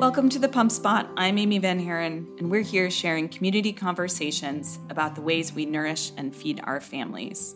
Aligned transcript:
Welcome 0.00 0.30
to 0.30 0.38
the 0.38 0.48
Pump 0.48 0.72
Spot. 0.72 1.10
I'm 1.18 1.36
Amy 1.36 1.58
Van 1.58 1.78
Haren, 1.78 2.26
and 2.38 2.50
we're 2.50 2.62
here 2.62 2.90
sharing 2.90 3.28
community 3.28 3.70
conversations 3.70 4.78
about 4.88 5.14
the 5.14 5.20
ways 5.20 5.52
we 5.52 5.66
nourish 5.66 6.12
and 6.16 6.34
feed 6.34 6.58
our 6.64 6.80
families. 6.80 7.54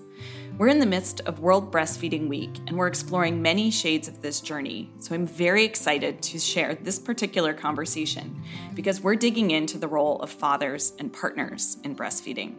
We're 0.58 0.68
in 0.68 0.78
the 0.78 0.84
midst 0.84 1.22
of 1.22 1.40
World 1.40 1.72
Breastfeeding 1.72 2.28
Week, 2.28 2.50
and 2.66 2.76
we're 2.76 2.86
exploring 2.86 3.40
many 3.40 3.70
shades 3.70 4.08
of 4.08 4.20
this 4.20 4.42
journey. 4.42 4.92
So 4.98 5.14
I'm 5.14 5.26
very 5.26 5.64
excited 5.64 6.20
to 6.20 6.38
share 6.38 6.74
this 6.74 6.98
particular 6.98 7.54
conversation 7.54 8.42
because 8.74 9.00
we're 9.00 9.16
digging 9.16 9.52
into 9.52 9.78
the 9.78 9.88
role 9.88 10.20
of 10.20 10.28
fathers 10.28 10.92
and 10.98 11.10
partners 11.10 11.78
in 11.82 11.96
breastfeeding. 11.96 12.56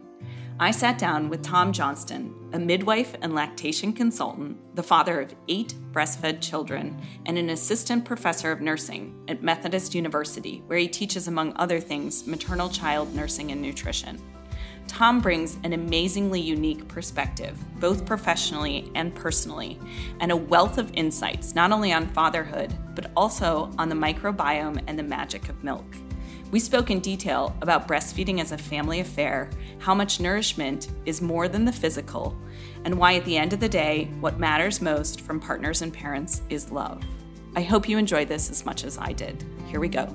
I 0.58 0.72
sat 0.72 0.98
down 0.98 1.28
with 1.28 1.42
Tom 1.42 1.74
Johnston, 1.74 2.34
a 2.54 2.60
midwife 2.60 3.14
and 3.22 3.36
lactation 3.36 3.92
consultant, 3.92 4.58
the 4.74 4.84
father 4.84 5.20
of 5.20 5.36
eight 5.50 5.76
breastfed 5.92 6.40
children, 6.40 6.98
and 7.26 7.38
an 7.38 7.50
assistant 7.50 8.06
professor 8.06 8.54
of 8.54 8.62
nursing 8.62 9.22
at 9.28 9.44
Methodist 9.44 9.94
University, 9.94 10.64
where 10.68 10.78
he 10.78 10.88
teaches, 10.88 11.28
among 11.28 11.52
other 11.58 11.82
things, 11.82 12.26
maternal 12.26 12.70
child 12.70 13.14
nursing 13.14 13.52
and 13.52 13.62
nutrition. 13.62 14.18
Tom 14.88 15.20
brings 15.20 15.58
an 15.66 15.74
amazingly 15.74 16.40
unique 16.40 16.88
perspective, 16.88 17.58
both 17.82 18.06
professionally 18.06 18.90
and 18.96 19.14
personally, 19.14 19.78
and 20.22 20.32
a 20.32 20.38
wealth 20.38 20.78
of 20.78 20.90
insights 20.94 21.54
not 21.54 21.74
only 21.74 21.92
on 21.92 22.08
fatherhood, 22.08 22.74
but 22.96 23.12
also 23.18 23.70
on 23.78 23.90
the 23.90 23.96
microbiome 23.96 24.82
and 24.88 24.98
the 24.98 25.04
magic 25.04 25.50
of 25.50 25.62
milk. 25.66 25.86
We 26.56 26.62
spoke 26.62 26.90
in 26.90 27.02
detail 27.02 27.54
about 27.62 27.86
breastfeeding 27.86 28.40
as 28.40 28.54
a 28.54 28.58
family 28.58 29.02
affair, 29.02 29.50
how 29.78 29.94
much 29.94 30.22
nourishment 30.22 30.88
is 31.06 31.22
more 31.22 31.50
than 31.50 31.66
the 31.66 31.72
physical, 31.74 32.34
and 32.86 32.98
why 32.98 33.16
at 33.16 33.26
the 33.26 33.36
end 33.36 33.52
of 33.52 33.60
the 33.60 33.68
day, 33.68 34.10
what 34.22 34.40
matters 34.40 34.82
most 34.82 35.20
from 35.20 35.38
partners 35.38 35.82
and 35.82 35.92
parents 35.92 36.44
is 36.50 36.72
love. 36.72 37.04
I 37.58 37.62
hope 37.62 37.90
you 37.90 37.98
enjoyed 37.98 38.30
this 38.30 38.50
as 38.50 38.66
much 38.66 38.86
as 38.86 38.98
I 38.98 39.12
did. 39.12 39.44
Here 39.68 39.82
we 39.82 39.90
go. 39.90 40.08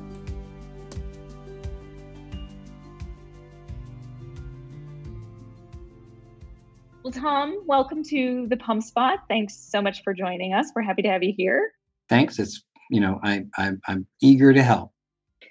Well, 7.02 7.12
Tom, 7.12 7.64
welcome 7.66 8.02
to 8.04 8.46
the 8.48 8.56
Pump 8.56 8.82
Spot. 8.82 9.18
Thanks 9.28 9.58
so 9.58 9.82
much 9.82 10.02
for 10.02 10.14
joining 10.14 10.54
us. 10.54 10.72
We're 10.74 10.80
happy 10.80 11.02
to 11.02 11.08
have 11.10 11.22
you 11.22 11.34
here. 11.36 11.72
Thanks. 12.08 12.38
It's 12.38 12.64
you 12.88 13.00
know 13.00 13.20
I, 13.22 13.44
I 13.58 13.72
I'm 13.86 14.06
eager 14.22 14.54
to 14.54 14.62
help. 14.62 14.92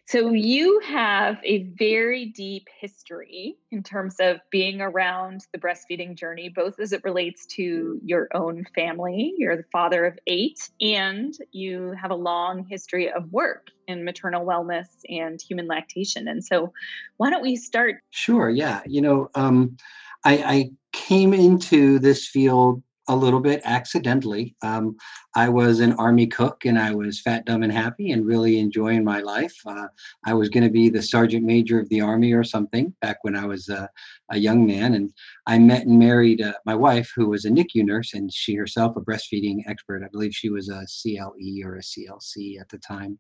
So, 0.10 0.32
you 0.32 0.80
have 0.88 1.38
a 1.44 1.66
very 1.78 2.26
deep 2.26 2.68
history 2.82 3.58
in 3.70 3.84
terms 3.84 4.16
of 4.20 4.38
being 4.50 4.82
around 4.82 5.46
the 5.54 5.60
breastfeeding 5.60 6.16
journey, 6.16 6.50
both 6.50 6.80
as 6.80 6.94
it 6.94 7.04
relates 7.04 7.46
to 7.58 8.02
your 8.04 8.28
own 8.34 8.66
family. 8.74 9.36
You're 9.38 9.56
the 9.56 9.66
father 9.72 10.08
of 10.08 10.18
eight, 10.26 10.68
and 10.82 11.36
you 11.52 11.92
have 11.92 12.10
a 12.10 12.16
long 12.16 12.66
history 12.68 13.12
of 13.12 13.32
work 13.32 13.68
in 13.88 14.04
maternal 14.04 14.48
wellness 14.48 14.88
and 15.08 15.40
human 15.40 15.68
lactation. 15.68 16.28
And 16.28 16.44
so, 16.44 16.74
why 17.18 17.30
don't 17.30 17.44
we 17.44 17.56
start? 17.56 17.98
Sure. 18.10 18.50
Yeah. 18.50 18.82
You 18.88 19.02
know, 19.02 19.30
um, 19.36 19.78
I, 20.26 20.38
I 20.38 20.72
came 20.92 21.36
into 21.36 22.00
this 22.00 22.26
field 22.26 22.82
a 23.10 23.16
little 23.16 23.40
bit 23.40 23.62
accidentally. 23.66 24.56
Um, 24.62 24.96
I 25.36 25.50
was 25.50 25.80
an 25.80 25.94
army 25.94 26.28
cook 26.28 26.66
and 26.66 26.78
I 26.78 26.94
was 26.94 27.20
fat, 27.20 27.46
dumb, 27.46 27.64
and 27.64 27.74
happy 27.74 28.12
and 28.12 28.26
really 28.26 28.60
enjoying 28.60 29.04
my 29.04 29.20
life. 29.20 29.56
Uh, 29.66 29.88
I 30.26 30.34
was 30.36 30.50
going 30.50 30.64
to 30.64 30.70
be 30.70 30.90
the 30.90 31.02
sergeant 31.02 31.44
major 31.44 31.80
of 31.80 31.90
the 31.90 32.02
army 32.02 32.34
or 32.34 32.44
something 32.44 32.96
back 33.02 33.18
when 33.24 33.36
I 33.36 33.46
was 33.46 33.68
uh, 33.68 33.88
a 34.30 34.38
young 34.38 34.66
man. 34.66 34.94
And 34.94 35.12
I 35.48 35.58
met 35.58 35.88
and 35.88 35.98
married 35.98 36.42
uh, 36.42 36.54
my 36.66 36.76
wife, 36.76 37.12
who 37.16 37.28
was 37.30 37.46
a 37.46 37.50
NICU 37.50 37.84
nurse, 37.84 38.14
and 38.14 38.32
she 38.32 38.54
herself 38.54 38.96
a 38.96 39.02
breastfeeding 39.02 39.64
expert. 39.68 40.04
I 40.04 40.10
believe 40.12 40.34
she 40.34 40.50
was 40.50 40.70
a 40.70 40.86
CLE 40.86 41.66
or 41.66 41.78
a 41.78 41.82
CLC 41.82 42.62
at 42.62 42.70
the 42.70 42.78
time. 42.78 43.18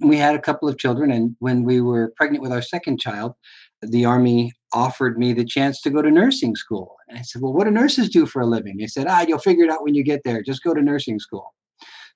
And 0.00 0.08
we 0.08 0.16
had 0.16 0.36
a 0.36 0.40
couple 0.40 0.68
of 0.68 0.78
children. 0.78 1.10
And 1.10 1.34
when 1.40 1.64
we 1.64 1.80
were 1.80 2.12
pregnant 2.16 2.42
with 2.42 2.52
our 2.52 2.62
second 2.62 3.00
child, 3.00 3.34
the 3.82 4.04
Army 4.04 4.52
offered 4.72 5.18
me 5.18 5.32
the 5.32 5.44
chance 5.44 5.80
to 5.82 5.90
go 5.90 6.02
to 6.02 6.10
nursing 6.10 6.56
school. 6.56 6.96
And 7.08 7.18
I 7.18 7.22
said, 7.22 7.42
Well, 7.42 7.52
what 7.52 7.64
do 7.64 7.70
nurses 7.70 8.08
do 8.08 8.26
for 8.26 8.42
a 8.42 8.46
living? 8.46 8.76
They 8.76 8.86
said, 8.86 9.06
Ah, 9.08 9.24
you'll 9.26 9.38
figure 9.38 9.64
it 9.64 9.70
out 9.70 9.82
when 9.82 9.94
you 9.94 10.02
get 10.02 10.22
there. 10.24 10.42
Just 10.42 10.62
go 10.62 10.74
to 10.74 10.82
nursing 10.82 11.18
school. 11.18 11.54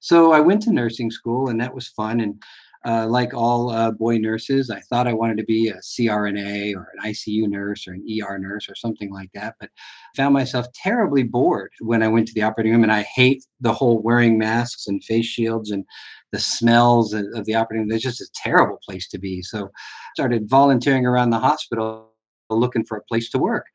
So 0.01 0.33
I 0.33 0.41
went 0.41 0.63
to 0.63 0.73
nursing 0.73 1.11
school, 1.11 1.49
and 1.49 1.61
that 1.61 1.75
was 1.75 1.89
fun. 1.89 2.21
And 2.21 2.43
uh, 2.87 3.07
like 3.09 3.35
all 3.35 3.71
uh, 3.71 3.91
boy 3.91 4.19
nurses, 4.19 4.71
I 4.71 4.81
thought 4.81 5.09
I 5.09 5.13
wanted 5.13 5.39
to 5.39 5.45
be 5.45 5.69
a 5.69 5.79
CRNA 5.79 6.77
or 6.77 6.93
an 6.95 7.11
ICU 7.11 7.49
nurse 7.49 7.89
or 7.89 7.95
an 7.95 8.07
ER 8.09 8.39
nurse 8.39 8.69
or 8.69 8.77
something 8.77 9.13
like 9.13 9.31
that, 9.35 9.57
but 9.59 9.71
found 10.17 10.35
myself 10.35 10.67
terribly 10.73 11.25
bored 11.25 11.73
when 11.81 12.03
I 12.03 12.09
went 12.09 12.29
to 12.29 12.35
the 12.35 12.43
operating 12.43 12.73
room. 12.73 12.85
And 12.85 12.93
I 12.93 13.03
hate 13.03 13.45
the 13.61 13.73
whole 13.73 14.01
wearing 14.03 14.39
masks 14.39 14.87
and 14.87 15.03
face 15.03 15.27
shields 15.27 15.73
and 15.73 15.85
the 16.31 16.39
smells 16.39 17.13
of 17.13 17.45
the 17.45 17.55
operating 17.55 17.89
room. 17.89 17.97
It's 17.97 18.05
just 18.05 18.21
a 18.21 18.31
terrible 18.37 18.79
place 18.87 19.09
to 19.09 19.19
be. 19.19 19.43
So 19.43 19.71
started 20.15 20.49
volunteering 20.49 21.07
around 21.07 21.31
the 21.31 21.41
hospital 21.41 22.13
looking 22.55 22.85
for 22.85 22.97
a 22.97 23.03
place 23.03 23.29
to 23.31 23.39
work. 23.39 23.67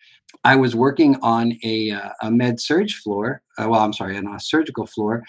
I 0.44 0.56
was 0.56 0.76
working 0.76 1.18
on 1.22 1.54
a, 1.64 1.92
uh, 1.92 2.09
a 2.22 2.32
med 2.32 2.59
surg 2.59 2.90
floor. 2.90 3.42
Uh, 3.58 3.68
well, 3.70 3.82
I'm 3.82 3.94
sorry, 3.94 4.18
on 4.18 4.28
a 4.28 4.40
surgical 4.40 4.88
floor, 4.88 5.24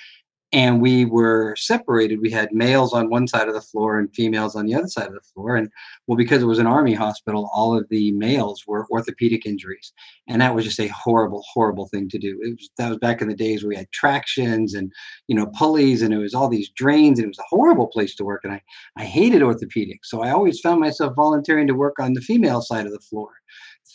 and 0.53 0.83
we 0.83 1.07
were 1.07 1.57
separated. 1.57 2.21
We 2.21 2.31
had 2.31 2.53
males 2.53 2.93
on 2.93 3.09
one 3.09 3.27
side 3.27 3.49
of 3.49 3.55
the 3.55 3.61
floor 3.61 3.99
and 3.99 4.15
females 4.15 4.55
on 4.55 4.67
the 4.67 4.75
other 4.75 4.87
side 4.87 5.07
of 5.07 5.15
the 5.15 5.21
floor. 5.21 5.57
And 5.57 5.71
well, 6.07 6.17
because 6.17 6.43
it 6.43 6.47
was 6.47 6.59
an 6.59 6.67
army 6.67 6.93
hospital, 6.93 7.51
all 7.55 7.77
of 7.77 7.89
the 7.89 8.13
males 8.13 8.65
were 8.67 8.87
orthopedic 8.91 9.47
injuries, 9.47 9.93
and 10.29 10.43
that 10.43 10.55
was 10.55 10.65
just 10.65 10.81
a 10.81 10.89
horrible, 10.89 11.43
horrible 11.53 11.89
thing 11.89 12.09
to 12.11 12.19
do. 12.19 12.39
It 12.43 12.51
was 12.51 12.71
that 12.77 12.91
was 12.91 12.99
back 12.99 13.23
in 13.23 13.29
the 13.29 13.35
days 13.35 13.63
where 13.63 13.71
we 13.71 13.77
had 13.77 13.91
tractions 13.93 14.75
and 14.75 14.93
you 15.27 15.35
know 15.35 15.47
pulleys, 15.47 16.03
and 16.03 16.13
it 16.13 16.19
was 16.19 16.35
all 16.35 16.49
these 16.49 16.71
drains, 16.71 17.19
and 17.19 17.25
it 17.25 17.29
was 17.29 17.39
a 17.39 17.49
horrible 17.49 17.87
place 17.87 18.15
to 18.17 18.25
work. 18.25 18.43
And 18.45 18.53
I 18.53 18.63
I 18.97 19.05
hated 19.05 19.43
orthopedics, 19.43 20.05
so 20.05 20.23
I 20.23 20.31
always 20.31 20.61
found 20.61 20.81
myself 20.81 21.15
volunteering 21.17 21.67
to 21.69 21.75
work 21.75 21.99
on 21.99 22.13
the 22.13 22.21
female 22.21 22.61
side 22.61 22.87
of 22.87 22.93
the 22.93 23.01
floor 23.01 23.31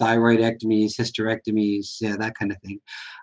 thyroidectomies, 0.02 0.96
hysterectomies, 0.96 1.98
yeah, 2.02 2.16
that 2.18 2.36
kind 2.36 2.52
of 2.52 2.60
thing. 2.62 2.80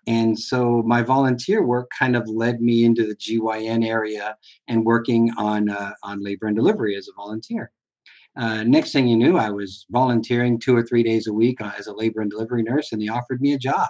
And 0.07 0.39
so 0.39 0.83
my 0.87 1.03
volunteer 1.03 1.65
work 1.65 1.89
kind 1.97 2.17
of 2.17 2.29
led 2.29 2.61
me 2.61 2.85
into 2.85 3.07
the 3.07 3.17
GYN 3.17 3.87
area 3.87 4.37
and 4.69 4.85
working 4.85 5.31
on 5.39 5.71
uh, 5.71 5.93
on 6.03 6.23
labor 6.23 6.47
and 6.47 6.57
delivery 6.57 6.97
as 6.97 7.09
a 7.09 7.15
volunteer. 7.15 7.71
Uh, 8.37 8.65
next 8.65 8.93
thing 8.93 9.07
you 9.07 9.17
knew, 9.17 9.37
I 9.37 9.51
was 9.51 9.87
volunteering 9.91 10.59
two 10.59 10.77
or 10.77 10.83
three 10.83 11.05
days 11.05 11.29
a 11.29 11.33
week 11.33 11.61
uh, 11.61 11.71
as 11.79 11.87
a 11.87 11.95
labor 11.95 12.21
and 12.21 12.31
delivery 12.31 12.63
nurse, 12.63 12.91
and 12.93 13.01
they 13.01 13.09
offered 13.09 13.41
me 13.41 13.53
a 13.53 13.59
job. 13.59 13.89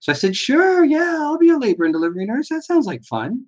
So 0.00 0.12
I 0.12 0.14
said, 0.14 0.36
"Sure, 0.36 0.84
yeah, 0.84 1.18
I'll 1.20 1.38
be 1.38 1.50
a 1.50 1.58
labor 1.58 1.84
and 1.84 1.92
delivery 1.92 2.24
nurse. 2.24 2.48
That 2.48 2.64
sounds 2.64 2.86
like 2.86 3.04
fun." 3.04 3.44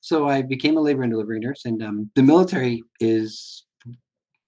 So 0.00 0.28
I 0.28 0.42
became 0.42 0.76
a 0.76 0.80
labor 0.80 1.02
and 1.02 1.12
delivery 1.12 1.38
nurse, 1.38 1.64
and 1.64 1.82
um, 1.82 2.10
the 2.14 2.22
military 2.22 2.82
is 3.00 3.65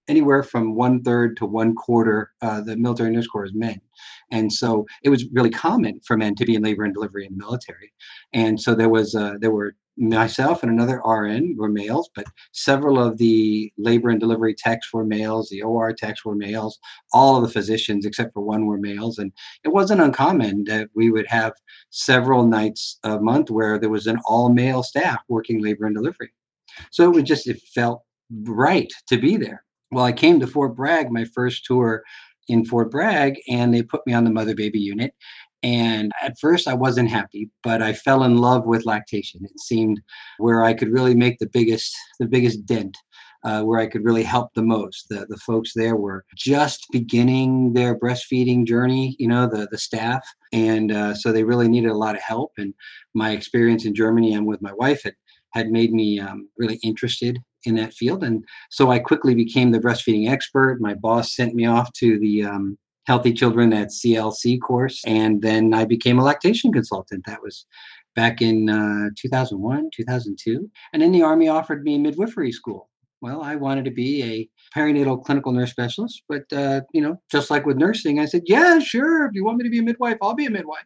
anywhere 0.09 0.43
from 0.43 0.75
one 0.75 1.01
third 1.03 1.37
to 1.37 1.45
one 1.45 1.75
quarter 1.75 2.31
uh, 2.41 2.61
the 2.61 2.75
military 2.75 3.11
nurse 3.11 3.27
corps 3.27 3.45
is 3.45 3.53
men. 3.53 3.79
And 4.31 4.51
so 4.51 4.85
it 5.03 5.09
was 5.09 5.25
really 5.31 5.49
common 5.49 6.01
for 6.05 6.17
men 6.17 6.35
to 6.35 6.45
be 6.45 6.55
in 6.55 6.63
labor 6.63 6.83
and 6.83 6.93
delivery 6.93 7.25
in 7.25 7.33
the 7.33 7.45
military. 7.45 7.93
And 8.33 8.59
so 8.59 8.75
there 8.75 8.89
was 8.89 9.15
uh, 9.15 9.35
there 9.39 9.51
were 9.51 9.75
myself 10.01 10.63
and 10.63 10.71
another 10.71 11.01
rn 11.05 11.57
were 11.57 11.67
males 11.67 12.09
but 12.15 12.25
several 12.53 12.97
of 12.97 13.17
the 13.17 13.69
labor 13.77 14.09
and 14.09 14.21
delivery 14.21 14.55
techs 14.55 14.93
were 14.93 15.03
males 15.03 15.49
the 15.49 15.61
or 15.61 15.91
techs 15.91 16.23
were 16.23 16.35
males 16.35 16.79
all 17.11 17.35
of 17.35 17.43
the 17.43 17.49
physicians 17.49 18.05
except 18.05 18.33
for 18.33 18.41
one 18.41 18.65
were 18.65 18.77
males. 18.77 19.17
And 19.17 19.31
it 19.65 19.69
wasn't 19.69 20.01
uncommon 20.01 20.63
that 20.65 20.89
we 20.95 21.11
would 21.11 21.27
have 21.27 21.53
several 21.89 22.45
nights 22.45 22.97
a 23.03 23.19
month 23.19 23.49
where 23.51 23.77
there 23.77 23.89
was 23.89 24.07
an 24.07 24.19
all 24.25 24.49
male 24.49 24.83
staff 24.83 25.19
working 25.27 25.61
labor 25.61 25.85
and 25.85 25.95
delivery. 25.95 26.31
So 26.91 27.03
it 27.03 27.13
was 27.13 27.23
just 27.23 27.47
it 27.47 27.61
felt 27.73 28.03
right 28.31 28.91
to 29.07 29.17
be 29.17 29.35
there 29.37 29.63
well, 29.91 30.05
I 30.05 30.11
came 30.11 30.39
to 30.39 30.47
Fort 30.47 30.75
Bragg, 30.75 31.11
my 31.11 31.25
first 31.25 31.65
tour 31.65 32.03
in 32.47 32.65
Fort 32.65 32.91
Bragg, 32.91 33.35
and 33.47 33.73
they 33.73 33.83
put 33.83 34.05
me 34.05 34.13
on 34.13 34.23
the 34.23 34.31
mother 34.31 34.55
baby 34.55 34.79
unit. 34.79 35.13
And 35.61 36.11
at 36.21 36.39
first, 36.39 36.67
I 36.67 36.73
wasn't 36.73 37.09
happy, 37.09 37.49
but 37.63 37.81
I 37.81 37.93
fell 37.93 38.23
in 38.23 38.37
love 38.37 38.65
with 38.65 38.85
lactation. 38.85 39.41
It 39.43 39.59
seemed 39.59 40.01
where 40.37 40.63
I 40.63 40.73
could 40.73 40.89
really 40.89 41.15
make 41.15 41.39
the 41.39 41.49
biggest 41.49 41.95
the 42.19 42.27
biggest 42.27 42.65
dent. 42.65 42.97
Uh, 43.45 43.63
where 43.63 43.79
I 43.79 43.87
could 43.87 44.03
really 44.03 44.23
help 44.23 44.53
the 44.53 44.61
most. 44.61 45.07
The, 45.07 45.25
the 45.29 45.37
folks 45.37 45.71
there 45.73 45.95
were 45.95 46.25
just 46.35 46.85
beginning 46.91 47.71
their 47.71 47.97
breastfeeding 47.97 48.67
journey, 48.67 49.15
you 49.17 49.29
know, 49.29 49.47
the, 49.47 49.65
the 49.71 49.77
staff. 49.77 50.27
And 50.51 50.91
uh, 50.91 51.13
so 51.13 51.31
they 51.31 51.45
really 51.45 51.69
needed 51.69 51.89
a 51.89 51.97
lot 51.97 52.15
of 52.15 52.21
help. 52.21 52.51
And 52.57 52.73
my 53.13 53.31
experience 53.31 53.85
in 53.85 53.95
Germany 53.95 54.33
and 54.33 54.45
with 54.45 54.61
my 54.61 54.73
wife 54.73 55.03
had, 55.03 55.15
had 55.51 55.71
made 55.71 55.93
me 55.93 56.19
um, 56.19 56.49
really 56.57 56.81
interested 56.83 57.39
in 57.65 57.75
that 57.75 57.93
field. 57.93 58.23
And 58.23 58.43
so 58.69 58.91
I 58.91 58.99
quickly 58.99 59.35
became 59.35 59.71
the 59.71 59.79
breastfeeding 59.79 60.29
expert. 60.29 60.79
My 60.81 60.93
boss 60.93 61.35
sent 61.35 61.55
me 61.55 61.65
off 61.65 61.91
to 61.93 62.19
the 62.19 62.43
um, 62.43 62.77
Healthy 63.05 63.33
Children 63.33 63.73
at 63.73 63.89
CLC 63.89 64.59
course, 64.61 65.01
and 65.05 65.41
then 65.41 65.73
I 65.73 65.85
became 65.85 66.19
a 66.19 66.23
lactation 66.23 66.71
consultant. 66.71 67.25
That 67.25 67.41
was 67.41 67.65
back 68.15 68.41
in 68.41 68.69
uh, 68.69 69.09
2001, 69.17 69.89
2002. 69.95 70.69
And 70.93 71.01
then 71.01 71.11
the 71.11 71.23
Army 71.23 71.47
offered 71.47 71.83
me 71.83 71.97
midwifery 71.97 72.51
school. 72.51 72.89
Well, 73.21 73.41
I 73.41 73.55
wanted 73.55 73.85
to 73.85 73.91
be 73.91 74.23
a 74.23 74.49
perinatal 74.77 75.25
clinical 75.25 75.51
nurse 75.51 75.71
specialist, 75.71 76.23
but 76.29 76.43
uh, 76.53 76.81
you 76.93 77.01
know, 77.01 77.21
just 77.29 77.49
like 77.49 77.65
with 77.65 77.77
nursing, 77.77 78.19
I 78.19 78.25
said, 78.25 78.43
"Yeah, 78.45 78.79
sure. 78.79 79.25
If 79.25 79.31
you 79.33 79.43
want 79.43 79.57
me 79.57 79.65
to 79.65 79.69
be 79.69 79.79
a 79.79 79.83
midwife, 79.83 80.17
I'll 80.21 80.35
be 80.35 80.45
a 80.45 80.49
midwife." 80.49 80.85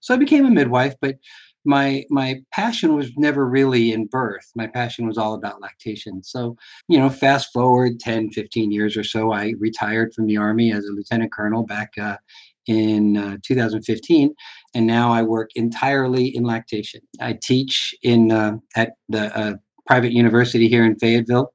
So 0.00 0.14
I 0.14 0.16
became 0.16 0.46
a 0.46 0.50
midwife, 0.50 0.94
but 1.02 1.16
my 1.64 2.04
my 2.10 2.40
passion 2.52 2.94
was 2.94 3.10
never 3.16 3.46
really 3.46 3.92
in 3.92 4.06
birth. 4.06 4.50
My 4.54 4.66
passion 4.66 5.06
was 5.06 5.18
all 5.18 5.34
about 5.34 5.60
lactation. 5.60 6.22
So 6.22 6.56
you 6.88 6.98
know 6.98 7.10
fast 7.10 7.52
forward 7.52 8.00
10 8.00 8.30
15 8.30 8.70
years 8.70 8.96
or 8.96 9.04
so 9.04 9.32
i 9.32 9.54
retired 9.58 10.12
from 10.14 10.26
the 10.26 10.36
army 10.36 10.72
as 10.72 10.84
a 10.84 10.92
lieutenant 10.92 11.32
colonel 11.32 11.62
back 11.62 11.92
uh, 11.98 12.16
in 12.66 13.16
uh, 13.16 13.36
2015 13.42 14.34
and 14.74 14.86
now 14.86 15.12
i 15.12 15.22
work 15.22 15.50
entirely 15.54 16.34
in 16.34 16.44
lactation. 16.44 17.00
I 17.20 17.38
teach 17.42 17.94
in 18.02 18.32
uh, 18.32 18.56
at 18.76 18.92
the 19.08 19.36
uh, 19.36 19.54
private 19.86 20.12
university 20.12 20.68
here 20.68 20.84
in 20.84 20.98
fayetteville. 20.98 21.52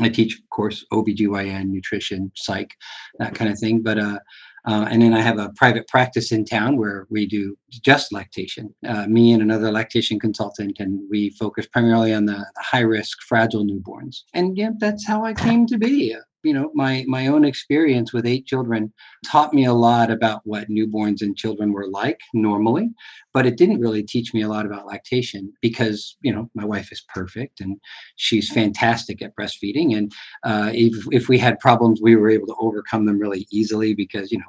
I 0.00 0.08
teach 0.08 0.34
of 0.34 0.48
course 0.50 0.84
obgyn 0.92 1.66
nutrition 1.70 2.32
psych 2.36 2.74
that 3.18 3.34
kind 3.34 3.50
of 3.50 3.58
thing 3.58 3.82
but 3.82 3.98
uh, 4.68 4.86
and 4.90 5.00
then 5.00 5.14
I 5.14 5.20
have 5.22 5.38
a 5.38 5.48
private 5.56 5.88
practice 5.88 6.30
in 6.30 6.44
town 6.44 6.76
where 6.76 7.06
we 7.08 7.26
do 7.26 7.56
just 7.70 8.12
lactation. 8.12 8.74
Uh, 8.86 9.06
me 9.06 9.32
and 9.32 9.42
another 9.42 9.72
lactation 9.72 10.20
consultant, 10.20 10.76
and 10.78 11.00
we 11.10 11.30
focus 11.30 11.66
primarily 11.66 12.12
on 12.12 12.26
the, 12.26 12.36
the 12.36 12.62
high 12.62 12.80
risk, 12.80 13.22
fragile 13.22 13.64
newborns. 13.64 14.24
And 14.34 14.58
yeah, 14.58 14.70
that's 14.78 15.06
how 15.06 15.24
I 15.24 15.32
came 15.32 15.66
to 15.68 15.78
be 15.78 16.14
you 16.42 16.52
know 16.52 16.70
my 16.74 17.04
my 17.08 17.26
own 17.26 17.44
experience 17.44 18.12
with 18.12 18.26
eight 18.26 18.46
children 18.46 18.92
taught 19.26 19.52
me 19.52 19.64
a 19.64 19.72
lot 19.72 20.10
about 20.10 20.40
what 20.44 20.68
newborns 20.68 21.20
and 21.20 21.36
children 21.36 21.72
were 21.72 21.88
like 21.88 22.20
normally 22.32 22.90
but 23.32 23.46
it 23.46 23.56
didn't 23.56 23.80
really 23.80 24.02
teach 24.02 24.34
me 24.34 24.42
a 24.42 24.48
lot 24.48 24.66
about 24.66 24.86
lactation 24.86 25.52
because 25.60 26.16
you 26.22 26.32
know 26.32 26.50
my 26.54 26.64
wife 26.64 26.90
is 26.92 27.04
perfect 27.12 27.60
and 27.60 27.78
she's 28.16 28.50
fantastic 28.50 29.22
at 29.22 29.34
breastfeeding. 29.36 29.96
And 29.96 30.12
uh, 30.44 30.70
if, 30.72 30.94
if 31.12 31.28
we 31.28 31.38
had 31.38 31.58
problems 31.60 32.00
we 32.02 32.16
were 32.16 32.30
able 32.30 32.46
to 32.48 32.56
overcome 32.60 33.06
them 33.06 33.18
really 33.18 33.46
easily 33.50 33.94
because 33.94 34.32
you 34.32 34.38
know 34.38 34.44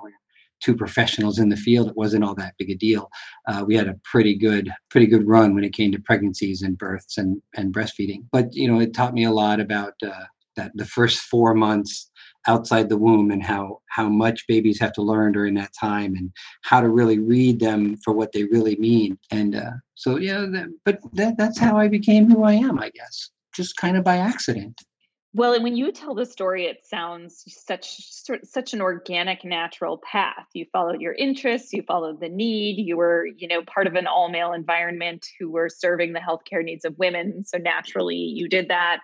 two 0.59 0.75
professionals 0.75 1.39
in 1.39 1.47
the 1.47 1.56
field. 1.56 1.88
It 1.88 1.95
wasn't 1.95 2.24
all 2.24 2.36
that 2.36 2.56
big 2.57 2.69
a 2.69 2.75
deal. 2.75 3.09
Uh, 3.47 3.63
we 3.65 3.75
had 3.75 3.88
a 3.88 4.00
pretty 4.03 4.36
good 4.36 4.69
pretty 4.89 5.07
good 5.07 5.25
run 5.27 5.56
when 5.56 5.63
it 5.63 5.74
came 5.74 5.91
to 5.91 6.01
pregnancies 6.01 6.62
and 6.62 6.77
births 6.77 7.18
and 7.18 7.41
and 7.56 7.74
breastfeeding. 7.74 8.25
But 8.31 8.53
you 8.53 8.69
know 8.69 8.80
it 8.80 8.94
taught 8.94 9.13
me 9.13 9.24
a 9.24 9.31
lot 9.31 9.59
about 9.59 9.94
uh, 10.06 10.25
that 10.60 10.72
the 10.76 10.86
first 10.86 11.20
four 11.22 11.54
months 11.54 12.12
outside 12.48 12.90
the 12.90 12.98
womb 12.98 13.32
and 13.32 13.44
how 13.44 13.80
how 13.90 14.08
much 14.08 14.48
babies 14.48 14.80
have 14.80 14.94
to 14.94 15.02
learn 15.02 15.32
during 15.32 15.54
that 15.54 15.72
time 15.80 16.16
and 16.16 16.32
how 16.64 16.80
to 16.82 16.90
really 16.90 17.20
read 17.20 17.60
them 17.60 17.98
for 18.04 18.14
what 18.14 18.32
they 18.32 18.44
really 18.46 18.76
mean 18.78 19.18
and 19.32 19.56
uh, 19.56 19.72
so 19.96 20.18
yeah 20.18 20.46
that, 20.52 20.68
but 20.86 21.00
that, 21.14 21.38
that's 21.38 21.60
how 21.60 21.78
i 21.78 21.88
became 21.88 22.30
who 22.30 22.44
i 22.44 22.54
am 22.54 22.80
i 22.80 22.90
guess 22.90 23.30
just 23.54 23.76
kind 23.78 23.98
of 23.98 24.04
by 24.04 24.18
accident 24.18 24.82
well, 25.36 25.62
when 25.62 25.76
you 25.76 25.92
tell 25.92 26.16
the 26.16 26.26
story, 26.26 26.66
it 26.66 26.84
sounds 26.84 27.44
such 27.48 28.02
such 28.44 28.74
an 28.74 28.82
organic, 28.82 29.46
natural 29.46 30.00
path. 30.00 30.48
You 30.54 30.66
followed 30.74 31.02
your 31.02 31.14
interests, 31.14 31.72
you 31.72 31.84
followed 31.84 32.20
the 32.20 32.30
need. 32.30 32.84
You 32.84 32.98
were, 32.98 33.28
you 33.38 33.48
know, 33.48 33.62
part 33.62 33.86
of 33.86 33.94
an 33.94 34.08
all 34.08 34.30
male 34.30 34.54
environment 34.54 35.28
who 35.40 35.52
were 35.52 35.70
serving 35.70 36.14
the 36.14 36.20
healthcare 36.20 36.64
needs 36.64 36.84
of 36.84 36.98
women. 36.98 37.46
So 37.46 37.60
naturally, 37.60 38.16
you 38.16 38.50
did 38.50 38.70
that 38.70 39.02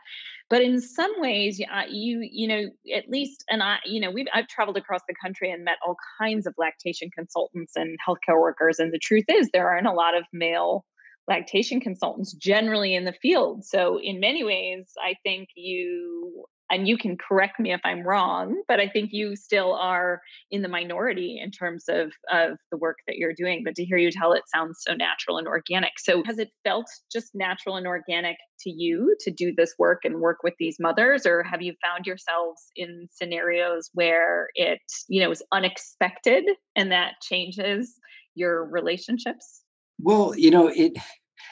but 0.49 0.61
in 0.61 0.79
some 0.79 1.11
ways 1.17 1.59
you 1.59 1.65
you 1.89 2.27
you 2.31 2.47
know 2.47 2.63
at 2.95 3.09
least 3.09 3.43
and 3.49 3.63
i 3.63 3.77
you 3.85 3.99
know 3.99 4.11
we've 4.11 4.27
i've 4.33 4.47
traveled 4.47 4.77
across 4.77 5.01
the 5.07 5.15
country 5.21 5.51
and 5.51 5.63
met 5.63 5.77
all 5.85 5.95
kinds 6.19 6.45
of 6.45 6.53
lactation 6.57 7.09
consultants 7.15 7.73
and 7.75 7.97
healthcare 8.07 8.39
workers 8.39 8.79
and 8.79 8.93
the 8.93 8.99
truth 8.99 9.25
is 9.29 9.49
there 9.51 9.69
aren't 9.69 9.87
a 9.87 9.93
lot 9.93 10.15
of 10.15 10.23
male 10.33 10.85
lactation 11.27 11.79
consultants 11.79 12.33
generally 12.33 12.93
in 12.93 13.03
the 13.03 13.11
field. 13.11 13.65
So 13.65 13.99
in 13.99 14.19
many 14.19 14.43
ways 14.43 14.91
i 15.03 15.15
think 15.23 15.49
you 15.55 16.45
and 16.75 16.89
you 16.89 16.97
can 16.97 17.17
correct 17.17 17.57
me 17.57 17.71
if 17.71 17.79
I'm 17.85 18.03
wrong, 18.03 18.61
but 18.67 18.81
I 18.81 18.89
think 18.89 19.13
you 19.13 19.37
still 19.37 19.73
are 19.75 20.21
in 20.51 20.61
the 20.61 20.67
minority 20.67 21.39
in 21.41 21.49
terms 21.49 21.85
of 21.87 22.11
of 22.29 22.57
the 22.69 22.77
work 22.77 22.97
that 23.07 23.15
you're 23.15 23.33
doing. 23.33 23.63
But 23.63 23.75
to 23.75 23.85
hear 23.85 23.97
you 23.97 24.11
tell 24.11 24.33
it 24.33 24.43
sounds 24.53 24.81
so 24.85 24.93
natural 24.93 25.37
and 25.37 25.47
organic. 25.47 25.93
So 25.97 26.21
has 26.25 26.37
it 26.37 26.49
felt 26.65 26.87
just 27.09 27.33
natural 27.33 27.77
and 27.77 27.87
organic 27.87 28.35
to 28.59 28.69
you 28.69 29.15
to 29.21 29.31
do 29.31 29.53
this 29.55 29.73
work 29.79 30.01
and 30.03 30.19
work 30.19 30.39
with 30.43 30.53
these 30.59 30.75
mothers, 30.77 31.25
or 31.25 31.43
have 31.43 31.61
you 31.61 31.73
found 31.81 32.05
yourselves 32.05 32.61
in 32.75 33.07
scenarios 33.09 33.89
where 33.93 34.49
it, 34.55 34.81
you 35.07 35.21
know, 35.21 35.31
is 35.31 35.41
unexpected 35.53 36.43
and 36.75 36.91
that 36.91 37.13
changes 37.23 37.95
your 38.35 38.65
relationships? 38.65 39.61
Well, 39.97 40.35
you 40.35 40.51
know, 40.51 40.67
it 40.67 40.91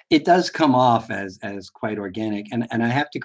it 0.09 0.25
does 0.25 0.49
come 0.49 0.75
off 0.75 1.09
as 1.09 1.39
as 1.43 1.69
quite 1.69 1.97
organic 1.97 2.45
and 2.51 2.67
and 2.71 2.83
i 2.83 2.87
have 2.87 3.09
to 3.09 3.19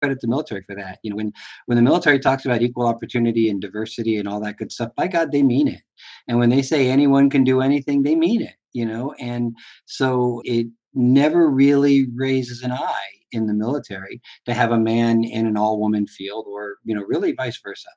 credit 0.00 0.20
the 0.20 0.28
military 0.28 0.62
for 0.62 0.74
that. 0.74 0.98
You 1.02 1.10
know, 1.10 1.16
when 1.16 1.32
when 1.66 1.76
the 1.76 1.82
military 1.82 2.18
talks 2.18 2.44
about 2.44 2.62
equal 2.62 2.86
opportunity 2.86 3.48
and 3.48 3.60
diversity 3.60 4.16
and 4.16 4.28
all 4.28 4.40
that 4.40 4.56
good 4.56 4.72
stuff, 4.72 4.94
by 4.96 5.08
God, 5.08 5.32
they 5.32 5.42
mean 5.42 5.68
it. 5.68 5.82
And 6.28 6.38
when 6.38 6.50
they 6.50 6.62
say 6.62 6.88
anyone 6.88 7.30
can 7.30 7.44
do 7.44 7.60
anything, 7.60 8.02
they 8.02 8.14
mean 8.14 8.42
it. 8.42 8.54
You 8.72 8.86
know, 8.86 9.14
and 9.18 9.56
so 9.86 10.42
it 10.44 10.66
never 10.94 11.48
really 11.48 12.08
raises 12.14 12.62
an 12.62 12.72
eye 12.72 13.16
in 13.32 13.46
the 13.46 13.54
military 13.54 14.20
to 14.46 14.54
have 14.54 14.72
a 14.72 14.78
man 14.78 15.24
in 15.24 15.46
an 15.46 15.56
all-woman 15.56 16.06
field, 16.06 16.46
or 16.48 16.76
you 16.84 16.94
know, 16.94 17.02
really 17.02 17.32
vice 17.32 17.60
versa. 17.62 17.88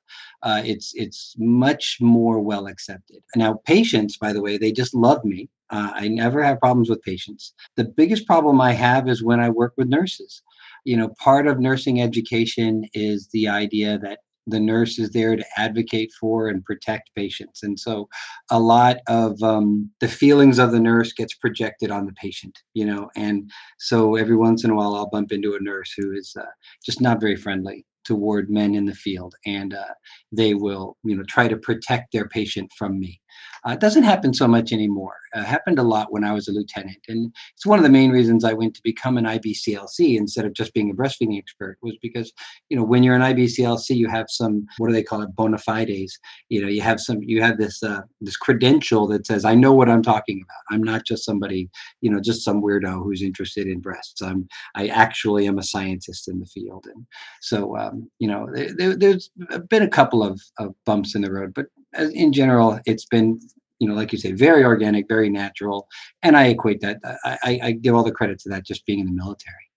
Uh, 0.44 0.62
it's 0.66 0.94
it's 0.96 1.36
much 1.38 1.98
more 2.00 2.40
well 2.40 2.68
accepted. 2.68 3.22
Now, 3.36 3.62
patients, 3.66 4.18
by 4.18 4.34
the 4.34 4.42
way, 4.42 4.58
they 4.58 4.72
just 4.72 4.94
love 4.94 5.24
me. 5.24 5.50
Uh, 5.70 5.92
I 5.94 6.08
never 6.08 6.42
have 6.44 6.60
problems 6.60 6.90
with 6.90 7.02
patients. 7.04 7.54
The 7.76 7.86
biggest 7.86 8.26
problem 8.26 8.60
I 8.60 8.72
have 8.72 9.08
is 9.08 9.24
when 9.24 9.40
I 9.40 9.50
work 9.50 9.74
with 9.78 9.88
nurses 9.88 10.42
you 10.86 10.98
know, 10.98 11.10
part 11.20 11.48
of 11.48 11.60
nursing 11.60 12.02
education 12.02 12.86
is 12.94 13.30
the 13.32 13.48
idea 13.48 13.98
that 14.00 14.20
the 14.48 14.60
nurse 14.60 14.98
is 14.98 15.12
there 15.12 15.36
to 15.36 15.46
advocate 15.58 16.12
for 16.20 16.48
and 16.48 16.66
protect 16.66 17.12
patients. 17.16 17.62
And 17.62 17.80
so 17.80 18.10
a 18.50 18.60
lot 18.60 18.98
of 19.08 19.42
um, 19.44 19.92
the 20.00 20.08
feelings 20.08 20.58
of 20.58 20.72
the 20.72 20.80
nurse 20.80 21.14
gets 21.14 21.36
projected 21.36 21.92
on 21.92 22.06
the 22.06 22.14
patient 22.14 22.58
you 22.74 22.86
know 22.86 23.10
and 23.16 23.50
so 23.78 24.16
every 24.16 24.36
once 24.36 24.64
in 24.64 24.72
a 24.72 24.76
while 24.76 24.96
i'll 24.96 25.10
bump 25.10 25.32
into 25.32 25.56
a 25.56 25.64
nurse 25.64 25.94
who 25.96 26.12
is 26.12 26.36
uh, 26.40 26.46
just 26.84 27.02
not 27.02 27.22
very 27.22 27.36
friendly 27.36 27.86
toward 28.10 28.50
men 28.50 28.74
in 28.74 28.86
the 28.86 28.96
field. 28.96 29.36
And 29.46 29.74
uh, 29.76 29.94
they 30.32 30.56
will 30.56 30.98
you 31.04 31.16
know 31.16 31.24
try 31.28 31.48
to 31.48 31.58
protect 31.58 32.12
their 32.12 32.28
patient 32.28 32.72
from 32.78 33.00
me 33.00 33.22
uh, 33.68 33.72
it 33.72 33.80
doesn't 33.80 34.04
happen 34.04 34.34
so 34.34 34.48
much 34.48 34.72
anymore. 34.72 35.16
It 35.34 35.44
happened 35.44 35.80
a 35.80 35.84
lot 35.84 36.12
when 36.12 36.24
I 36.24 36.34
was 36.34 36.48
a 36.48 36.52
lieutenant, 36.52 37.00
and 37.08 37.34
it's 37.54 37.66
one 37.66 37.78
of 37.78 37.84
the 37.84 37.90
main 37.90 38.10
reasons 38.10 38.44
I 38.44 38.54
went 38.54 38.74
to 38.76 38.82
become 38.84 39.18
an 39.18 39.26
IBCLC 39.26 40.18
instead 40.18 40.46
of 40.46 40.54
just 40.54 40.74
being 40.74 40.90
a 40.90 40.94
breastfeeding 40.94 41.38
expert. 41.38 41.78
Was 41.82 41.98
because 42.02 42.32
you 42.70 42.78
know 42.78 42.84
when 42.84 43.04
you're 43.04 43.16
an 43.16 43.22
IBCLC, 43.22 43.96
you 43.96 44.08
have 44.08 44.28
some 44.30 44.66
what 44.78 44.88
do 44.88 44.94
they 44.94 45.04
call 45.04 45.22
it 45.22 45.36
bona 45.36 45.58
fides. 45.58 46.18
You 46.50 46.62
know, 46.62 46.68
you 46.68 46.82
have 46.82 47.00
some 47.00 47.22
you 47.22 47.42
have 47.42 47.58
this 47.58 47.84
uh, 47.84 48.02
this 48.22 48.38
credential 48.38 49.08
that 49.08 49.28
says 49.28 49.46
I 49.46 49.56
know 49.56 49.74
what 49.74 49.90
I'm 49.90 50.04
talking 50.04 50.42
about. 50.44 50.76
I'm 50.76 50.84
not 50.84 51.06
just 51.06 51.26
somebody 51.26 51.70
you 52.02 52.10
know 52.10 52.20
just 52.20 52.44
some 52.44 52.62
weirdo 52.62 53.04
who's 53.04 53.22
interested 53.22 53.68
in 53.68 53.80
breasts. 53.80 54.22
I'm 54.22 54.48
I 54.76 54.88
actually 54.88 55.48
am 55.48 55.60
a 55.60 55.64
scientist 55.64 56.28
in 56.28 56.40
the 56.40 56.46
field, 56.46 56.88
and 56.94 57.06
so 57.42 57.78
um, 57.78 58.10
you 58.20 58.28
know 58.28 58.48
there, 58.54 59.14
has 59.14 59.30
been 59.70 59.84
a 59.84 59.90
couple 59.90 60.24
of, 60.24 60.40
of 60.60 60.74
bumps 60.86 61.16
in 61.16 61.22
the 61.22 61.32
road, 61.32 61.54
but 61.54 61.68
in 61.98 62.34
general, 62.34 62.80
it's 62.86 63.06
been 63.06 63.40
you 63.80 63.88
know, 63.88 63.96
like 63.96 64.12
you 64.12 64.18
say, 64.18 64.34
very 64.34 64.64
organic, 64.66 65.08
very 65.08 65.30
natural, 65.30 65.88
and 66.22 66.36
I 66.36 66.48
equate 66.48 66.82
that. 66.82 67.00
Uh, 67.04 67.16
I, 67.24 67.60
I 67.64 67.72
give 67.72 67.96
all 67.96 68.04
the 68.04 68.12
credit 68.12 68.40
to 68.40 68.50
that 68.50 68.66
just 68.66 68.86
being 68.86 69.00
in 69.00 69.06
the 69.06 69.14
military. 69.14 69.70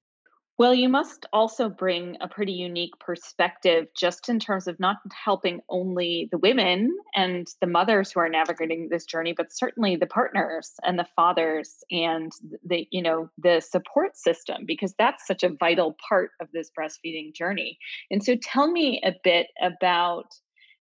Well, 0.59 0.75
you 0.75 0.89
must 0.89 1.27
also 1.33 1.69
bring 1.69 2.17
a 2.21 2.29
pretty 2.29 2.53
unique 2.53 2.93
perspective 3.01 3.87
just 3.97 4.29
in 4.29 4.39
terms 4.39 4.69
of 4.69 4.79
not 4.79 4.99
helping 5.13 5.61
only 5.71 6.29
the 6.31 6.39
women 6.39 6.95
and 7.17 7.49
the 7.61 7.67
mothers 7.67 8.13
who 8.13 8.21
are 8.21 8.29
navigating 8.29 8.89
this 8.89 9.07
journey, 9.07 9.33
but 9.37 9.51
certainly 9.51 9.97
the 9.97 10.07
partners 10.07 10.73
and 10.85 10.99
the 10.99 11.07
fathers 11.17 11.83
and 11.91 12.31
the, 12.65 12.87
you 12.93 13.03
know, 13.03 13.29
the 13.39 13.61
support 13.61 14.17
system, 14.17 14.65
because 14.67 14.95
that's 14.99 15.27
such 15.27 15.43
a 15.43 15.49
vital 15.59 15.97
part 16.09 16.31
of 16.41 16.49
this 16.53 16.71
breastfeeding 16.79 17.35
journey. 17.35 17.79
And 18.11 18.23
so 18.23 18.37
tell 18.37 18.71
me 18.71 19.01
a 19.05 19.15
bit 19.25 19.49
about 19.61 20.27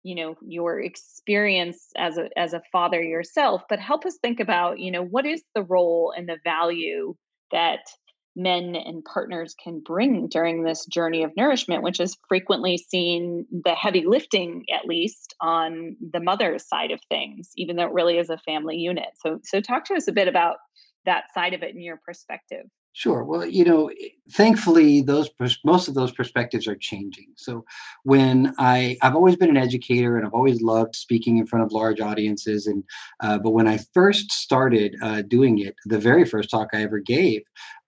you 0.05 0.15
know 0.15 0.35
your 0.45 0.79
experience 0.79 1.89
as 1.97 2.17
a 2.17 2.29
as 2.37 2.53
a 2.53 2.61
father 2.71 3.01
yourself 3.01 3.63
but 3.67 3.79
help 3.79 4.05
us 4.05 4.17
think 4.21 4.39
about 4.39 4.79
you 4.79 4.91
know 4.91 5.03
what 5.03 5.25
is 5.25 5.43
the 5.55 5.63
role 5.63 6.13
and 6.15 6.29
the 6.29 6.37
value 6.43 7.15
that 7.51 7.79
men 8.35 8.75
and 8.75 9.03
partners 9.05 9.55
can 9.63 9.81
bring 9.83 10.27
during 10.27 10.63
this 10.63 10.85
journey 10.85 11.23
of 11.23 11.31
nourishment 11.35 11.83
which 11.83 11.99
is 11.99 12.17
frequently 12.27 12.77
seen 12.77 13.45
the 13.63 13.73
heavy 13.73 14.03
lifting 14.05 14.63
at 14.73 14.85
least 14.85 15.33
on 15.41 15.95
the 16.11 16.19
mother's 16.19 16.67
side 16.67 16.91
of 16.91 16.99
things 17.09 17.51
even 17.55 17.75
though 17.75 17.85
it 17.85 17.93
really 17.93 18.17
is 18.17 18.29
a 18.29 18.37
family 18.39 18.77
unit. 18.77 19.09
So 19.25 19.39
so 19.43 19.61
talk 19.61 19.85
to 19.85 19.95
us 19.95 20.07
a 20.07 20.13
bit 20.13 20.27
about 20.27 20.57
that 21.05 21.25
side 21.33 21.53
of 21.53 21.63
it 21.63 21.73
in 21.73 21.81
your 21.81 21.99
perspective 22.05 22.65
Sure. 22.97 23.25
Well, 23.25 23.45
you 23.45 23.65
know, 23.65 23.91
thankfully, 24.31 25.01
those 25.01 25.29
most 25.65 25.89
of 25.89 25.95
those 25.95 26.13
perspectives 26.13 26.65
are 26.65 26.77
changing. 26.77 27.27
So, 27.35 27.65
when 28.03 28.53
I 28.57 28.95
I've 29.01 29.15
always 29.15 29.35
been 29.35 29.49
an 29.49 29.57
educator 29.57 30.15
and 30.15 30.25
I've 30.25 30.33
always 30.33 30.61
loved 30.61 30.95
speaking 30.95 31.37
in 31.37 31.45
front 31.45 31.65
of 31.65 31.73
large 31.73 31.99
audiences, 31.99 32.67
and 32.67 32.85
uh, 33.19 33.37
but 33.37 33.49
when 33.51 33.67
I 33.67 33.79
first 33.93 34.31
started 34.31 34.95
uh, 35.01 35.23
doing 35.23 35.59
it, 35.59 35.75
the 35.83 35.99
very 35.99 36.23
first 36.23 36.49
talk 36.49 36.69
I 36.71 36.83
ever 36.83 36.99
gave 36.99 37.41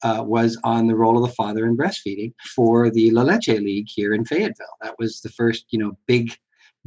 uh, 0.04 0.24
was 0.28 0.60
on 0.66 0.88
the 0.88 0.96
role 0.98 1.16
of 1.16 1.30
the 1.30 1.36
father 1.36 1.66
in 1.66 1.78
breastfeeding 1.78 2.34
for 2.54 2.90
the 2.90 3.10
La 3.12 3.22
Leche 3.22 3.48
League 3.62 3.88
here 3.88 4.14
in 4.14 4.26
Fayetteville. 4.26 4.76
That 4.82 4.96
was 5.00 5.22
the 5.22 5.30
first, 5.30 5.68
you 5.70 5.80
know, 5.80 5.98
big 6.06 6.36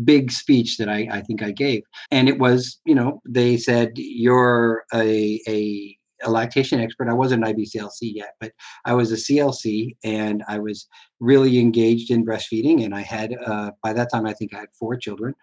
big 0.04 0.30
speech 0.30 0.76
that 0.78 0.88
I, 0.88 1.08
I 1.10 1.20
think 1.22 1.42
I 1.42 1.50
gave. 1.52 1.82
And 2.10 2.28
it 2.28 2.38
was, 2.38 2.80
you 2.84 2.94
know, 2.94 3.20
they 3.28 3.56
said, 3.58 3.92
you're 3.96 4.84
a, 4.94 5.40
a 5.48 5.96
a 6.22 6.30
lactation 6.30 6.80
expert. 6.80 7.08
I 7.08 7.14
wasn't 7.14 7.44
an 7.44 7.54
IBCLC 7.54 8.14
yet, 8.14 8.34
but 8.40 8.52
I 8.84 8.94
was 8.94 9.12
a 9.12 9.16
CLC 9.16 9.96
and 10.04 10.42
I 10.48 10.58
was 10.58 10.86
really 11.20 11.58
engaged 11.58 12.10
in 12.10 12.24
breastfeeding. 12.24 12.84
And 12.84 12.94
I 12.94 13.02
had, 13.02 13.34
uh, 13.46 13.72
by 13.82 13.92
that 13.92 14.10
time, 14.10 14.26
I 14.26 14.32
think 14.32 14.54
I 14.54 14.60
had 14.60 14.68
four 14.78 14.96
children. 14.96 15.34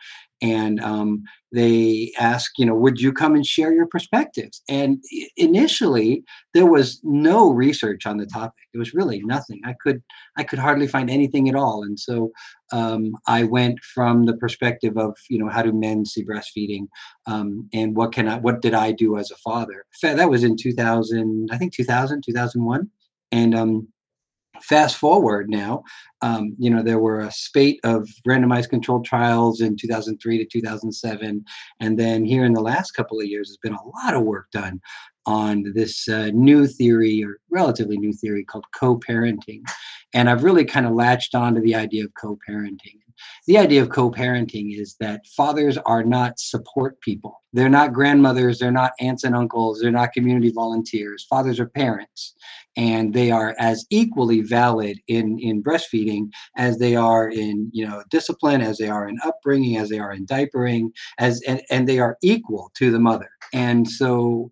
And 0.41 0.79
um, 0.81 1.23
they 1.51 2.11
asked, 2.19 2.59
you 2.59 2.65
know, 2.65 2.75
would 2.75 3.01
you 3.01 3.11
come 3.11 3.33
and 3.33 3.45
share 3.45 3.73
your 3.73 3.87
perspectives? 3.87 4.61
And 4.69 5.03
initially, 5.35 6.23
there 6.53 6.65
was 6.65 6.99
no 7.03 7.51
research 7.51 8.05
on 8.05 8.17
the 8.17 8.25
topic. 8.25 8.65
It 8.73 8.77
was 8.77 8.93
really 8.93 9.21
nothing. 9.23 9.61
I 9.65 9.73
could, 9.81 10.03
I 10.37 10.43
could 10.43 10.59
hardly 10.59 10.87
find 10.87 11.09
anything 11.09 11.49
at 11.49 11.55
all. 11.55 11.83
And 11.83 11.99
so 11.99 12.31
um, 12.71 13.13
I 13.27 13.43
went 13.43 13.79
from 13.95 14.25
the 14.25 14.37
perspective 14.37 14.97
of, 14.97 15.15
you 15.29 15.39
know, 15.39 15.49
how 15.49 15.63
do 15.63 15.71
men 15.71 16.05
see 16.05 16.23
breastfeeding, 16.23 16.87
um, 17.25 17.67
and 17.73 17.95
what 17.95 18.11
can 18.11 18.27
I, 18.27 18.37
what 18.37 18.61
did 18.61 18.73
I 18.73 18.91
do 18.91 19.17
as 19.17 19.31
a 19.31 19.37
father? 19.37 19.85
That 20.03 20.29
was 20.29 20.43
in 20.43 20.57
2000, 20.57 21.49
I 21.51 21.57
think 21.57 21.73
2000, 21.73 22.23
2001, 22.25 22.89
and 23.31 23.55
um, 23.55 23.87
fast 24.61 24.97
forward 24.97 25.49
now 25.49 25.83
um, 26.21 26.55
you 26.57 26.69
know 26.69 26.81
there 26.81 26.99
were 26.99 27.19
a 27.19 27.31
spate 27.31 27.79
of 27.83 28.07
randomized 28.27 28.69
controlled 28.69 29.05
trials 29.05 29.61
in 29.61 29.75
2003 29.75 30.37
to 30.37 30.45
2007 30.45 31.43
and 31.79 31.99
then 31.99 32.25
here 32.25 32.45
in 32.45 32.53
the 32.53 32.61
last 32.61 32.91
couple 32.91 33.19
of 33.19 33.25
years 33.25 33.49
there's 33.49 33.57
been 33.57 33.79
a 33.79 34.05
lot 34.05 34.13
of 34.13 34.23
work 34.23 34.49
done 34.51 34.79
on 35.27 35.65
this 35.75 36.07
uh, 36.07 36.31
new 36.33 36.65
theory 36.65 37.21
or 37.23 37.37
relatively 37.51 37.97
new 37.97 38.13
theory 38.13 38.45
called 38.45 38.65
co-parenting. 38.73 39.61
And 40.13 40.29
i've 40.29 40.43
really 40.43 40.63
kind 40.63 40.85
of 40.85 40.93
latched 40.93 41.35
onto 41.35 41.61
the 41.61 41.75
idea 41.75 42.05
of 42.05 42.13
co-parenting 42.19 42.99
the 43.47 43.57
idea 43.57 43.81
of 43.81 43.89
co-parenting 43.89 44.79
is 44.79 44.95
that 44.99 45.25
fathers 45.27 45.77
are 45.77 46.03
not 46.03 46.39
support 46.39 46.99
people. 47.01 47.41
They're 47.53 47.69
not 47.69 47.93
grandmothers 47.93 48.59
they're 48.59 48.71
not 48.71 48.91
aunts 48.99 49.23
and 49.23 49.35
uncles 49.35 49.79
they're 49.81 49.91
not 49.91 50.13
community 50.13 50.51
volunteers. 50.51 51.25
Fathers 51.29 51.59
are 51.59 51.67
parents 51.67 52.35
and 52.75 53.13
they 53.13 53.31
are 53.31 53.55
as 53.59 53.85
equally 53.89 54.41
valid 54.41 54.99
in 55.07 55.39
in 55.39 55.63
breastfeeding 55.63 56.29
as 56.57 56.77
they 56.77 56.95
are 56.95 57.29
in 57.29 57.69
you 57.73 57.85
know 57.85 58.03
discipline 58.09 58.61
as 58.61 58.77
they 58.77 58.89
are 58.89 59.07
in 59.07 59.17
upbringing 59.25 59.77
as 59.77 59.89
they 59.89 59.99
are 59.99 60.13
in 60.13 60.25
diapering 60.25 60.89
as 61.17 61.41
and, 61.47 61.61
and 61.71 61.87
they 61.87 61.99
are 61.99 62.17
equal 62.21 62.71
to 62.75 62.91
the 62.91 62.99
mother. 62.99 63.29
And 63.53 63.89
so 63.89 64.51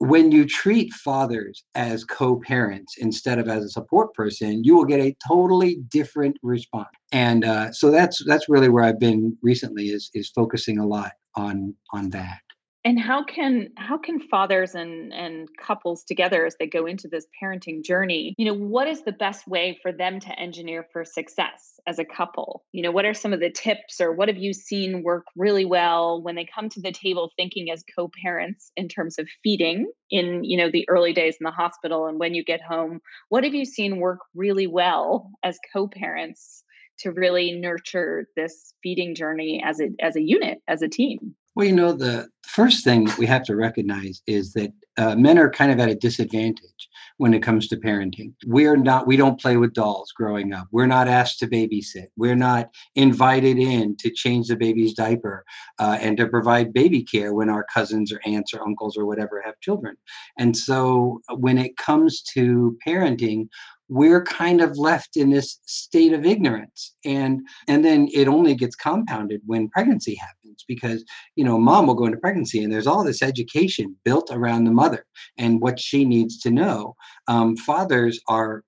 when 0.00 0.32
you 0.32 0.46
treat 0.46 0.90
fathers 0.94 1.62
as 1.74 2.04
co-parents 2.04 2.94
instead 2.98 3.38
of 3.38 3.48
as 3.48 3.62
a 3.62 3.68
support 3.68 4.12
person 4.14 4.64
you 4.64 4.74
will 4.74 4.86
get 4.86 4.98
a 4.98 5.14
totally 5.28 5.76
different 5.90 6.36
response. 6.42 6.88
And 7.12 7.44
uh, 7.44 7.70
so 7.72 7.90
that's 7.90 8.22
that's 8.24 8.48
really 8.48 8.68
where 8.68 8.84
i've 8.84 8.98
been 8.98 9.36
recently 9.42 9.88
is 9.88 10.10
is 10.14 10.30
focusing 10.30 10.78
a 10.78 10.86
lot 10.86 11.12
on 11.36 11.74
on 11.92 12.10
that 12.10 12.40
and 12.84 12.98
how 12.98 13.24
can 13.24 13.68
how 13.76 13.98
can 13.98 14.20
fathers 14.20 14.74
and 14.74 15.12
and 15.12 15.48
couples 15.58 16.04
together 16.04 16.46
as 16.46 16.56
they 16.58 16.66
go 16.66 16.86
into 16.86 17.08
this 17.08 17.26
parenting 17.42 17.84
journey 17.84 18.34
you 18.38 18.44
know 18.44 18.54
what 18.54 18.88
is 18.88 19.02
the 19.02 19.12
best 19.12 19.46
way 19.46 19.78
for 19.82 19.92
them 19.92 20.20
to 20.20 20.38
engineer 20.38 20.86
for 20.92 21.04
success 21.04 21.70
as 21.86 21.98
a 21.98 22.04
couple? 22.04 22.64
You 22.72 22.82
know 22.82 22.90
what 22.90 23.04
are 23.04 23.14
some 23.14 23.32
of 23.32 23.40
the 23.40 23.50
tips 23.50 24.00
or 24.00 24.12
what 24.12 24.28
have 24.28 24.38
you 24.38 24.52
seen 24.52 25.02
work 25.02 25.24
really 25.36 25.64
well 25.64 26.22
when 26.22 26.34
they 26.34 26.46
come 26.46 26.68
to 26.70 26.80
the 26.80 26.92
table 26.92 27.30
thinking 27.36 27.70
as 27.70 27.84
co-parents 27.96 28.70
in 28.76 28.88
terms 28.88 29.18
of 29.18 29.28
feeding 29.42 29.90
in 30.10 30.44
you 30.44 30.56
know 30.56 30.70
the 30.70 30.88
early 30.88 31.12
days 31.12 31.36
in 31.40 31.44
the 31.44 31.50
hospital 31.50 32.06
and 32.06 32.18
when 32.18 32.34
you 32.34 32.44
get 32.44 32.60
home? 32.62 33.00
What 33.28 33.44
have 33.44 33.54
you 33.54 33.64
seen 33.64 33.98
work 33.98 34.20
really 34.34 34.66
well 34.66 35.30
as 35.42 35.58
co-parents 35.72 36.64
to 37.00 37.12
really 37.12 37.52
nurture 37.52 38.26
this 38.36 38.74
feeding 38.82 39.14
journey 39.14 39.62
as 39.64 39.80
a 39.80 39.88
as 40.00 40.16
a 40.16 40.22
unit 40.22 40.58
as 40.68 40.82
a 40.82 40.88
team 40.88 41.34
well, 41.60 41.68
you 41.68 41.74
know, 41.74 41.92
the 41.92 42.26
first 42.42 42.84
thing 42.84 43.06
we 43.18 43.26
have 43.26 43.42
to 43.44 43.54
recognize 43.54 44.22
is 44.26 44.54
that 44.54 44.72
uh, 44.96 45.14
men 45.14 45.38
are 45.38 45.50
kind 45.50 45.70
of 45.70 45.78
at 45.78 45.90
a 45.90 45.94
disadvantage 45.94 46.88
when 47.18 47.34
it 47.34 47.42
comes 47.42 47.68
to 47.68 47.76
parenting. 47.76 48.32
We're 48.46 48.78
not, 48.78 49.06
we 49.06 49.18
don't 49.18 49.38
play 49.38 49.58
with 49.58 49.74
dolls 49.74 50.10
growing 50.16 50.54
up. 50.54 50.68
We're 50.72 50.86
not 50.86 51.06
asked 51.06 51.38
to 51.40 51.46
babysit. 51.46 52.06
We're 52.16 52.34
not 52.34 52.70
invited 52.94 53.58
in 53.58 53.94
to 53.98 54.10
change 54.10 54.48
the 54.48 54.56
baby's 54.56 54.94
diaper 54.94 55.44
uh, 55.78 55.98
and 56.00 56.16
to 56.16 56.28
provide 56.28 56.72
baby 56.72 57.02
care 57.02 57.34
when 57.34 57.50
our 57.50 57.66
cousins 57.74 58.10
or 58.10 58.22
aunts 58.24 58.54
or 58.54 58.66
uncles 58.66 58.96
or 58.96 59.04
whatever 59.04 59.42
have 59.44 59.60
children. 59.60 59.96
And 60.38 60.56
so 60.56 61.20
when 61.34 61.58
it 61.58 61.76
comes 61.76 62.22
to 62.32 62.78
parenting, 62.86 63.48
we're 63.90 64.22
kind 64.22 64.60
of 64.60 64.78
left 64.78 65.16
in 65.16 65.30
this 65.30 65.58
state 65.66 66.12
of 66.12 66.24
ignorance 66.24 66.94
and 67.04 67.40
and 67.66 67.84
then 67.84 68.08
it 68.14 68.28
only 68.28 68.54
gets 68.54 68.76
compounded 68.76 69.40
when 69.46 69.68
pregnancy 69.68 70.14
happens 70.14 70.64
because 70.68 71.04
you 71.34 71.44
know 71.44 71.58
mom 71.58 71.88
will 71.88 71.94
go 71.94 72.06
into 72.06 72.16
pregnancy 72.16 72.62
and 72.62 72.72
there's 72.72 72.86
all 72.86 73.02
this 73.02 73.20
education 73.20 73.96
built 74.04 74.30
around 74.30 74.62
the 74.64 74.70
mother 74.70 75.04
and 75.38 75.60
what 75.60 75.78
she 75.78 76.04
needs 76.04 76.38
to 76.38 76.50
know 76.50 76.94
um, 77.26 77.56
fathers 77.56 78.20
are 78.28 78.62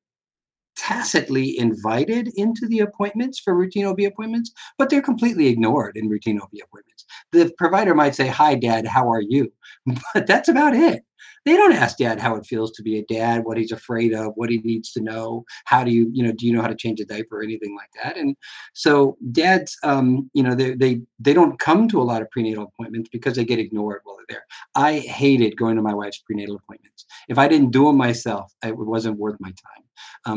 tacitly 0.77 1.57
invited 1.57 2.31
into 2.35 2.67
the 2.67 2.81
appointments 2.81 3.39
for 3.39 3.55
routine 3.55 3.85
OB 3.85 4.01
appointments, 4.01 4.51
but 4.79 4.89
they're 4.89 5.03
completely 5.03 5.47
ignored 5.47 5.97
in 5.97 6.09
routine 6.09 6.41
OB 6.41 6.49
appointments. 6.65 7.05
The 7.31 7.53
provider 7.59 7.95
might 7.95 8.15
say, 8.15 8.27
Hi, 8.27 8.55
dad, 8.55 8.87
how 8.87 9.09
are 9.13 9.21
you? 9.21 9.53
But 10.15 10.27
that's 10.27 10.49
about 10.49 10.75
it 10.75 11.05
they 11.45 11.57
don't 11.57 11.73
ask 11.73 11.99
dad 11.99 12.21
how 12.21 12.37
it 12.37 12.47
feels 12.47 12.73
to 12.73 12.83
be 12.83 12.99
a 12.99 13.05
dad, 13.05 13.45
what 13.45 13.57
he's 13.57 13.73
afraid 13.73 14.13
of, 14.15 14.33
what 14.37 14.51
he 14.51 14.59
needs 14.59 14.93
to 14.93 15.01
know, 15.01 15.45
how 15.65 15.85
do 15.85 15.91
you, 15.91 16.11
you 16.13 16.23
know, 16.23 16.33
do 16.33 16.47
you 16.47 16.53
know 16.53 16.63
how 16.63 16.69
to 16.69 16.75
change 16.75 17.01
a 17.01 17.05
diaper 17.05 17.41
or 17.41 17.43
anything 17.43 17.77
like 17.77 17.91
that? 18.03 18.17
And 18.17 18.37
so 18.75 19.17
dads, 19.33 19.77
um, 19.83 20.31
you 20.35 20.43
know, 20.43 20.55
they 20.55 20.75
they 20.75 21.01
they 21.19 21.35
don't 21.35 21.59
come 21.59 21.89
to 21.89 22.01
a 22.01 22.05
lot 22.05 22.23
of 22.23 22.31
prenatal 22.31 22.65
appointments 22.65 23.09
because 23.13 23.37
they 23.37 23.45
get 23.45 23.59
ignored 23.59 24.01
while 24.05 24.17
they're 24.17 24.37
there. 24.37 24.47
I 24.75 24.99
hated 24.99 25.57
going 25.57 25.77
to 25.77 25.83
my 25.83 25.95
wife's 25.95 26.19
prenatal 26.19 26.57
appointments. 26.57 27.07
If 27.29 27.39
I 27.39 27.49
didn't 27.49 27.71
do 27.71 27.87
them 27.87 27.97
myself, 27.97 28.53
it 28.65 28.77
wasn't 28.77 29.19
worth 29.19 29.37
my 29.41 29.49
time 29.49 29.83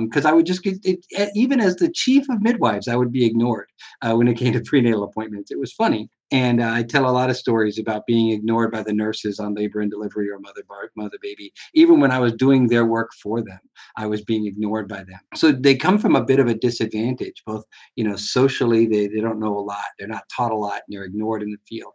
because 0.06 0.25
um, 0.25 0.32
I 0.32 0.34
would 0.34 0.46
just 0.46 0.63
get 0.63 0.77
it, 0.84 1.06
even 1.36 1.60
as 1.60 1.75
the 1.75 1.92
chief 1.92 2.27
of 2.30 2.42
midwives, 2.42 2.88
I 2.88 2.96
would 2.96 3.12
be 3.12 3.25
ignored 3.25 3.68
uh, 4.01 4.13
when 4.13 4.27
it 4.27 4.38
came 4.38 4.54
to 4.54 4.62
prenatal 4.65 5.04
appointments. 5.04 5.51
It 5.51 5.60
was 5.60 5.74
funny. 5.74 6.10
And 6.32 6.62
uh, 6.62 6.72
I 6.72 6.84
tell 6.84 7.08
a 7.08 7.12
lot 7.12 7.29
of 7.29 7.38
stories 7.38 7.77
about 7.77 8.08
being 8.08 8.32
ignored 8.32 8.72
by 8.72 8.82
the 8.82 8.94
nurses 8.94 9.39
on 9.39 9.53
labor 9.53 9.79
and 9.82 9.91
delivery 9.91 10.29
or 10.29 10.39
mother 10.39 10.63
mother 10.96 11.17
baby. 11.22 11.53
Even 11.74 12.00
when 12.00 12.12
I 12.12 12.20
was 12.20 12.34
doing 12.34 12.67
their 12.67 12.86
work 12.86 13.12
for 13.22 13.44
them, 13.44 13.60
I 13.96 14.08
was 14.08 14.24
being 14.24 14.48
ignored 14.48 14.88
by 14.88 15.03
them. 15.03 15.20
So 15.36 15.51
they 15.51 15.75
come 15.75 16.00
from 16.00 16.15
a 16.15 16.25
bit 16.25 16.39
of 16.39 16.48
a 16.48 16.55
disadvantage, 16.55 17.44
both 17.46 17.65
you 17.96 18.03
know 18.03 18.15
socially 18.15 18.88
they, 18.88 19.08
they 19.08 19.22
don't 19.22 19.39
know 19.39 19.58
a 19.58 19.60
lot, 19.60 19.86
they're 20.00 20.08
not 20.08 20.24
taught 20.36 20.51
a 20.51 20.55
lot, 20.55 20.82
and 20.88 20.96
they're 20.96 21.03
ignored 21.03 21.44
in 21.44 21.51
the 21.51 21.60
field. 21.67 21.94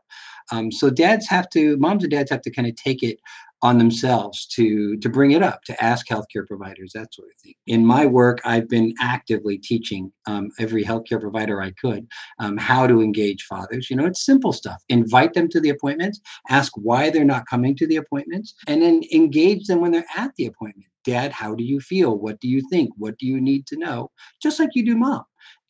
Um, 0.52 0.72
so 0.72 0.90
dads 0.90 1.28
have 1.28 1.48
to, 1.50 1.76
moms 1.76 2.02
and 2.02 2.10
dads 2.10 2.30
have 2.30 2.42
to 2.42 2.50
kind 2.50 2.68
of 2.68 2.74
take 2.76 3.02
it 3.02 3.20
on 3.62 3.78
themselves 3.78 4.46
to 4.46 4.96
to 4.98 5.08
bring 5.08 5.32
it 5.32 5.42
up 5.42 5.62
to 5.64 5.84
ask 5.84 6.08
healthcare 6.08 6.46
providers 6.46 6.92
that 6.94 7.12
sort 7.14 7.28
of 7.28 7.40
thing. 7.42 7.54
In 7.66 7.84
my 7.84 8.06
work 8.06 8.40
i've 8.44 8.68
been 8.68 8.94
actively 9.00 9.58
teaching 9.58 10.12
um, 10.26 10.50
every 10.58 10.84
healthcare 10.84 11.20
provider 11.20 11.60
i 11.60 11.70
could 11.72 12.06
um, 12.38 12.56
how 12.56 12.86
to 12.86 13.00
engage 13.00 13.44
fathers. 13.44 13.90
You 13.90 13.96
know 13.96 14.06
it's 14.06 14.24
simple 14.24 14.52
stuff. 14.52 14.82
Invite 14.88 15.34
them 15.34 15.48
to 15.48 15.60
the 15.60 15.70
appointments 15.70 16.20
ask 16.48 16.72
why 16.76 17.10
they're 17.10 17.24
not 17.24 17.46
coming 17.46 17.76
to 17.76 17.86
the 17.86 17.96
appointments 17.96 18.54
and 18.66 18.82
then 18.82 19.02
engage 19.12 19.66
them 19.66 19.80
when 19.80 19.92
they're 19.92 20.04
at 20.16 20.32
the 20.36 20.46
appointment. 20.46 20.86
Dad 21.04 21.32
how 21.32 21.54
do 21.54 21.64
you 21.64 21.80
feel? 21.80 22.18
What 22.18 22.40
do 22.40 22.48
you 22.48 22.62
think? 22.70 22.90
What 22.96 23.18
do 23.18 23.26
you 23.26 23.40
need 23.40 23.66
to 23.68 23.76
know? 23.78 24.10
Just 24.42 24.58
like 24.60 24.70
you 24.74 24.84
do 24.84 24.96
mom 24.96 25.24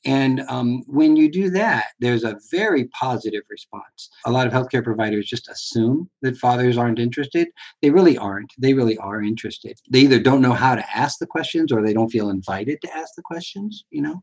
and 0.05 0.41
um, 0.49 0.83
when 0.87 1.17
you 1.17 1.31
do 1.31 1.51
that, 1.51 1.87
there's 1.99 2.25
a 2.25 2.39
very 2.51 2.87
positive 2.87 3.43
response. 3.51 4.09
A 4.25 4.31
lot 4.31 4.47
of 4.47 4.53
healthcare 4.53 4.83
providers 4.83 5.27
just 5.27 5.49
assume 5.49 6.09
that 6.23 6.39
fathers 6.39 6.79
aren't 6.79 6.99
interested. 6.99 7.49
They 7.83 7.91
really 7.91 8.17
aren't. 8.17 8.51
They 8.59 8.73
really 8.73 8.97
are 8.99 9.23
interested. 9.23 9.79
They 9.91 10.01
either 10.01 10.19
don't 10.19 10.41
know 10.41 10.55
how 10.55 10.75
to 10.75 10.97
ask 10.97 11.19
the 11.19 11.27
questions 11.27 11.71
or 11.71 11.83
they 11.83 11.93
don't 11.93 12.09
feel 12.11 12.31
invited 12.31 12.81
to 12.83 12.97
ask 12.97 13.15
the 13.15 13.23
questions, 13.23 13.85
you 13.91 14.01
know? 14.01 14.23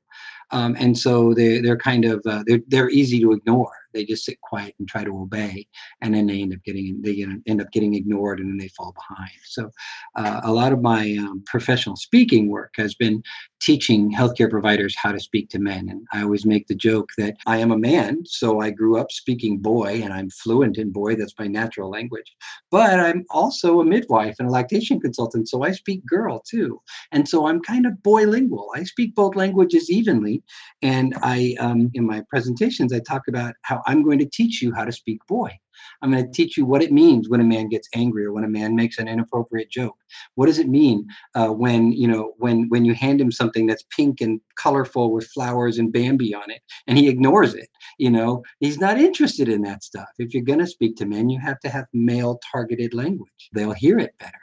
Um, 0.51 0.75
and 0.79 0.98
so 0.98 1.34
they, 1.34 1.60
they're 1.60 1.77
kind 1.77 2.05
of, 2.05 2.24
uh, 2.25 2.43
they're, 2.48 2.62
they're 2.67 2.89
easy 2.89 3.19
to 3.19 3.34
ignore 3.34 3.72
they 3.98 4.06
just 4.06 4.25
sit 4.25 4.39
quiet 4.42 4.75
and 4.77 4.88
try 4.88 5.04
to 5.04 5.18
obey 5.18 5.68
and 6.01 6.13
then 6.13 6.27
they 6.27 6.42
end 6.42 6.54
up 6.54 6.63
getting 6.63 7.01
they 7.01 7.25
end 7.48 7.62
up 7.62 7.72
getting 7.72 7.96
ignored 7.96 8.39
and 8.39 8.50
then 8.50 8.58
they 8.58 8.68
fall 8.70 8.94
behind 8.94 9.32
so 9.46 9.70
uh, 10.16 10.42
a 10.44 10.51
lot 10.51 10.72
of 10.72 10.82
my 10.82 11.18
um, 11.20 11.44
professional 11.46 11.96
speaking 11.96 12.48
work 12.48 12.74
has 12.77 12.94
been 12.94 13.22
teaching 13.60 14.13
healthcare 14.13 14.50
providers 14.50 14.96
how 14.96 15.12
to 15.12 15.20
speak 15.20 15.50
to 15.50 15.60
men 15.60 15.89
and 15.89 16.06
i 16.13 16.22
always 16.22 16.46
make 16.46 16.68
the 16.68 16.75
joke 16.75 17.10
that 17.18 17.36
i 17.48 17.58
am 17.58 17.72
a 17.72 17.77
man 17.77 18.24
so 18.25 18.62
i 18.62 18.70
grew 18.70 18.98
up 18.98 19.12
speaking 19.12 19.58
boy 19.58 20.00
and 20.04 20.13
i'm 20.13 20.30
fluent 20.30 20.77
in 20.77 20.92
boy 20.92 21.16
that's 21.16 21.34
my 21.39 21.48
natural 21.48 21.89
language 21.89 22.36
but 22.70 23.00
i'm 23.00 23.25
also 23.32 23.80
a 23.80 23.86
midwife 23.86 24.36
and 24.39 24.48
a 24.48 24.51
lactation 24.51 25.00
consultant 25.00 25.50
so 25.50 25.63
i 25.63 25.72
speak 25.72 26.06
girl 26.06 26.42
too 26.48 26.80
and 27.12 27.27
so 27.27 27.48
i'm 27.48 27.62
kind 27.62 27.86
of 27.86 28.01
bilingual. 28.04 28.70
i 28.75 28.84
speak 28.84 29.16
both 29.16 29.36
languages 29.36 29.89
evenly 29.89 30.44
and 30.84 31.16
i 31.24 31.56
um, 31.60 31.89
in 31.96 32.06
my 32.06 32.22
presentations 32.30 32.94
i 32.94 33.00
talk 33.00 33.24
about 33.27 33.56
how 33.63 33.82
I'm 33.88 34.03
going 34.03 34.20
to 34.20 34.25
teach 34.25 34.62
you 34.62 34.74
how 34.74 34.86
to 34.86 34.91
speak 34.91 35.25
boy. 35.27 35.58
I'm 36.01 36.12
going 36.12 36.25
to 36.25 36.32
teach 36.32 36.58
you 36.58 36.65
what 36.65 36.84
it 36.84 36.91
means 36.91 37.29
when 37.29 37.39
a 37.39 37.46
man 37.46 37.70
gets 37.70 37.88
angry 37.96 38.25
or 38.25 38.34
when 38.34 38.44
a 38.44 38.50
man 38.50 38.75
makes 38.75 38.98
an 38.98 39.08
inappropriate 39.08 39.70
joke. 39.70 39.96
What 40.36 40.48
does 40.48 40.60
it 40.60 40.67
mean 40.67 41.08
uh, 41.36 41.50
when 41.50 41.91
you 41.91 42.08
know 42.08 42.34
when 42.38 42.67
when 42.70 42.86
you 42.86 42.94
hand 42.94 43.22
him 43.22 43.32
something 43.32 43.65
that's 43.65 43.86
pink 43.96 44.22
and 44.22 44.39
colorful 44.56 45.12
with 45.12 45.27
flowers 45.27 45.77
and 45.77 45.91
Bambi 45.91 46.34
on 46.34 46.50
it, 46.50 46.62
and 46.88 46.98
he 46.98 47.08
ignores 47.08 47.53
it? 47.53 47.70
You 47.98 48.12
know, 48.12 48.44
he's 48.60 48.79
not 48.79 49.00
interested 49.00 49.50
in 49.50 49.62
that 49.63 49.84
stuff. 49.84 50.10
If 50.20 50.34
you're 50.34 50.44
going 50.44 50.60
to 50.60 50.67
speak 50.67 50.96
to 50.98 51.06
men, 51.06 51.29
you 51.29 51.39
have 51.39 51.60
to 51.62 51.70
have 51.70 51.86
male 51.94 52.39
targeted 52.51 52.94
language. 52.94 53.50
They'll 53.53 53.74
hear 53.74 53.98
it 54.00 54.13
better. 54.20 54.34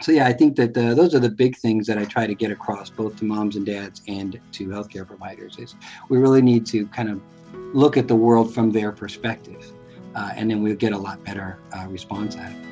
so 0.00 0.12
yeah, 0.12 0.26
I 0.26 0.32
think 0.32 0.56
that 0.56 0.74
the, 0.74 0.94
those 0.94 1.14
are 1.14 1.20
the 1.20 1.30
big 1.30 1.56
things 1.56 1.86
that 1.86 1.98
I 1.98 2.04
try 2.04 2.26
to 2.26 2.34
get 2.34 2.50
across 2.50 2.90
both 2.90 3.16
to 3.16 3.24
moms 3.24 3.56
and 3.56 3.66
dads 3.66 4.02
and 4.08 4.38
to 4.52 4.68
healthcare 4.68 5.06
providers. 5.06 5.58
Is 5.58 5.74
we 6.08 6.18
really 6.18 6.42
need 6.42 6.66
to 6.66 6.86
kind 6.88 7.10
of 7.10 7.20
look 7.72 7.96
at 7.96 8.08
the 8.08 8.16
world 8.16 8.52
from 8.54 8.70
their 8.70 8.92
perspective, 8.92 9.72
uh, 10.14 10.30
and 10.36 10.50
then 10.50 10.62
we'll 10.62 10.76
get 10.76 10.92
a 10.92 10.98
lot 10.98 11.22
better 11.24 11.58
uh, 11.76 11.86
response 11.88 12.36
out 12.36 12.50
of 12.50 12.56
it. 12.56 12.68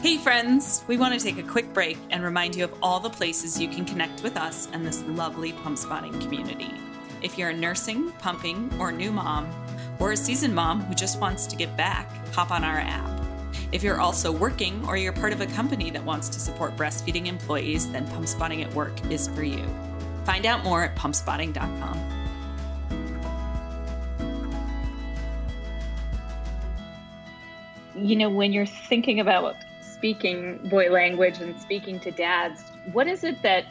Hey, 0.00 0.16
friends! 0.16 0.82
We 0.88 0.96
want 0.96 1.14
to 1.14 1.20
take 1.20 1.38
a 1.38 1.48
quick 1.48 1.72
break 1.72 1.96
and 2.10 2.24
remind 2.24 2.56
you 2.56 2.64
of 2.64 2.74
all 2.82 2.98
the 2.98 3.08
places 3.08 3.60
you 3.60 3.68
can 3.68 3.84
connect 3.84 4.24
with 4.24 4.36
us 4.36 4.66
and 4.72 4.84
this 4.84 5.02
lovely 5.04 5.52
pump 5.52 5.78
spotting 5.78 6.18
community. 6.20 6.74
If 7.22 7.38
you're 7.38 7.50
a 7.50 7.56
nursing, 7.56 8.10
pumping, 8.18 8.72
or 8.80 8.90
new 8.90 9.12
mom, 9.12 9.48
or 10.00 10.10
a 10.10 10.16
seasoned 10.16 10.56
mom 10.56 10.80
who 10.82 10.94
just 10.94 11.20
wants 11.20 11.46
to 11.46 11.54
give 11.54 11.76
back, 11.76 12.10
hop 12.34 12.50
on 12.50 12.64
our 12.64 12.78
app. 12.78 13.21
If 13.72 13.82
you're 13.82 14.00
also 14.00 14.30
working 14.32 14.84
or 14.86 14.96
you're 14.96 15.12
part 15.12 15.32
of 15.32 15.40
a 15.40 15.46
company 15.46 15.90
that 15.90 16.04
wants 16.04 16.28
to 16.30 16.40
support 16.40 16.76
breastfeeding 16.76 17.26
employees, 17.26 17.90
then 17.90 18.06
Pump 18.08 18.26
Spotting 18.26 18.62
at 18.62 18.72
Work 18.74 18.92
is 19.10 19.28
for 19.28 19.42
you. 19.42 19.64
Find 20.24 20.46
out 20.46 20.62
more 20.62 20.84
at 20.84 20.96
pumpspotting.com. 20.96 21.98
You 27.94 28.16
know, 28.16 28.30
when 28.30 28.52
you're 28.52 28.66
thinking 28.66 29.20
about 29.20 29.56
speaking 29.80 30.58
boy 30.68 30.90
language 30.90 31.40
and 31.40 31.60
speaking 31.60 32.00
to 32.00 32.10
dads, 32.10 32.62
what 32.92 33.06
is 33.06 33.22
it 33.24 33.42
that 33.42 33.64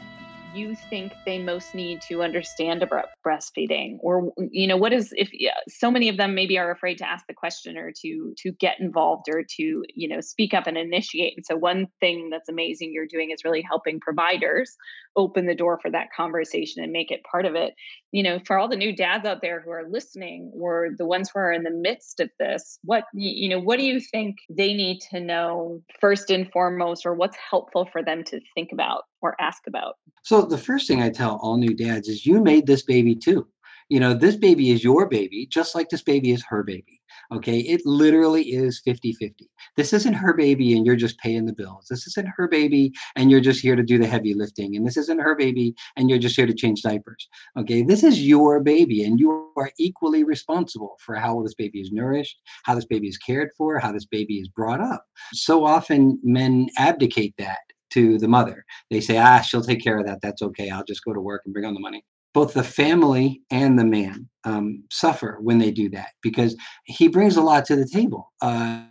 you 0.52 0.74
think 0.74 1.12
they 1.26 1.38
most 1.38 1.74
need 1.74 2.00
to 2.08 2.22
understand 2.22 2.82
about 2.82 3.06
breastfeeding? 3.26 3.96
Or 4.00 4.32
you 4.50 4.66
know 4.66 4.76
what 4.76 4.92
is 4.92 5.12
if 5.16 5.30
yeah, 5.32 5.54
so 5.68 5.90
many 5.90 6.08
of 6.08 6.16
them 6.16 6.34
maybe 6.34 6.58
are 6.58 6.70
afraid 6.70 6.98
to 6.98 7.08
ask 7.08 7.26
the 7.26 7.34
question 7.34 7.76
or 7.76 7.92
to 8.02 8.34
to 8.38 8.52
get 8.52 8.80
involved 8.80 9.28
or 9.28 9.44
to 9.56 9.84
you 9.94 10.08
know 10.08 10.20
speak 10.20 10.54
up 10.54 10.66
and 10.66 10.76
initiate. 10.76 11.34
And 11.36 11.46
so 11.46 11.56
one 11.56 11.86
thing 12.00 12.30
that's 12.30 12.48
amazing 12.48 12.92
you're 12.92 13.06
doing 13.06 13.30
is 13.30 13.44
really 13.44 13.62
helping 13.62 14.00
providers 14.00 14.76
open 15.16 15.46
the 15.46 15.54
door 15.54 15.78
for 15.80 15.90
that 15.90 16.08
conversation 16.16 16.82
and 16.82 16.92
make 16.92 17.10
it 17.10 17.22
part 17.30 17.44
of 17.44 17.54
it. 17.54 17.74
You 18.10 18.22
know 18.22 18.40
for 18.46 18.58
all 18.58 18.68
the 18.68 18.76
new 18.76 18.94
dads 18.94 19.26
out 19.26 19.40
there 19.42 19.60
who 19.60 19.70
are 19.70 19.88
listening 19.88 20.52
or 20.54 20.90
the 20.96 21.06
ones 21.06 21.30
who 21.32 21.40
are 21.40 21.52
in 21.52 21.62
the 21.62 21.70
midst 21.70 22.20
of 22.20 22.30
this 22.38 22.78
what 22.84 23.04
you 23.12 23.48
know 23.48 23.60
what 23.60 23.78
do 23.78 23.84
you 23.84 24.00
think 24.00 24.36
they 24.48 24.74
need 24.74 25.00
to 25.10 25.20
know 25.20 25.82
first 26.00 26.30
and 26.30 26.50
foremost 26.50 27.06
or 27.06 27.14
what's 27.14 27.36
helpful 27.50 27.88
for 27.90 28.02
them 28.02 28.24
to 28.24 28.40
think 28.54 28.70
about 28.72 29.04
or 29.20 29.36
ask 29.40 29.66
about? 29.66 29.96
So 30.22 30.42
the 30.42 30.58
first 30.58 30.88
thing 30.88 31.02
i 31.02 31.10
tell 31.10 31.38
all 31.42 31.56
new 31.56 31.74
dads 31.74 32.08
is 32.08 32.26
you 32.26 32.42
made 32.42 32.66
this 32.66 32.82
baby 32.82 33.14
too. 33.14 33.46
You 33.88 34.00
know 34.00 34.14
this 34.14 34.36
baby 34.36 34.70
is 34.70 34.82
your 34.82 35.08
baby 35.08 35.46
just 35.46 35.74
like 35.74 35.90
this 35.90 36.02
baby 36.02 36.32
is 36.32 36.44
her 36.48 36.62
baby 36.62 37.01
Okay. 37.30 37.58
It 37.60 37.82
literally 37.84 38.42
is 38.42 38.80
50 38.84 39.12
50. 39.14 39.48
This 39.76 39.92
isn't 39.92 40.14
her 40.14 40.34
baby 40.34 40.76
and 40.76 40.84
you're 40.84 40.96
just 40.96 41.18
paying 41.18 41.46
the 41.46 41.52
bills. 41.52 41.86
This 41.88 42.06
isn't 42.08 42.28
her 42.36 42.48
baby 42.48 42.92
and 43.16 43.30
you're 43.30 43.40
just 43.40 43.60
here 43.60 43.76
to 43.76 43.82
do 43.82 43.98
the 43.98 44.06
heavy 44.06 44.34
lifting. 44.34 44.76
And 44.76 44.86
this 44.86 44.96
isn't 44.96 45.20
her 45.20 45.34
baby 45.34 45.74
and 45.96 46.10
you're 46.10 46.18
just 46.18 46.36
here 46.36 46.46
to 46.46 46.54
change 46.54 46.82
diapers. 46.82 47.28
Okay. 47.58 47.82
This 47.82 48.02
is 48.02 48.26
your 48.26 48.60
baby 48.60 49.04
and 49.04 49.18
you 49.18 49.52
are 49.56 49.70
equally 49.78 50.24
responsible 50.24 50.96
for 51.04 51.14
how 51.14 51.42
this 51.42 51.54
baby 51.54 51.80
is 51.80 51.92
nourished, 51.92 52.40
how 52.64 52.74
this 52.74 52.86
baby 52.86 53.08
is 53.08 53.18
cared 53.18 53.50
for, 53.56 53.78
how 53.78 53.92
this 53.92 54.06
baby 54.06 54.38
is 54.38 54.48
brought 54.48 54.80
up. 54.80 55.04
So 55.32 55.64
often 55.64 56.18
men 56.22 56.68
abdicate 56.78 57.34
that 57.38 57.60
to 57.90 58.18
the 58.18 58.28
mother. 58.28 58.64
They 58.90 59.00
say, 59.00 59.18
ah, 59.18 59.40
she'll 59.40 59.62
take 59.62 59.82
care 59.82 59.98
of 59.98 60.06
that. 60.06 60.20
That's 60.22 60.42
okay. 60.42 60.70
I'll 60.70 60.84
just 60.84 61.04
go 61.04 61.12
to 61.12 61.20
work 61.20 61.42
and 61.44 61.52
bring 61.52 61.66
on 61.66 61.74
the 61.74 61.80
money 61.80 62.04
both 62.34 62.54
the 62.54 62.64
family 62.64 63.42
and 63.50 63.78
the 63.78 63.84
man 63.84 64.28
um, 64.44 64.84
suffer 64.90 65.38
when 65.40 65.58
they 65.58 65.70
do 65.70 65.88
that 65.90 66.10
because 66.22 66.56
he 66.84 67.08
brings 67.08 67.36
a 67.36 67.42
lot 67.42 67.64
to 67.66 67.76
the 67.76 67.86
table. 67.86 68.32
Uh, 68.40 68.84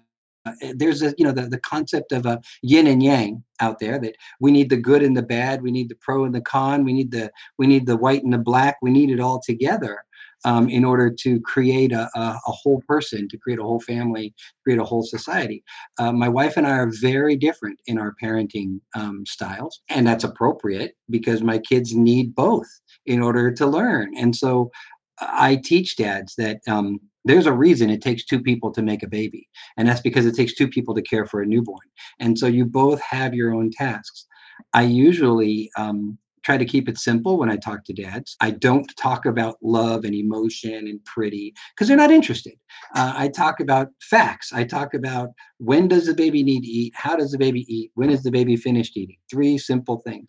there's 0.75 1.01
a 1.01 1.13
you 1.17 1.25
know 1.25 1.31
the, 1.31 1.43
the 1.43 1.59
concept 1.59 2.11
of 2.11 2.25
a 2.25 2.39
yin 2.63 2.87
and 2.87 3.03
yang 3.03 3.43
out 3.59 3.79
there 3.79 3.99
that 3.99 4.15
we 4.39 4.51
need 4.51 4.69
the 4.69 4.77
good 4.77 5.03
and 5.03 5.15
the 5.15 5.21
bad 5.21 5.61
we 5.61 5.71
need 5.71 5.87
the 5.87 5.95
pro 5.95 6.25
and 6.25 6.33
the 6.33 6.41
con 6.41 6.83
we 6.83 6.93
need 6.93 7.11
the 7.11 7.31
we 7.59 7.67
need 7.67 7.85
the 7.85 7.95
white 7.97 8.23
and 8.23 8.33
the 8.33 8.39
black 8.39 8.77
we 8.81 8.89
need 8.89 9.11
it 9.11 9.19
all 9.19 9.39
together 9.39 10.03
um, 10.45 10.69
in 10.69 10.83
order 10.83 11.09
to 11.09 11.39
create 11.41 11.91
a, 11.91 12.09
a, 12.15 12.39
a, 12.47 12.51
whole 12.51 12.81
person, 12.87 13.27
to 13.29 13.37
create 13.37 13.59
a 13.59 13.63
whole 13.63 13.79
family, 13.79 14.33
create 14.63 14.79
a 14.79 14.83
whole 14.83 15.03
society. 15.03 15.63
Uh, 15.99 16.11
my 16.11 16.27
wife 16.27 16.57
and 16.57 16.67
I 16.67 16.71
are 16.71 16.91
very 17.01 17.35
different 17.35 17.79
in 17.85 17.97
our 17.97 18.15
parenting 18.21 18.79
um, 18.95 19.25
styles, 19.25 19.81
and 19.89 20.05
that's 20.05 20.23
appropriate 20.23 20.95
because 21.09 21.41
my 21.41 21.59
kids 21.59 21.95
need 21.95 22.35
both 22.35 22.67
in 23.05 23.21
order 23.21 23.51
to 23.51 23.67
learn. 23.67 24.15
And 24.17 24.35
so 24.35 24.71
I 25.19 25.59
teach 25.63 25.97
dads 25.97 26.35
that 26.37 26.59
um, 26.67 26.99
there's 27.25 27.45
a 27.45 27.53
reason 27.53 27.89
it 27.89 28.01
takes 28.01 28.25
two 28.25 28.41
people 28.41 28.71
to 28.71 28.81
make 28.81 29.03
a 29.03 29.07
baby, 29.07 29.47
and 29.77 29.87
that's 29.87 30.01
because 30.01 30.25
it 30.25 30.35
takes 30.35 30.55
two 30.55 30.67
people 30.67 30.95
to 30.95 31.01
care 31.01 31.25
for 31.25 31.41
a 31.41 31.45
newborn. 31.45 31.87
And 32.19 32.37
so 32.37 32.47
you 32.47 32.65
both 32.65 33.01
have 33.01 33.33
your 33.33 33.53
own 33.53 33.69
tasks. 33.71 34.25
I 34.73 34.83
usually 34.83 35.69
um, 35.77 36.17
try 36.43 36.57
to 36.57 36.65
keep 36.65 36.89
it 36.89 36.97
simple 36.97 37.37
when 37.37 37.49
I 37.49 37.57
talk 37.57 37.83
to 37.85 37.93
dads. 37.93 38.35
I 38.39 38.51
don't 38.51 38.91
talk 38.97 39.25
about 39.25 39.57
love 39.61 40.03
and 40.05 40.15
emotion 40.15 40.87
and 40.87 41.03
pretty 41.05 41.53
because 41.73 41.87
they're 41.87 41.97
not 41.97 42.11
interested. 42.11 42.53
Uh, 42.95 43.13
I 43.15 43.27
talk 43.27 43.59
about 43.59 43.89
facts. 44.01 44.51
I 44.53 44.63
talk 44.63 44.93
about 44.93 45.29
when 45.57 45.87
does 45.87 46.07
the 46.07 46.13
baby 46.13 46.43
need 46.43 46.61
to 46.61 46.67
eat? 46.67 46.93
How 46.95 47.15
does 47.15 47.31
the 47.31 47.37
baby 47.37 47.65
eat? 47.73 47.91
When 47.95 48.09
is 48.09 48.23
the 48.23 48.31
baby 48.31 48.55
finished 48.55 48.97
eating? 48.97 49.17
Three 49.29 49.57
simple 49.57 50.01
things. 50.05 50.27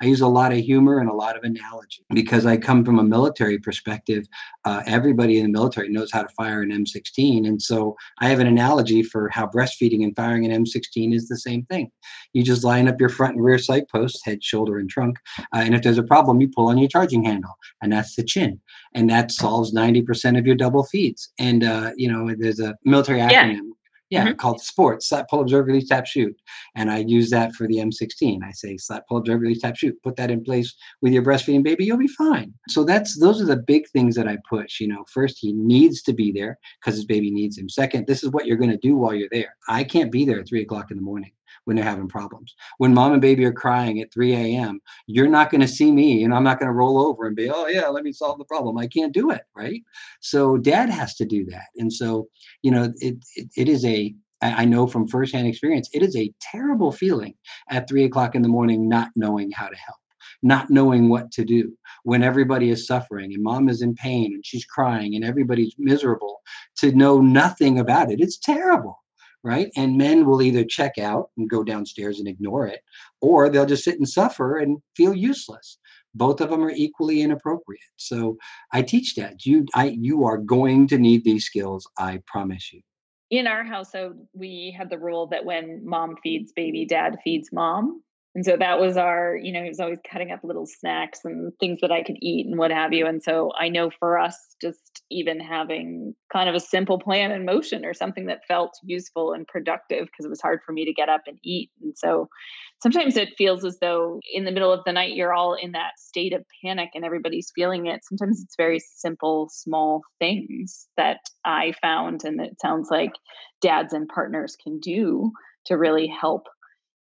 I 0.00 0.06
use 0.06 0.20
a 0.20 0.28
lot 0.28 0.52
of 0.52 0.58
humor 0.58 0.98
and 0.98 1.08
a 1.08 1.14
lot 1.14 1.36
of 1.36 1.44
analogy 1.44 2.04
because 2.12 2.46
I 2.46 2.56
come 2.56 2.84
from 2.84 2.98
a 2.98 3.02
military 3.02 3.58
perspective. 3.58 4.26
Uh, 4.64 4.82
everybody 4.86 5.38
in 5.38 5.44
the 5.44 5.52
military 5.52 5.88
knows 5.88 6.10
how 6.12 6.22
to 6.22 6.28
fire 6.34 6.62
an 6.62 6.70
M16. 6.70 7.46
And 7.46 7.60
so 7.60 7.96
I 8.20 8.28
have 8.28 8.40
an 8.40 8.46
analogy 8.46 9.02
for 9.02 9.28
how 9.28 9.46
breastfeeding 9.46 10.02
and 10.02 10.14
firing 10.16 10.50
an 10.50 10.64
M16 10.64 11.14
is 11.14 11.28
the 11.28 11.38
same 11.38 11.64
thing. 11.66 11.90
You 12.32 12.42
just 12.42 12.64
line 12.64 12.88
up 12.88 13.00
your 13.00 13.08
front 13.08 13.36
and 13.36 13.44
rear 13.44 13.58
sight 13.58 13.88
posts, 13.88 14.24
head, 14.24 14.42
shoulder, 14.42 14.78
and 14.78 14.88
trunk. 14.88 15.18
Uh, 15.38 15.62
and 15.64 15.74
if 15.74 15.82
there's 15.82 15.98
a 15.98 16.02
problem, 16.02 16.40
you 16.40 16.48
pull 16.48 16.68
on 16.68 16.78
your 16.78 16.88
charging 16.88 17.24
handle, 17.24 17.54
and 17.82 17.92
that's 17.92 18.16
the 18.16 18.24
chin. 18.24 18.60
And 18.94 19.08
that 19.10 19.32
solves 19.32 19.74
90% 19.74 20.38
of 20.38 20.46
your 20.46 20.56
double 20.56 20.84
feeds. 20.84 21.30
And, 21.38 21.64
uh, 21.64 21.92
you 21.96 22.10
know, 22.10 22.34
there's 22.38 22.60
a 22.60 22.74
military 22.84 23.20
acronym. 23.20 23.54
Yeah 23.54 23.60
yeah, 24.14 24.26
mm-hmm. 24.26 24.36
called 24.36 24.60
sports, 24.60 25.08
slap, 25.08 25.28
pull, 25.28 25.40
observe, 25.40 25.66
release, 25.66 25.88
tap, 25.88 26.06
shoot. 26.06 26.34
And 26.76 26.90
I 26.90 26.98
use 26.98 27.30
that 27.30 27.52
for 27.54 27.66
the 27.66 27.78
M16. 27.78 28.42
I 28.44 28.52
say 28.52 28.76
slap, 28.76 29.06
pull, 29.08 29.18
observe, 29.18 29.40
release, 29.40 29.60
tap, 29.60 29.76
shoot. 29.76 30.00
Put 30.02 30.16
that 30.16 30.30
in 30.30 30.44
place 30.44 30.74
with 31.02 31.12
your 31.12 31.22
breastfeeding 31.22 31.64
baby, 31.64 31.84
you'll 31.84 31.98
be 31.98 32.06
fine. 32.06 32.54
So 32.68 32.84
that's 32.84 33.18
those 33.18 33.42
are 33.42 33.46
the 33.46 33.56
big 33.56 33.88
things 33.88 34.14
that 34.14 34.28
I 34.28 34.38
push. 34.48 34.80
You 34.80 34.88
know, 34.88 35.04
first 35.12 35.38
he 35.40 35.52
needs 35.52 36.00
to 36.02 36.12
be 36.12 36.30
there 36.30 36.58
because 36.80 36.94
his 36.94 37.06
baby 37.06 37.30
needs 37.30 37.58
him. 37.58 37.68
Second, 37.68 38.06
this 38.06 38.22
is 38.22 38.30
what 38.30 38.46
you're 38.46 38.56
going 38.56 38.70
to 38.70 38.76
do 38.76 38.96
while 38.96 39.14
you're 39.14 39.28
there. 39.32 39.56
I 39.68 39.82
can't 39.84 40.12
be 40.12 40.24
there 40.24 40.40
at 40.40 40.48
three 40.48 40.62
o'clock 40.62 40.90
in 40.90 40.96
the 40.96 41.02
morning 41.02 41.32
when 41.64 41.76
they're 41.76 41.84
having 41.84 42.08
problems. 42.08 42.54
When 42.78 42.94
mom 42.94 43.12
and 43.12 43.22
baby 43.22 43.44
are 43.44 43.52
crying 43.52 44.00
at 44.00 44.12
3 44.12 44.34
a.m., 44.34 44.80
you're 45.06 45.28
not 45.28 45.50
going 45.50 45.60
to 45.60 45.68
see 45.68 45.90
me 45.90 46.24
and 46.24 46.34
I'm 46.34 46.44
not 46.44 46.58
going 46.58 46.68
to 46.68 46.74
roll 46.74 46.98
over 46.98 47.26
and 47.26 47.36
be, 47.36 47.50
oh, 47.50 47.66
yeah, 47.66 47.88
let 47.88 48.04
me 48.04 48.12
solve 48.12 48.38
the 48.38 48.44
problem. 48.44 48.78
I 48.78 48.86
can't 48.86 49.12
do 49.12 49.30
it. 49.30 49.42
Right. 49.56 49.82
So 50.20 50.56
dad 50.56 50.90
has 50.90 51.14
to 51.16 51.24
do 51.24 51.44
that. 51.46 51.66
And 51.76 51.92
so, 51.92 52.28
you 52.62 52.70
know, 52.70 52.92
it, 52.96 53.16
it, 53.36 53.48
it 53.56 53.68
is 53.68 53.84
a, 53.84 54.14
I 54.42 54.66
know 54.66 54.86
from 54.86 55.08
firsthand 55.08 55.46
experience, 55.46 55.88
it 55.94 56.02
is 56.02 56.14
a 56.16 56.32
terrible 56.40 56.92
feeling 56.92 57.34
at 57.70 57.88
three 57.88 58.04
o'clock 58.04 58.34
in 58.34 58.42
the 58.42 58.48
morning, 58.48 58.88
not 58.88 59.08
knowing 59.16 59.50
how 59.50 59.68
to 59.68 59.76
help 59.76 59.96
not 60.42 60.70
knowing 60.70 61.08
what 61.08 61.30
to 61.32 61.44
do 61.44 61.72
when 62.02 62.22
everybody 62.22 62.70
is 62.70 62.86
suffering 62.86 63.32
and 63.32 63.42
mom 63.42 63.68
is 63.68 63.82
in 63.82 63.94
pain 63.94 64.32
and 64.34 64.44
she's 64.44 64.64
crying 64.64 65.14
and 65.14 65.24
everybody's 65.24 65.74
miserable 65.78 66.42
to 66.76 66.92
know 66.92 67.20
nothing 67.20 67.78
about 67.78 68.12
it. 68.12 68.20
It's 68.20 68.38
terrible 68.38 69.03
right? 69.44 69.70
And 69.76 69.98
men 69.98 70.26
will 70.26 70.42
either 70.42 70.64
check 70.64 70.98
out 70.98 71.30
and 71.36 71.48
go 71.48 71.62
downstairs 71.62 72.18
and 72.18 72.26
ignore 72.26 72.66
it, 72.66 72.80
or 73.20 73.48
they'll 73.48 73.66
just 73.66 73.84
sit 73.84 73.98
and 73.98 74.08
suffer 74.08 74.58
and 74.58 74.78
feel 74.96 75.14
useless. 75.14 75.78
Both 76.14 76.40
of 76.40 76.50
them 76.50 76.64
are 76.64 76.70
equally 76.70 77.20
inappropriate. 77.20 77.80
So 77.96 78.38
I 78.72 78.82
teach 78.82 79.14
that 79.16 79.44
you 79.44 79.66
I 79.74 79.96
you 80.00 80.24
are 80.24 80.38
going 80.38 80.88
to 80.88 80.98
need 80.98 81.24
these 81.24 81.44
skills. 81.44 81.86
I 81.98 82.20
promise 82.26 82.72
you. 82.72 82.80
In 83.30 83.46
our 83.46 83.64
household, 83.64 84.26
we 84.32 84.74
had 84.76 84.90
the 84.90 84.98
rule 84.98 85.26
that 85.28 85.44
when 85.44 85.80
mom 85.84 86.16
feeds 86.22 86.52
baby, 86.52 86.84
dad 86.84 87.18
feeds 87.22 87.50
mom. 87.52 88.02
And 88.34 88.44
so 88.44 88.56
that 88.56 88.80
was 88.80 88.96
our, 88.96 89.36
you 89.36 89.52
know, 89.52 89.62
he 89.62 89.68
was 89.68 89.78
always 89.78 90.00
cutting 90.10 90.32
up 90.32 90.40
little 90.42 90.66
snacks 90.66 91.20
and 91.24 91.52
things 91.60 91.80
that 91.80 91.92
I 91.92 92.02
could 92.02 92.16
eat 92.20 92.46
and 92.46 92.58
what 92.58 92.72
have 92.72 92.92
you. 92.92 93.06
And 93.06 93.22
so 93.22 93.52
I 93.56 93.68
know 93.68 93.90
for 94.00 94.18
us, 94.18 94.36
just 94.60 95.02
even 95.08 95.38
having 95.38 96.14
kind 96.32 96.48
of 96.48 96.56
a 96.56 96.60
simple 96.60 96.98
plan 96.98 97.30
in 97.30 97.44
motion 97.44 97.84
or 97.84 97.94
something 97.94 98.26
that 98.26 98.44
felt 98.48 98.72
useful 98.82 99.32
and 99.32 99.46
productive 99.46 100.06
because 100.06 100.24
it 100.24 100.30
was 100.30 100.40
hard 100.40 100.60
for 100.66 100.72
me 100.72 100.84
to 100.84 100.92
get 100.92 101.08
up 101.08 101.22
and 101.28 101.38
eat. 101.44 101.70
And 101.80 101.96
so 101.96 102.28
sometimes 102.82 103.16
it 103.16 103.34
feels 103.38 103.64
as 103.64 103.78
though 103.80 104.18
in 104.32 104.44
the 104.44 104.52
middle 104.52 104.72
of 104.72 104.82
the 104.84 104.92
night, 104.92 105.14
you're 105.14 105.34
all 105.34 105.54
in 105.54 105.72
that 105.72 105.92
state 105.98 106.32
of 106.32 106.44
panic 106.64 106.90
and 106.94 107.04
everybody's 107.04 107.52
feeling 107.54 107.86
it. 107.86 108.00
Sometimes 108.04 108.42
it's 108.42 108.56
very 108.56 108.80
simple, 108.80 109.48
small 109.52 110.02
things 110.18 110.88
that 110.96 111.20
I 111.44 111.72
found 111.80 112.24
and 112.24 112.40
it 112.40 112.60
sounds 112.60 112.88
like 112.90 113.12
dads 113.60 113.92
and 113.92 114.08
partners 114.08 114.56
can 114.60 114.80
do 114.80 115.30
to 115.66 115.78
really 115.78 116.06
help 116.06 116.46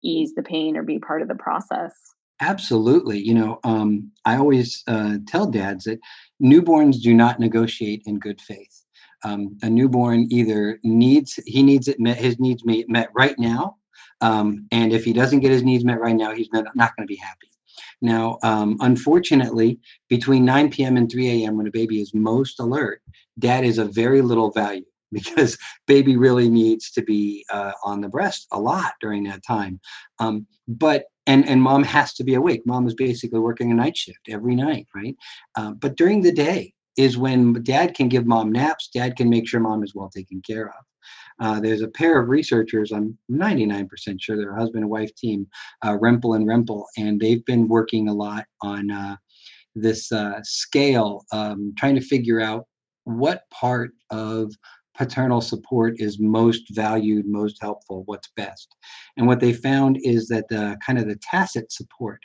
ease 0.03 0.35
the 0.35 0.43
pain 0.43 0.77
or 0.77 0.83
be 0.83 0.99
part 0.99 1.23
of 1.23 1.29
the 1.29 1.35
process. 1.35 1.93
Absolutely. 2.41 3.21
You 3.21 3.35
know, 3.35 3.61
um, 3.62 4.11
I 4.25 4.37
always 4.37 4.83
uh, 4.88 5.19
tell 5.29 5.47
dads 5.47 5.85
that 5.85 6.01
newborns 6.43 7.01
do 7.01 7.15
not 7.15 7.38
negotiate 7.38 8.03
in 8.05 8.19
good 8.19 8.41
faith. 8.41 8.85
Um, 9.25 9.57
a 9.62 9.71
newborn 9.71 10.27
either 10.31 10.81
needs 10.83 11.38
he 11.47 11.62
needs 11.62 11.87
it 11.87 12.01
met 12.01 12.17
his 12.17 12.41
needs 12.41 12.65
met 12.67 13.09
right 13.15 13.38
now, 13.38 13.77
um, 14.21 14.67
and 14.73 14.93
if 14.93 15.05
he 15.05 15.12
doesn't 15.12 15.41
get 15.41 15.53
his 15.53 15.62
needs 15.62 15.85
met 15.85 16.01
right 16.01 16.17
now, 16.17 16.35
he's 16.35 16.49
not, 16.53 16.65
not 16.75 16.97
going 16.97 17.07
to 17.07 17.12
be 17.12 17.17
happy. 17.17 17.49
Now, 18.01 18.38
um, 18.43 18.77
unfortunately, 18.81 19.79
between 20.09 20.45
9 20.45 20.71
p.m. 20.71 20.97
and 20.97 21.11
3 21.11 21.45
a.m., 21.45 21.57
when 21.57 21.69
a 21.69 21.71
baby 21.71 22.01
is 22.01 22.12
most 22.12 22.59
alert, 22.59 23.01
dad 23.38 23.65
is 23.65 23.79
of 23.79 23.95
very 23.95 24.21
little 24.23 24.51
value 24.51 24.85
because 25.12 25.59
baby 25.87 26.16
really 26.16 26.48
needs 26.48 26.90
to 26.92 27.03
be 27.03 27.44
uh, 27.53 27.72
on 27.85 28.01
the 28.01 28.09
breast 28.09 28.46
a 28.53 28.61
lot 28.61 28.92
during 29.01 29.25
that 29.25 29.42
time. 29.46 29.81
Um, 30.18 30.46
but 30.68 31.05
and 31.27 31.48
and 31.48 31.62
mom 31.62 31.85
has 31.85 32.14
to 32.14 32.25
be 32.25 32.35
awake. 32.35 32.62
Mom 32.66 32.87
is 32.87 32.94
basically 32.94 33.38
working 33.38 33.70
a 33.70 33.75
night 33.75 33.96
shift 33.96 34.29
every 34.29 34.57
night, 34.57 34.87
right? 34.94 35.16
Uh, 35.57 35.72
but 35.72 35.96
during 35.96 36.22
the 36.22 36.33
day 36.33 36.72
is 36.96 37.16
when 37.16 37.62
dad 37.62 37.94
can 37.94 38.09
give 38.09 38.27
mom 38.27 38.53
naps. 38.53 38.88
Dad 38.92 39.16
can 39.16 39.31
make 39.31 39.48
sure 39.48 39.61
mom 39.61 39.83
is 39.83 39.94
well 39.94 40.11
taken 40.11 40.42
care 40.42 40.68
of. 40.68 40.85
Uh, 41.40 41.61
there's 41.61 41.83
a 41.83 41.88
pair 41.88 42.20
of 42.20 42.29
researchers, 42.29 42.92
I'm 42.92 43.16
99% 43.31 43.88
sure 44.20 44.37
they're 44.37 44.55
a 44.55 44.59
husband 44.59 44.85
and 44.85 44.90
wife 44.90 45.14
team, 45.16 45.46
uh, 45.85 45.98
and 46.01 46.46
Rempel, 46.46 46.85
and 46.96 47.20
they've 47.20 47.44
been 47.46 47.66
working 47.68 48.09
a 48.09 48.14
lot 48.14 48.44
on 48.61 48.90
uh, 48.90 49.16
this 49.75 50.12
uh, 50.12 50.40
scale, 50.42 51.25
um, 51.33 51.75
trying 51.77 51.94
to 51.94 52.01
figure 52.01 52.40
out 52.40 52.66
what 53.05 53.42
part 53.51 53.92
of 54.11 54.53
paternal 54.94 55.40
support 55.40 55.94
is 55.98 56.18
most 56.18 56.62
valued, 56.70 57.26
most 57.26 57.59
helpful, 57.61 58.02
what's 58.07 58.28
best. 58.37 58.76
And 59.16 59.26
what 59.26 59.40
they 59.40 59.52
found 59.52 59.98
is 60.02 60.28
that 60.28 60.48
the 60.48 60.76
kind 60.85 60.98
of 60.98 61.07
the 61.07 61.16
tacit 61.16 61.72
support 61.72 62.20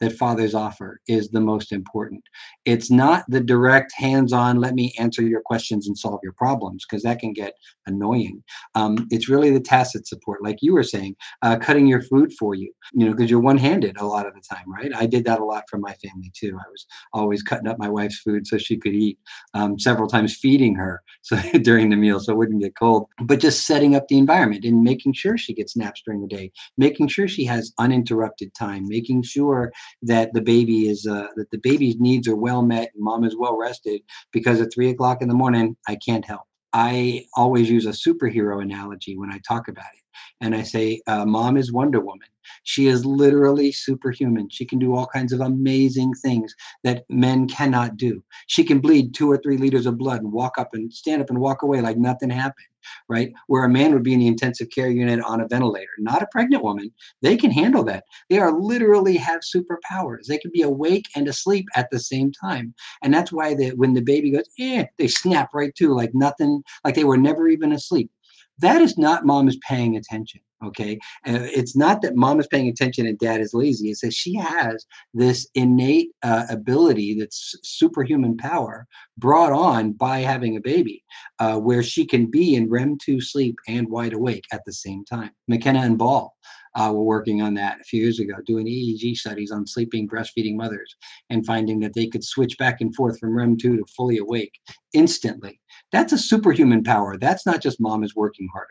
that 0.00 0.12
fathers 0.12 0.54
offer 0.54 1.00
is 1.08 1.30
the 1.30 1.40
most 1.40 1.72
important. 1.72 2.22
It's 2.64 2.90
not 2.90 3.24
the 3.28 3.40
direct 3.40 3.92
hands-on, 3.96 4.60
let 4.60 4.74
me 4.74 4.92
answer 4.98 5.22
your 5.22 5.40
questions 5.40 5.86
and 5.86 5.96
solve 5.96 6.20
your 6.22 6.32
problems, 6.32 6.84
because 6.84 7.02
that 7.04 7.20
can 7.20 7.32
get 7.32 7.54
annoying. 7.86 8.42
Um, 8.74 9.06
it's 9.10 9.28
really 9.28 9.50
the 9.50 9.60
tacit 9.60 10.06
support, 10.06 10.42
like 10.42 10.58
you 10.60 10.74
were 10.74 10.82
saying, 10.82 11.16
uh, 11.42 11.56
cutting 11.58 11.86
your 11.86 12.02
food 12.02 12.32
for 12.38 12.54
you, 12.54 12.72
you 12.92 13.06
know, 13.06 13.12
because 13.12 13.30
you're 13.30 13.40
one-handed 13.40 13.98
a 13.98 14.06
lot 14.06 14.26
of 14.26 14.34
the 14.34 14.40
time, 14.40 14.72
right? 14.72 14.92
I 14.94 15.06
did 15.06 15.24
that 15.24 15.40
a 15.40 15.44
lot 15.44 15.64
for 15.70 15.78
my 15.78 15.92
family 15.94 16.32
too. 16.34 16.56
I 16.58 16.68
was 16.70 16.86
always 17.12 17.42
cutting 17.42 17.68
up 17.68 17.78
my 17.78 17.88
wife's 17.88 18.18
food 18.18 18.46
so 18.46 18.58
she 18.58 18.76
could 18.76 18.94
eat, 18.94 19.18
um, 19.54 19.78
several 19.78 20.08
times 20.08 20.36
feeding 20.36 20.74
her 20.74 21.02
so 21.22 21.36
during 21.62 21.90
the 21.90 21.96
meal 21.96 22.11
so 22.18 22.32
it 22.32 22.36
wouldn't 22.36 22.62
get 22.62 22.76
cold, 22.76 23.06
but 23.24 23.40
just 23.40 23.66
setting 23.66 23.94
up 23.94 24.08
the 24.08 24.18
environment 24.18 24.64
and 24.64 24.82
making 24.82 25.12
sure 25.12 25.36
she 25.36 25.54
gets 25.54 25.76
naps 25.76 26.02
during 26.04 26.20
the 26.20 26.26
day, 26.26 26.50
making 26.76 27.08
sure 27.08 27.28
she 27.28 27.44
has 27.44 27.72
uninterrupted 27.78 28.54
time, 28.54 28.86
making 28.86 29.22
sure 29.22 29.72
that 30.02 30.32
the 30.34 30.40
baby 30.40 30.88
is 30.88 31.06
uh, 31.06 31.26
that 31.36 31.50
the 31.50 31.58
baby's 31.58 31.98
needs 31.98 32.28
are 32.28 32.36
well 32.36 32.62
met 32.62 32.90
and 32.94 33.02
mom 33.02 33.24
is 33.24 33.36
well 33.36 33.56
rested 33.56 34.00
because 34.32 34.60
at 34.60 34.72
three 34.72 34.90
o'clock 34.90 35.22
in 35.22 35.28
the 35.28 35.34
morning 35.34 35.76
I 35.88 35.96
can't 35.96 36.24
help. 36.24 36.42
I 36.72 37.26
always 37.36 37.68
use 37.68 37.86
a 37.86 37.90
superhero 37.90 38.62
analogy 38.62 39.16
when 39.16 39.30
I 39.30 39.40
talk 39.46 39.68
about 39.68 39.84
it. 39.92 40.02
And 40.40 40.54
I 40.54 40.62
say, 40.62 41.00
uh, 41.06 41.24
Mom 41.26 41.56
is 41.56 41.72
Wonder 41.72 42.00
Woman. 42.00 42.28
She 42.64 42.86
is 42.86 43.04
literally 43.04 43.72
superhuman. 43.72 44.48
She 44.50 44.64
can 44.64 44.78
do 44.78 44.94
all 44.94 45.06
kinds 45.06 45.32
of 45.32 45.40
amazing 45.40 46.12
things 46.14 46.54
that 46.84 47.04
men 47.08 47.48
cannot 47.48 47.96
do. 47.96 48.22
She 48.46 48.64
can 48.64 48.80
bleed 48.80 49.14
two 49.14 49.30
or 49.30 49.38
three 49.38 49.56
liters 49.56 49.86
of 49.86 49.98
blood 49.98 50.22
and 50.22 50.32
walk 50.32 50.58
up 50.58 50.70
and 50.72 50.92
stand 50.92 51.22
up 51.22 51.30
and 51.30 51.38
walk 51.38 51.62
away 51.62 51.80
like 51.80 51.96
nothing 51.96 52.30
happened, 52.30 52.66
right? 53.08 53.32
Where 53.46 53.64
a 53.64 53.68
man 53.68 53.92
would 53.92 54.02
be 54.02 54.14
in 54.14 54.20
the 54.20 54.26
intensive 54.26 54.70
care 54.70 54.90
unit 54.90 55.20
on 55.20 55.40
a 55.40 55.48
ventilator, 55.48 55.90
not 55.98 56.22
a 56.22 56.28
pregnant 56.30 56.62
woman. 56.62 56.92
They 57.20 57.36
can 57.36 57.50
handle 57.50 57.84
that. 57.84 58.04
They 58.30 58.38
are 58.38 58.52
literally 58.52 59.16
have 59.16 59.40
superpowers. 59.40 60.26
They 60.26 60.38
can 60.38 60.50
be 60.52 60.62
awake 60.62 61.06
and 61.16 61.28
asleep 61.28 61.66
at 61.74 61.88
the 61.90 62.00
same 62.00 62.32
time. 62.32 62.74
And 63.02 63.12
that's 63.12 63.32
why 63.32 63.54
the, 63.54 63.70
when 63.70 63.94
the 63.94 64.02
baby 64.02 64.30
goes, 64.30 64.48
eh, 64.58 64.86
they 64.98 65.08
snap 65.08 65.50
right 65.54 65.74
to 65.76 65.94
like 65.94 66.14
nothing, 66.14 66.62
like 66.84 66.94
they 66.94 67.04
were 67.04 67.18
never 67.18 67.48
even 67.48 67.72
asleep 67.72 68.10
that 68.58 68.80
is 68.80 68.96
not 68.98 69.26
mom 69.26 69.48
is 69.48 69.58
paying 69.68 69.96
attention 69.96 70.40
okay 70.64 70.98
uh, 71.26 71.46
it's 71.54 71.76
not 71.76 72.02
that 72.02 72.16
mom 72.16 72.40
is 72.40 72.46
paying 72.46 72.68
attention 72.68 73.06
and 73.06 73.18
dad 73.18 73.40
is 73.40 73.54
lazy 73.54 73.90
it's 73.90 74.00
that 74.00 74.12
she 74.12 74.34
has 74.34 74.86
this 75.14 75.46
innate 75.54 76.10
uh, 76.22 76.44
ability 76.50 77.18
that's 77.18 77.54
superhuman 77.62 78.36
power 78.36 78.86
brought 79.18 79.52
on 79.52 79.92
by 79.92 80.20
having 80.20 80.56
a 80.56 80.60
baby 80.60 81.02
uh, 81.38 81.56
where 81.56 81.82
she 81.82 82.04
can 82.04 82.26
be 82.26 82.54
in 82.54 82.70
rem 82.70 82.96
2 83.04 83.20
sleep 83.20 83.56
and 83.68 83.88
wide 83.88 84.12
awake 84.12 84.44
at 84.52 84.62
the 84.66 84.72
same 84.72 85.04
time 85.04 85.30
mckenna 85.48 85.80
and 85.80 85.98
ball 85.98 86.34
uh, 86.74 86.90
were 86.92 87.02
working 87.02 87.42
on 87.42 87.54
that 87.54 87.80
a 87.80 87.84
few 87.84 88.02
years 88.02 88.18
ago, 88.18 88.34
doing 88.46 88.66
EEG 88.66 89.16
studies 89.16 89.50
on 89.50 89.66
sleeping 89.66 90.08
breastfeeding 90.08 90.56
mothers 90.56 90.96
and 91.30 91.44
finding 91.44 91.80
that 91.80 91.94
they 91.94 92.06
could 92.06 92.24
switch 92.24 92.56
back 92.58 92.80
and 92.80 92.94
forth 92.94 93.18
from 93.18 93.36
REM 93.36 93.56
2 93.56 93.76
to 93.76 93.84
fully 93.96 94.18
awake 94.18 94.52
instantly. 94.94 95.60
That's 95.90 96.12
a 96.12 96.18
superhuman 96.18 96.82
power. 96.82 97.18
That's 97.18 97.46
not 97.46 97.60
just 97.62 97.80
mom 97.80 98.04
is 98.04 98.16
working 98.16 98.48
harder. 98.52 98.68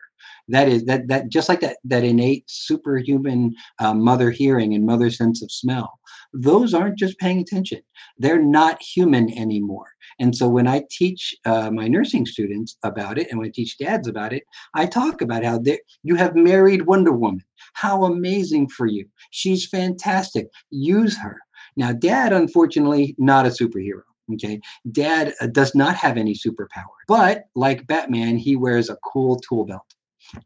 That 0.47 0.67
is 0.67 0.85
that 0.85 1.07
that 1.07 1.29
just 1.29 1.49
like 1.49 1.61
that 1.61 1.77
that 1.85 2.03
innate 2.03 2.43
superhuman 2.47 3.55
uh, 3.79 3.93
mother 3.93 4.31
hearing 4.31 4.73
and 4.73 4.85
mother 4.85 5.09
sense 5.09 5.41
of 5.41 5.51
smell. 5.51 5.99
Those 6.33 6.73
aren't 6.73 6.97
just 6.97 7.17
paying 7.19 7.39
attention. 7.39 7.81
They're 8.17 8.41
not 8.41 8.81
human 8.81 9.37
anymore. 9.37 9.87
And 10.19 10.35
so 10.35 10.47
when 10.47 10.67
I 10.67 10.83
teach 10.89 11.35
uh, 11.45 11.71
my 11.71 11.87
nursing 11.87 12.25
students 12.25 12.77
about 12.83 13.17
it, 13.17 13.27
and 13.29 13.39
when 13.39 13.47
I 13.47 13.51
teach 13.53 13.77
dads 13.77 14.07
about 14.07 14.33
it, 14.33 14.43
I 14.75 14.85
talk 14.85 15.21
about 15.21 15.43
how 15.43 15.61
you 16.03 16.15
have 16.15 16.35
married 16.35 16.85
Wonder 16.85 17.11
Woman. 17.11 17.43
How 17.73 18.05
amazing 18.05 18.69
for 18.69 18.87
you! 18.87 19.05
She's 19.31 19.67
fantastic. 19.67 20.47
Use 20.69 21.17
her. 21.17 21.39
Now, 21.77 21.93
dad, 21.93 22.33
unfortunately, 22.33 23.15
not 23.17 23.45
a 23.45 23.49
superhero. 23.49 24.01
Okay. 24.33 24.59
Dad 24.91 25.33
uh, 25.41 25.47
does 25.47 25.75
not 25.75 25.95
have 25.95 26.17
any 26.17 26.33
superpower, 26.33 26.95
but 27.07 27.45
like 27.55 27.87
Batman, 27.87 28.37
he 28.37 28.55
wears 28.55 28.89
a 28.89 28.97
cool 28.97 29.39
tool 29.39 29.65
belt. 29.65 29.95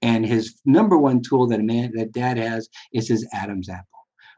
And 0.01 0.25
his 0.25 0.59
number 0.65 0.97
one 0.97 1.21
tool 1.21 1.47
that 1.47 1.59
a 1.59 1.63
man 1.63 1.91
that 1.95 2.11
dad 2.11 2.37
has 2.37 2.69
is 2.93 3.07
his 3.07 3.27
Adam's 3.33 3.69
apple. 3.69 3.85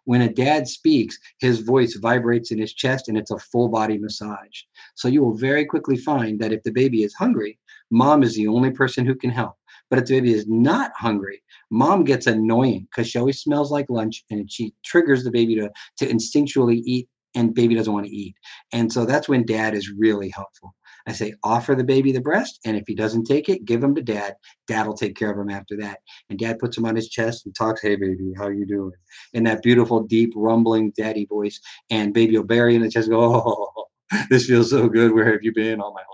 When 0.06 0.22
a 0.22 0.32
dad 0.32 0.70
speaks, 0.70 1.18
his 1.40 1.60
voice 1.60 1.96
vibrates 1.96 2.52
in 2.52 2.58
his 2.58 2.74
chest 2.74 3.10
and 3.10 3.18
it's 3.18 3.32
a 3.32 3.38
full 3.40 3.68
body 3.68 3.98
massage. 3.98 4.62
So 4.96 5.10
you 5.10 5.22
will 5.22 5.36
very 5.36 5.66
quickly 5.66 5.98
find 5.98 6.40
that 6.40 6.54
if 6.54 6.64
the 6.64 6.72
baby 6.72 7.04
is 7.04 7.14
hungry, 7.14 7.60
mom 7.92 8.24
is 8.24 8.34
the 8.36 8.48
only 8.48 8.72
person 8.72 9.06
who 9.06 9.16
can 9.16 9.30
help. 9.30 9.56
But 9.90 10.00
if 10.00 10.06
the 10.06 10.16
baby 10.16 10.34
is 10.34 10.48
not 10.48 10.92
hungry, 10.96 11.44
mom 11.70 12.06
gets 12.06 12.26
annoying 12.26 12.88
because 12.90 13.10
she 13.10 13.20
always 13.20 13.42
smells 13.42 13.70
like 13.70 13.90
lunch 13.90 14.24
and 14.30 14.50
she 14.50 14.74
triggers 14.84 15.26
the 15.26 15.32
baby 15.32 15.56
to, 15.56 15.70
to 15.98 16.08
instinctually 16.08 16.82
eat 16.86 17.10
and 17.36 17.54
baby 17.54 17.76
doesn't 17.76 17.92
want 17.94 18.06
to 18.06 18.12
eat. 18.12 18.36
And 18.74 18.92
so 18.92 19.06
that's 19.06 19.30
when 19.30 19.46
dad 19.46 19.76
is 19.76 19.92
really 19.92 20.30
helpful. 20.30 20.74
I 21.08 21.14
say, 21.14 21.34
offer 21.44 21.74
the 21.74 21.86
baby 21.86 22.12
the 22.12 22.22
breast, 22.22 22.60
and 22.66 22.76
if 22.76 22.84
he 22.86 22.94
doesn't 22.94 23.26
take 23.26 23.48
it, 23.48 23.66
give 23.66 23.82
him 23.82 23.96
to 23.96 24.02
dad. 24.02 24.36
Dad 24.68 24.86
will 24.86 24.94
take 24.94 25.16
care 25.16 25.32
of 25.32 25.40
him 25.40 25.50
after 25.50 25.78
that. 25.78 26.00
And 26.30 26.38
dad 26.38 26.60
puts 26.60 26.78
him 26.78 26.86
on 26.86 26.96
his 26.96 27.10
chest 27.10 27.46
and 27.46 27.56
talks, 27.56 27.82
hey, 27.82 27.96
baby, 27.96 28.34
how 28.38 28.50
you 28.50 28.66
doing? 28.66 28.92
In 29.34 29.44
that 29.46 29.64
beautiful, 29.64 30.04
deep, 30.04 30.34
rumbling 30.36 30.92
daddy 30.98 31.26
voice. 31.26 31.60
And 31.90 32.14
baby 32.14 32.38
will 32.38 32.46
bury 32.46 32.76
in 32.76 32.82
the 32.82 32.92
chest 32.92 33.10
go, 33.10 33.22
oh, 33.22 33.86
this 34.30 34.48
feels 34.48 34.70
so 34.70 34.90
good. 34.90 35.14
Where 35.14 35.32
have 35.32 35.44
you 35.44 35.54
been 35.54 35.80
all 35.80 35.94
my 35.94 36.02
life? 36.02 36.08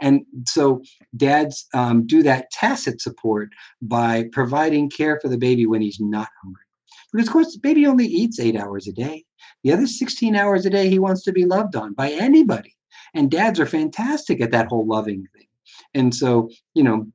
And 0.00 0.22
so 0.46 0.82
dads 1.16 1.66
um, 1.72 2.06
do 2.06 2.22
that 2.22 2.50
tacit 2.50 3.00
support 3.00 3.50
by 3.80 4.28
providing 4.32 4.90
care 4.90 5.18
for 5.20 5.28
the 5.28 5.38
baby 5.38 5.66
when 5.66 5.80
he's 5.80 6.00
not 6.00 6.28
hungry. 6.42 6.62
Because, 7.12 7.28
of 7.28 7.32
course, 7.32 7.54
the 7.54 7.60
baby 7.60 7.86
only 7.86 8.06
eats 8.06 8.40
eight 8.40 8.56
hours 8.56 8.88
a 8.88 8.92
day. 8.92 9.24
The 9.62 9.72
other 9.72 9.86
16 9.86 10.36
hours 10.36 10.66
a 10.66 10.70
day, 10.70 10.90
he 10.90 10.98
wants 10.98 11.22
to 11.24 11.32
be 11.32 11.46
loved 11.46 11.76
on 11.76 11.94
by 11.94 12.10
anybody. 12.10 12.75
And 13.16 13.30
dads 13.30 13.58
are 13.58 13.66
fantastic 13.66 14.40
at 14.40 14.50
that 14.52 14.68
whole 14.68 14.86
loving 14.86 15.26
thing. 15.34 15.46
And 15.94 16.14
so, 16.14 16.50
you 16.74 16.82
know, 16.82 17.06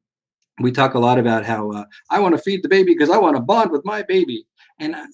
we 0.59 0.71
talk 0.71 0.95
a 0.95 0.99
lot 0.99 1.19
about 1.19 1.45
how 1.45 1.71
uh, 1.71 1.85
I 2.09 2.19
want 2.19 2.35
to 2.35 2.41
feed 2.41 2.63
the 2.63 2.69
baby 2.69 2.93
because 2.93 3.09
I 3.09 3.17
want 3.17 3.35
to 3.35 3.41
bond 3.41 3.71
with 3.71 3.85
my 3.85 4.01
baby. 4.01 4.45
And 4.79 4.95
uh, 4.95 5.05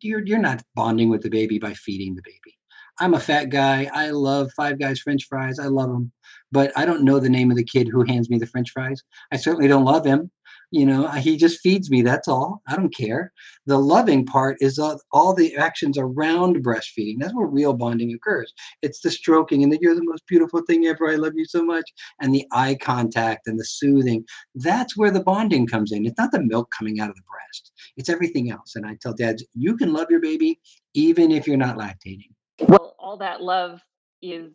you're, 0.00 0.24
you're 0.24 0.38
not 0.38 0.62
bonding 0.74 1.10
with 1.10 1.22
the 1.22 1.30
baby 1.30 1.58
by 1.58 1.74
feeding 1.74 2.14
the 2.14 2.22
baby. 2.22 2.56
I'm 2.98 3.14
a 3.14 3.20
fat 3.20 3.50
guy. 3.50 3.90
I 3.92 4.10
love 4.10 4.50
Five 4.56 4.78
Guys 4.78 5.00
French 5.00 5.26
fries. 5.28 5.58
I 5.58 5.66
love 5.66 5.90
them. 5.90 6.12
But 6.50 6.72
I 6.76 6.86
don't 6.86 7.04
know 7.04 7.18
the 7.18 7.28
name 7.28 7.50
of 7.50 7.56
the 7.56 7.64
kid 7.64 7.88
who 7.88 8.04
hands 8.04 8.30
me 8.30 8.38
the 8.38 8.46
French 8.46 8.70
fries. 8.70 9.02
I 9.32 9.36
certainly 9.36 9.68
don't 9.68 9.84
love 9.84 10.06
him. 10.06 10.30
You 10.72 10.84
know 10.84 11.08
he 11.08 11.36
just 11.36 11.60
feeds 11.60 11.90
me 11.90 12.02
that's 12.02 12.26
all. 12.26 12.60
I 12.66 12.74
don't 12.74 12.94
care. 12.94 13.32
The 13.66 13.78
loving 13.78 14.26
part 14.26 14.56
is 14.60 14.78
all, 14.78 15.00
all 15.12 15.32
the 15.32 15.54
actions 15.56 15.96
around 15.96 16.64
breastfeeding. 16.64 17.16
That's 17.20 17.34
where 17.34 17.46
real 17.46 17.72
bonding 17.72 18.12
occurs. 18.12 18.52
It's 18.82 19.00
the 19.00 19.10
stroking 19.10 19.62
and 19.62 19.72
the 19.72 19.78
you're 19.80 19.94
the 19.94 20.02
most 20.02 20.26
beautiful 20.26 20.62
thing 20.66 20.86
ever. 20.86 21.08
I 21.08 21.16
love 21.16 21.34
you 21.36 21.44
so 21.44 21.62
much. 21.64 21.88
And 22.20 22.34
the 22.34 22.46
eye 22.50 22.76
contact 22.80 23.46
and 23.46 23.60
the 23.60 23.64
soothing. 23.64 24.24
That's 24.56 24.96
where 24.96 25.10
the 25.12 25.22
bonding 25.22 25.66
comes 25.68 25.92
in. 25.92 26.04
It's 26.04 26.18
not 26.18 26.32
the 26.32 26.42
milk 26.42 26.68
coming 26.76 26.98
out 26.98 27.10
of 27.10 27.16
the 27.16 27.22
breast. 27.30 27.72
It's 27.96 28.08
everything 28.08 28.50
else. 28.50 28.74
And 28.74 28.86
i 28.86 28.96
tell 29.00 29.14
dads 29.14 29.44
you 29.54 29.76
can 29.76 29.92
love 29.92 30.10
your 30.10 30.20
baby 30.20 30.60
even 30.94 31.30
if 31.30 31.46
you're 31.46 31.56
not 31.56 31.76
lactating 31.76 32.30
well 32.60 32.94
all 32.98 33.18
that 33.18 33.42
love 33.42 33.80
is 34.22 34.52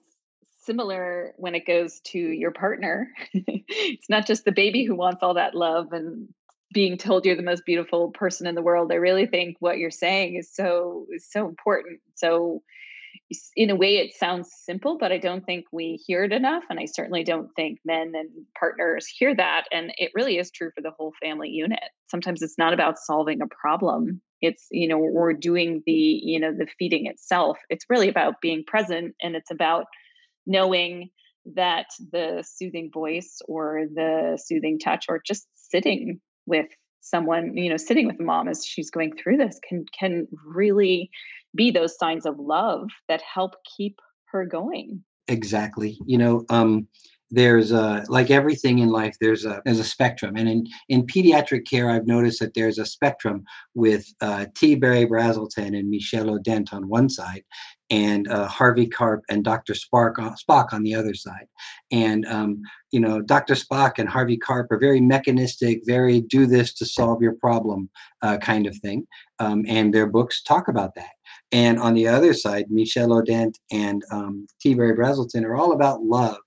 similar 0.64 1.34
when 1.38 1.56
it 1.56 1.66
goes 1.66 2.00
to 2.02 2.20
your 2.20 2.52
partner. 2.52 3.10
it's 3.34 4.10
not 4.10 4.28
just 4.28 4.46
the 4.46 4.52
baby 4.52 4.86
who 4.86 4.96
wants 4.96 5.24
all 5.24 5.34
that 5.34 5.56
love 5.56 5.92
and 5.92 6.30
being 6.74 6.98
told 6.98 7.26
you're 7.26 7.36
the 7.36 7.42
most 7.42 7.66
beautiful 7.66 8.12
person 8.12 8.48
in 8.48 8.56
the 8.56 8.62
world. 8.62 8.92
I 8.92 8.96
really 8.96 9.26
think 9.26 9.58
what 9.60 9.78
you're 9.78 9.92
saying 9.92 10.36
is 10.36 10.54
so 10.54 11.06
is 11.14 11.28
so 11.30 11.48
important. 11.48 12.00
So 12.16 12.62
in 13.56 13.70
a 13.70 13.76
way 13.76 13.98
it 13.98 14.14
sounds 14.16 14.50
simple 14.54 14.98
but 14.98 15.12
i 15.12 15.18
don't 15.18 15.46
think 15.46 15.66
we 15.72 16.02
hear 16.06 16.24
it 16.24 16.32
enough 16.32 16.64
and 16.70 16.80
i 16.80 16.86
certainly 16.86 17.24
don't 17.24 17.50
think 17.56 17.80
men 17.86 18.12
and 18.16 18.30
partners 18.58 19.08
hear 19.08 19.36
that 19.36 19.66
and 19.72 19.94
it 19.98 20.12
really 20.16 20.38
is 20.38 20.52
true 20.52 20.72
for 20.74 20.82
the 20.82 20.92
whole 20.92 21.14
family 21.22 21.50
unit 21.50 21.84
sometimes 22.10 22.42
it's 22.42 22.58
not 22.58 22.74
about 22.74 22.98
solving 22.98 23.42
a 23.42 23.48
problem 23.48 24.22
it's 24.42 24.68
you 24.72 24.88
know 24.88 24.98
we're 24.98 25.34
doing 25.34 25.84
the 25.86 25.92
you 25.92 26.40
know 26.40 26.54
the 26.54 26.68
feeding 26.78 27.06
itself. 27.08 27.58
It's 27.70 27.86
really 27.90 28.10
about 28.10 28.42
being 28.42 28.64
present 28.66 29.16
and 29.22 29.36
it's 29.36 29.52
about 29.52 29.86
knowing 30.46 31.10
that 31.56 31.88
the 32.12 32.44
soothing 32.48 32.90
voice 32.94 33.40
or 33.48 33.86
the 33.94 34.40
soothing 34.44 34.80
touch 34.80 35.06
or 35.10 35.22
just 35.26 35.48
sitting 35.56 36.20
with 36.46 36.68
someone 37.02 37.56
you 37.58 37.70
know 37.70 37.78
sitting 37.78 38.06
with 38.06 38.20
mom 38.20 38.48
as 38.48 38.66
she's 38.66 38.92
going 38.92 39.12
through 39.16 39.38
this 39.38 39.60
can 39.68 39.86
can 39.98 40.28
really 40.46 41.10
be 41.56 41.72
those 41.72 41.98
signs 41.98 42.26
of 42.26 42.38
love 42.38 42.88
that 43.08 43.22
help 43.22 43.56
keep 43.78 44.00
her 44.32 44.46
going. 44.46 45.04
Exactly. 45.28 45.98
You 46.06 46.18
know 46.18 46.46
um 46.50 46.88
there's 47.32 47.72
a 47.72 48.04
like 48.10 48.30
everything 48.30 48.80
in 48.80 48.90
life 48.90 49.16
there's 49.22 49.46
a 49.46 49.62
there's 49.66 49.80
a 49.80 49.84
spectrum. 49.84 50.36
And 50.36 50.48
in 50.50 50.68
in 50.90 51.08
pediatric 51.08 51.66
care 51.66 51.90
i've 51.90 52.06
noticed 52.06 52.40
that 52.42 52.54
there's 52.54 52.78
a 52.78 52.86
spectrum 52.86 53.44
with 53.74 54.06
uh, 54.22 54.46
t. 54.56 54.76
Berry 54.76 55.06
brazelton 55.06 55.78
and 55.78 55.90
Michel 55.90 56.26
Odent 56.26 56.74
on 56.74 56.90
one 56.90 57.10
side 57.10 57.44
and 57.90 58.30
uh, 58.30 58.48
harvey 58.48 58.88
karp 58.88 59.22
and 59.30 59.44
dr 59.44 59.74
spark 59.74 60.18
spock 60.18 60.74
on 60.74 60.84
the 60.84 60.94
other 60.94 61.14
side. 61.14 61.48
And 61.92 62.26
um, 62.28 62.62
you 62.92 63.00
know 63.00 63.22
dr 63.22 63.54
spock 63.56 63.94
and 63.98 64.10
harvey 64.10 64.38
karp 64.38 64.72
are 64.72 64.80
very 64.80 65.02
mechanistic 65.02 65.82
very 65.86 66.22
do 66.22 66.46
this 66.46 66.74
to 66.76 66.86
solve 66.86 67.22
your 67.22 67.34
problem 67.34 67.90
uh, 68.22 68.38
kind 68.38 68.68
of 68.68 68.78
thing. 68.78 69.08
Um, 69.40 69.64
and 69.68 69.94
their 69.94 70.08
books 70.08 70.44
talk 70.44 70.68
about 70.68 70.96
that. 70.96 71.14
And 71.54 71.80
on 71.80 71.94
the 71.94 72.08
other 72.08 72.34
side 72.34 72.66
Michel 72.70 73.10
Odent 73.10 73.56
and 73.72 74.04
um, 74.12 74.48
t. 74.60 74.74
Berry 74.74 74.96
brazelton 74.96 75.46
are 75.46 75.56
all 75.56 75.72
about 75.72 76.04
love 76.04 76.38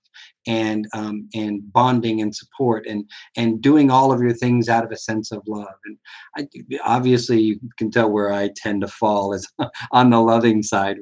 and 0.47 0.87
um, 0.93 1.29
and 1.33 1.61
bonding 1.71 2.21
and 2.21 2.35
support 2.35 2.85
and 2.87 3.05
and 3.35 3.61
doing 3.61 3.89
all 3.89 4.11
of 4.11 4.21
your 4.21 4.33
things 4.33 4.69
out 4.69 4.83
of 4.83 4.91
a 4.91 4.97
sense 4.97 5.31
of 5.31 5.41
love. 5.47 5.75
And 5.85 5.97
I, 6.37 6.47
obviously 6.85 7.39
you 7.39 7.59
can 7.77 7.91
tell 7.91 8.09
where 8.09 8.31
i 8.31 8.49
tend 8.55 8.81
to 8.81 8.87
fall 8.87 9.33
is 9.33 9.47
on 9.91 10.09
the 10.09 10.21
loving 10.21 10.63
side 10.63 10.97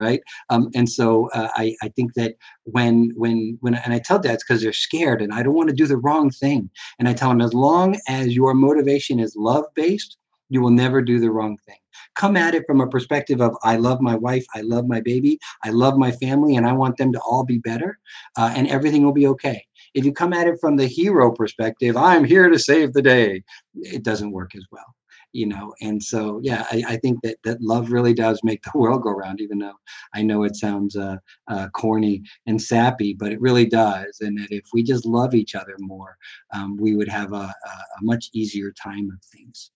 right? 0.00 0.20
Um, 0.50 0.70
and 0.74 0.88
so 0.88 1.30
uh, 1.30 1.48
I, 1.56 1.74
I 1.82 1.88
think 1.88 2.14
that 2.14 2.34
when 2.64 3.12
when 3.16 3.56
when 3.60 3.76
and 3.76 3.94
i 3.94 3.98
tell 3.98 4.18
dads 4.18 4.44
because 4.44 4.62
they're 4.62 4.72
scared 4.72 5.22
and 5.22 5.32
i 5.32 5.42
don't 5.42 5.54
want 5.54 5.70
to 5.70 5.74
do 5.74 5.86
the 5.86 5.96
wrong 5.96 6.30
thing. 6.30 6.70
And 6.98 7.08
i 7.08 7.12
tell 7.12 7.30
them 7.30 7.40
as 7.40 7.54
long 7.54 7.98
as 8.08 8.34
your 8.34 8.54
motivation 8.54 9.18
is 9.20 9.34
love 9.36 9.64
based 9.74 10.18
you 10.48 10.60
will 10.60 10.70
never 10.70 11.02
do 11.02 11.18
the 11.20 11.30
wrong 11.30 11.56
thing 11.66 11.78
come 12.14 12.36
at 12.36 12.54
it 12.54 12.64
from 12.66 12.80
a 12.80 12.88
perspective 12.88 13.40
of 13.40 13.56
I 13.62 13.76
love 13.76 14.00
my 14.00 14.16
wife, 14.16 14.44
I 14.54 14.62
love 14.62 14.88
my 14.88 15.00
baby, 15.00 15.38
I 15.64 15.70
love 15.70 15.96
my 15.96 16.10
family, 16.10 16.56
and 16.56 16.66
I 16.66 16.72
want 16.72 16.96
them 16.96 17.12
to 17.12 17.20
all 17.20 17.44
be 17.44 17.58
better, 17.58 17.98
uh, 18.36 18.52
and 18.56 18.66
everything 18.68 19.04
will 19.04 19.12
be 19.12 19.26
okay. 19.28 19.64
If 19.94 20.04
you 20.04 20.12
come 20.12 20.32
at 20.32 20.46
it 20.46 20.58
from 20.60 20.76
the 20.76 20.86
hero 20.86 21.30
perspective, 21.30 21.96
I'm 21.96 22.24
here 22.24 22.48
to 22.48 22.58
save 22.58 22.92
the 22.92 23.02
day, 23.02 23.42
it 23.74 24.02
doesn't 24.02 24.32
work 24.32 24.54
as 24.56 24.64
well. 24.72 24.94
You 25.32 25.46
know, 25.46 25.74
and 25.82 26.02
so 26.02 26.40
yeah, 26.42 26.66
I, 26.72 26.82
I 26.88 26.96
think 26.96 27.20
that 27.22 27.36
that 27.44 27.60
love 27.60 27.90
really 27.90 28.14
does 28.14 28.40
make 28.42 28.62
the 28.62 28.70
world 28.78 29.02
go 29.02 29.10
round. 29.10 29.42
Even 29.42 29.58
though 29.58 29.74
I 30.14 30.22
know 30.22 30.44
it 30.44 30.56
sounds 30.56 30.96
uh, 30.96 31.16
uh, 31.48 31.68
corny 31.74 32.22
and 32.46 32.62
sappy, 32.62 33.12
but 33.12 33.32
it 33.32 33.40
really 33.40 33.66
does. 33.66 34.18
And 34.22 34.38
that 34.38 34.50
if 34.50 34.64
we 34.72 34.82
just 34.82 35.04
love 35.04 35.34
each 35.34 35.54
other 35.54 35.76
more, 35.78 36.16
um, 36.54 36.78
we 36.78 36.96
would 36.96 37.08
have 37.08 37.32
a, 37.34 37.36
a, 37.64 37.68
a 37.68 38.02
much 38.02 38.30
easier 38.32 38.72
time 38.72 39.10
of 39.10 39.22
things. 39.24 39.72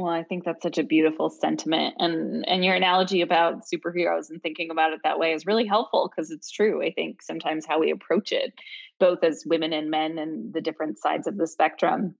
Well, 0.00 0.12
I 0.12 0.22
think 0.22 0.44
that's 0.44 0.62
such 0.62 0.78
a 0.78 0.82
beautiful 0.82 1.28
sentiment, 1.28 1.94
and 1.98 2.48
and 2.48 2.64
your 2.64 2.74
analogy 2.74 3.20
about 3.20 3.64
superheroes 3.66 4.30
and 4.30 4.42
thinking 4.42 4.70
about 4.70 4.94
it 4.94 5.00
that 5.04 5.18
way 5.18 5.34
is 5.34 5.44
really 5.44 5.66
helpful 5.66 6.08
because 6.08 6.30
it's 6.30 6.50
true. 6.50 6.82
I 6.82 6.90
think 6.90 7.20
sometimes 7.20 7.66
how 7.66 7.78
we 7.78 7.90
approach 7.90 8.32
it, 8.32 8.54
both 8.98 9.22
as 9.22 9.44
women 9.44 9.74
and 9.74 9.90
men, 9.90 10.18
and 10.18 10.54
the 10.54 10.62
different 10.62 10.98
sides 10.98 11.26
of 11.26 11.36
the 11.36 11.46
spectrum. 11.46 12.14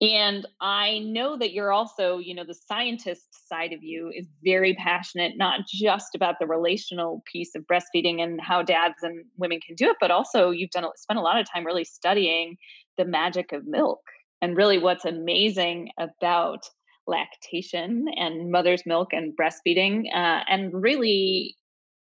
And 0.00 0.46
I 0.62 1.00
know 1.00 1.36
that 1.36 1.52
you're 1.52 1.72
also, 1.72 2.16
you 2.16 2.34
know, 2.34 2.44
the 2.44 2.54
scientist 2.54 3.46
side 3.48 3.74
of 3.74 3.82
you 3.82 4.10
is 4.14 4.26
very 4.42 4.72
passionate, 4.74 5.36
not 5.36 5.62
just 5.68 6.14
about 6.14 6.36
the 6.40 6.46
relational 6.46 7.22
piece 7.30 7.54
of 7.54 7.66
breastfeeding 7.66 8.22
and 8.22 8.40
how 8.40 8.62
dads 8.62 9.02
and 9.02 9.26
women 9.36 9.60
can 9.60 9.74
do 9.74 9.90
it, 9.90 9.96
but 10.00 10.10
also 10.10 10.50
you've 10.50 10.70
done 10.70 10.86
spent 10.96 11.18
a 11.18 11.22
lot 11.22 11.38
of 11.38 11.46
time 11.52 11.66
really 11.66 11.84
studying 11.84 12.56
the 12.96 13.04
magic 13.04 13.52
of 13.52 13.66
milk 13.66 14.00
and 14.40 14.56
really 14.56 14.78
what's 14.78 15.04
amazing 15.04 15.90
about 15.98 16.70
lactation 17.08 18.06
and 18.16 18.50
mother's 18.50 18.84
milk 18.86 19.08
and 19.12 19.34
breastfeeding. 19.36 20.04
Uh, 20.14 20.44
and 20.48 20.72
really, 20.72 21.56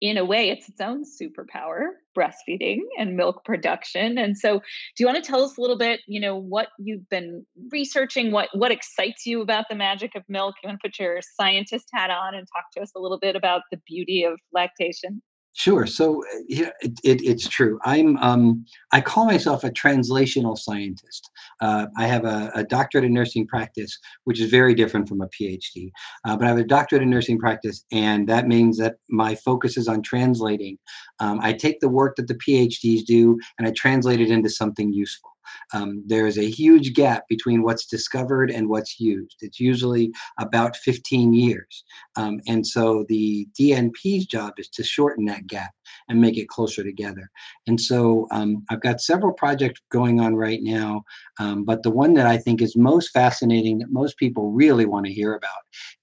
in 0.01 0.17
a 0.17 0.25
way, 0.25 0.49
it's 0.49 0.67
its 0.67 0.81
own 0.81 1.03
superpower 1.03 1.87
breastfeeding 2.17 2.79
and 2.97 3.15
milk 3.15 3.45
production. 3.45 4.17
And 4.17 4.37
so, 4.37 4.59
do 4.59 5.03
you 5.03 5.05
want 5.05 5.23
to 5.23 5.27
tell 5.27 5.43
us 5.43 5.57
a 5.57 5.61
little 5.61 5.77
bit, 5.77 6.01
you 6.07 6.19
know, 6.19 6.35
what 6.35 6.69
you've 6.79 7.07
been 7.09 7.45
researching, 7.71 8.31
what 8.31 8.49
what 8.53 8.71
excites 8.71 9.25
you 9.25 9.41
about 9.41 9.65
the 9.69 9.75
magic 9.75 10.15
of 10.15 10.23
milk? 10.27 10.55
You 10.63 10.67
want 10.67 10.79
to 10.81 10.87
put 10.87 10.99
your 10.99 11.19
scientist 11.35 11.89
hat 11.93 12.09
on 12.09 12.35
and 12.35 12.47
talk 12.53 12.65
to 12.73 12.81
us 12.81 12.91
a 12.95 12.99
little 12.99 13.19
bit 13.19 13.35
about 13.35 13.61
the 13.71 13.79
beauty 13.87 14.23
of 14.23 14.39
lactation? 14.53 15.21
Sure. 15.59 15.85
So 15.85 16.23
uh, 16.23 16.39
yeah, 16.47 16.69
it, 16.79 16.93
it, 17.03 17.21
it's 17.21 17.45
true. 17.45 17.79
I'm 17.83 18.15
um, 18.19 18.65
I 18.93 19.01
call 19.01 19.25
myself 19.25 19.65
a 19.65 19.69
translational 19.69 20.57
scientist. 20.57 21.29
Uh, 21.59 21.87
I 21.97 22.07
have 22.07 22.23
a, 22.23 22.49
a, 22.55 22.63
doctorate 22.63 23.03
in 23.03 23.13
nursing 23.13 23.45
practice, 23.45 23.99
which 24.23 24.39
is 24.39 24.49
very 24.49 24.73
different 24.73 25.09
from 25.09 25.19
a 25.19 25.27
PhD. 25.27 25.91
Uh, 26.23 26.37
but 26.37 26.45
I 26.45 26.47
have 26.47 26.59
a 26.59 26.63
doctorate 26.63 27.01
in 27.01 27.09
nursing 27.09 27.37
practice, 27.37 27.83
and 27.91 28.29
that 28.29 28.47
means 28.47 28.77
that 28.77 28.95
my 29.09 29.35
focus 29.35 29.75
is 29.75 29.89
on 29.89 30.01
translating. 30.01 30.77
Um, 31.19 31.41
I 31.41 31.51
take 31.51 31.81
the 31.81 31.89
work 31.89 32.15
that 32.15 32.29
the 32.29 32.35
PhDs 32.35 33.03
do 33.03 33.37
and 33.57 33.67
I 33.67 33.71
translate 33.71 34.21
it 34.21 34.31
into 34.31 34.49
something 34.49 34.93
useful 34.93 35.31
um, 35.73 36.03
there's 36.05 36.37
a 36.37 36.49
huge 36.49 36.93
gap 36.93 37.23
between 37.29 37.63
what's 37.63 37.85
discovered 37.85 38.51
and 38.51 38.69
what's 38.69 38.99
used. 38.99 39.37
It's 39.41 39.59
usually 39.59 40.11
about 40.39 40.75
15 40.77 41.33
years. 41.33 41.83
Um, 42.15 42.39
and 42.47 42.65
so 42.65 43.05
the 43.07 43.47
DNP's 43.59 44.25
job 44.25 44.53
is 44.57 44.69
to 44.69 44.83
shorten 44.83 45.25
that 45.25 45.47
gap 45.47 45.71
and 46.07 46.21
make 46.21 46.37
it 46.37 46.49
closer 46.49 46.83
together. 46.83 47.29
And 47.67 47.79
so 47.79 48.27
um, 48.31 48.63
I've 48.69 48.81
got 48.81 49.01
several 49.01 49.33
projects 49.33 49.81
going 49.91 50.19
on 50.19 50.35
right 50.35 50.59
now, 50.61 51.03
um, 51.39 51.63
but 51.63 51.83
the 51.83 51.91
one 51.91 52.13
that 52.15 52.27
I 52.27 52.37
think 52.37 52.61
is 52.61 52.75
most 52.75 53.09
fascinating 53.09 53.79
that 53.79 53.91
most 53.91 54.17
people 54.17 54.51
really 54.51 54.85
want 54.85 55.05
to 55.05 55.13
hear 55.13 55.33
about 55.33 55.49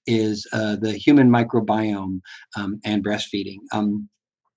is 0.05 0.47
uh, 0.53 0.75
the 0.77 0.93
human 0.93 1.29
microbiome 1.29 2.21
um, 2.55 2.79
and 2.83 3.03
breastfeeding. 3.03 3.57
Um, 3.71 4.09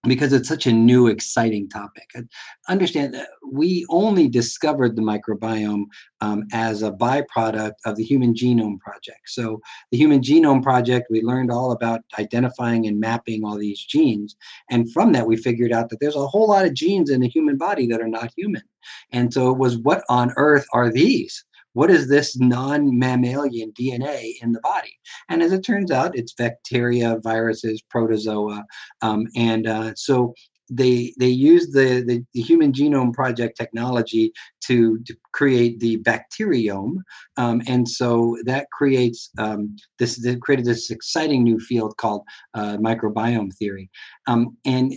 because 0.04 0.32
it's 0.32 0.48
such 0.48 0.66
a 0.66 0.72
new, 0.72 1.08
exciting 1.08 1.68
topic. 1.68 2.08
understand 2.68 3.12
that 3.12 3.28
we 3.52 3.84
only 3.90 4.28
discovered 4.28 4.96
the 4.96 5.02
microbiome 5.02 5.84
um, 6.22 6.44
as 6.52 6.82
a 6.82 6.92
byproduct 6.92 7.74
of 7.84 7.96
the 7.96 8.04
Human 8.04 8.32
Genome 8.32 8.80
Project. 8.80 9.20
So, 9.26 9.60
the 9.90 9.98
Human 9.98 10.20
Genome 10.20 10.62
Project, 10.62 11.08
we 11.10 11.22
learned 11.22 11.50
all 11.50 11.72
about 11.72 12.00
identifying 12.18 12.86
and 12.86 12.98
mapping 12.98 13.44
all 13.44 13.58
these 13.58 13.80
genes. 13.80 14.36
And 14.70 14.90
from 14.90 15.12
that, 15.12 15.26
we 15.26 15.36
figured 15.36 15.72
out 15.72 15.90
that 15.90 16.00
there's 16.00 16.16
a 16.16 16.26
whole 16.26 16.48
lot 16.48 16.64
of 16.64 16.74
genes 16.74 17.10
in 17.10 17.20
the 17.20 17.28
human 17.28 17.58
body 17.58 17.86
that 17.88 18.00
are 18.00 18.08
not 18.08 18.32
human. 18.36 18.62
And 19.12 19.32
so, 19.32 19.50
it 19.50 19.58
was 19.58 19.76
what 19.78 20.02
on 20.08 20.32
earth 20.36 20.66
are 20.72 20.90
these? 20.90 21.44
What 21.72 21.90
is 21.90 22.08
this 22.08 22.38
non-mammalian 22.38 23.72
DNA 23.72 24.34
in 24.42 24.52
the 24.52 24.60
body? 24.60 24.98
And 25.28 25.42
as 25.42 25.52
it 25.52 25.62
turns 25.62 25.90
out, 25.90 26.16
it's 26.16 26.32
bacteria, 26.32 27.18
viruses, 27.22 27.82
protozoa, 27.82 28.64
um, 29.02 29.26
and 29.36 29.66
uh, 29.66 29.94
so 29.94 30.34
they 30.70 31.12
they 31.18 31.28
use 31.28 31.72
the, 31.72 32.04
the, 32.06 32.24
the 32.32 32.42
Human 32.42 32.72
Genome 32.72 33.12
Project 33.12 33.56
technology 33.56 34.32
to, 34.66 35.00
to 35.00 35.14
create 35.32 35.80
the 35.80 35.98
bacteriome, 35.98 36.98
um, 37.36 37.60
and 37.66 37.88
so 37.88 38.36
that 38.44 38.70
creates 38.72 39.30
um, 39.38 39.76
this 39.98 40.22
they 40.22 40.36
created 40.36 40.64
this 40.64 40.90
exciting 40.90 41.42
new 41.42 41.58
field 41.58 41.96
called 41.96 42.22
uh, 42.54 42.76
microbiome 42.76 43.52
theory, 43.54 43.90
um, 44.28 44.56
and 44.64 44.94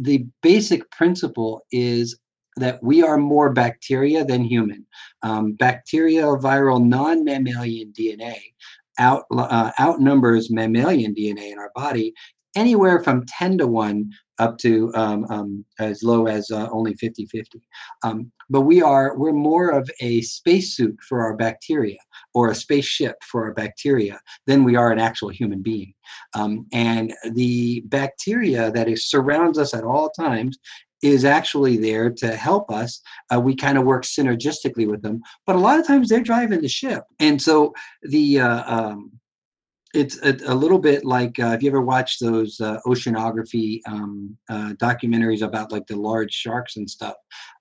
the 0.00 0.26
basic 0.42 0.88
principle 0.90 1.62
is 1.72 2.18
that 2.58 2.82
we 2.82 3.02
are 3.02 3.16
more 3.16 3.52
bacteria 3.52 4.24
than 4.24 4.44
human. 4.44 4.86
Um, 5.22 5.52
bacterial 5.52 6.38
viral 6.38 6.84
non 6.84 7.24
mammalian 7.24 7.92
DNA 7.92 8.38
out, 8.98 9.24
uh, 9.30 9.70
outnumbers 9.78 10.50
mammalian 10.50 11.14
DNA 11.14 11.52
in 11.52 11.58
our 11.58 11.70
body 11.74 12.14
anywhere 12.56 13.02
from 13.02 13.24
10 13.26 13.58
to 13.58 13.66
1 13.66 14.10
up 14.38 14.56
to 14.58 14.92
um, 14.94 15.26
um, 15.30 15.64
as 15.78 16.02
low 16.02 16.26
as 16.26 16.50
uh, 16.50 16.68
only 16.70 16.94
50 16.94 17.26
50 17.26 17.60
um, 18.02 18.30
but 18.48 18.62
we 18.62 18.80
are 18.82 19.16
we're 19.18 19.32
more 19.32 19.70
of 19.70 19.88
a 20.00 20.20
spacesuit 20.22 20.96
for 21.08 21.22
our 21.22 21.36
bacteria 21.36 21.98
or 22.34 22.50
a 22.50 22.54
spaceship 22.54 23.16
for 23.22 23.44
our 23.44 23.52
bacteria 23.52 24.20
than 24.46 24.64
we 24.64 24.76
are 24.76 24.92
an 24.92 24.98
actual 24.98 25.28
human 25.28 25.60
being 25.60 25.92
um, 26.34 26.66
and 26.72 27.12
the 27.34 27.82
bacteria 27.86 28.70
that 28.70 28.88
is 28.88 29.10
surrounds 29.10 29.58
us 29.58 29.74
at 29.74 29.84
all 29.84 30.10
times 30.10 30.58
is 31.02 31.24
actually 31.24 31.76
there 31.76 32.10
to 32.10 32.34
help 32.34 32.70
us. 32.70 33.00
Uh, 33.32 33.40
we 33.40 33.54
kind 33.54 33.78
of 33.78 33.84
work 33.84 34.04
synergistically 34.04 34.88
with 34.88 35.02
them, 35.02 35.20
but 35.46 35.56
a 35.56 35.60
lot 35.60 35.78
of 35.78 35.86
times 35.86 36.08
they're 36.08 36.20
driving 36.20 36.60
the 36.60 36.68
ship. 36.68 37.04
And 37.20 37.40
so 37.40 37.72
the 38.02 38.40
uh, 38.40 38.76
um, 38.76 39.12
it's 39.94 40.18
a, 40.22 40.36
a, 40.46 40.54
little 40.54 40.78
bit 40.78 41.04
like 41.04 41.38
uh, 41.38 41.48
if 41.48 41.62
you 41.62 41.70
ever 41.70 41.80
watched 41.80 42.20
those 42.20 42.60
uh, 42.60 42.78
oceanography 42.86 43.80
um, 43.86 44.36
uh, 44.50 44.74
documentaries 44.74 45.40
about 45.40 45.72
like 45.72 45.86
the 45.86 45.96
large 45.96 46.32
sharks 46.32 46.76
and 46.76 46.88
stuff 46.88 47.14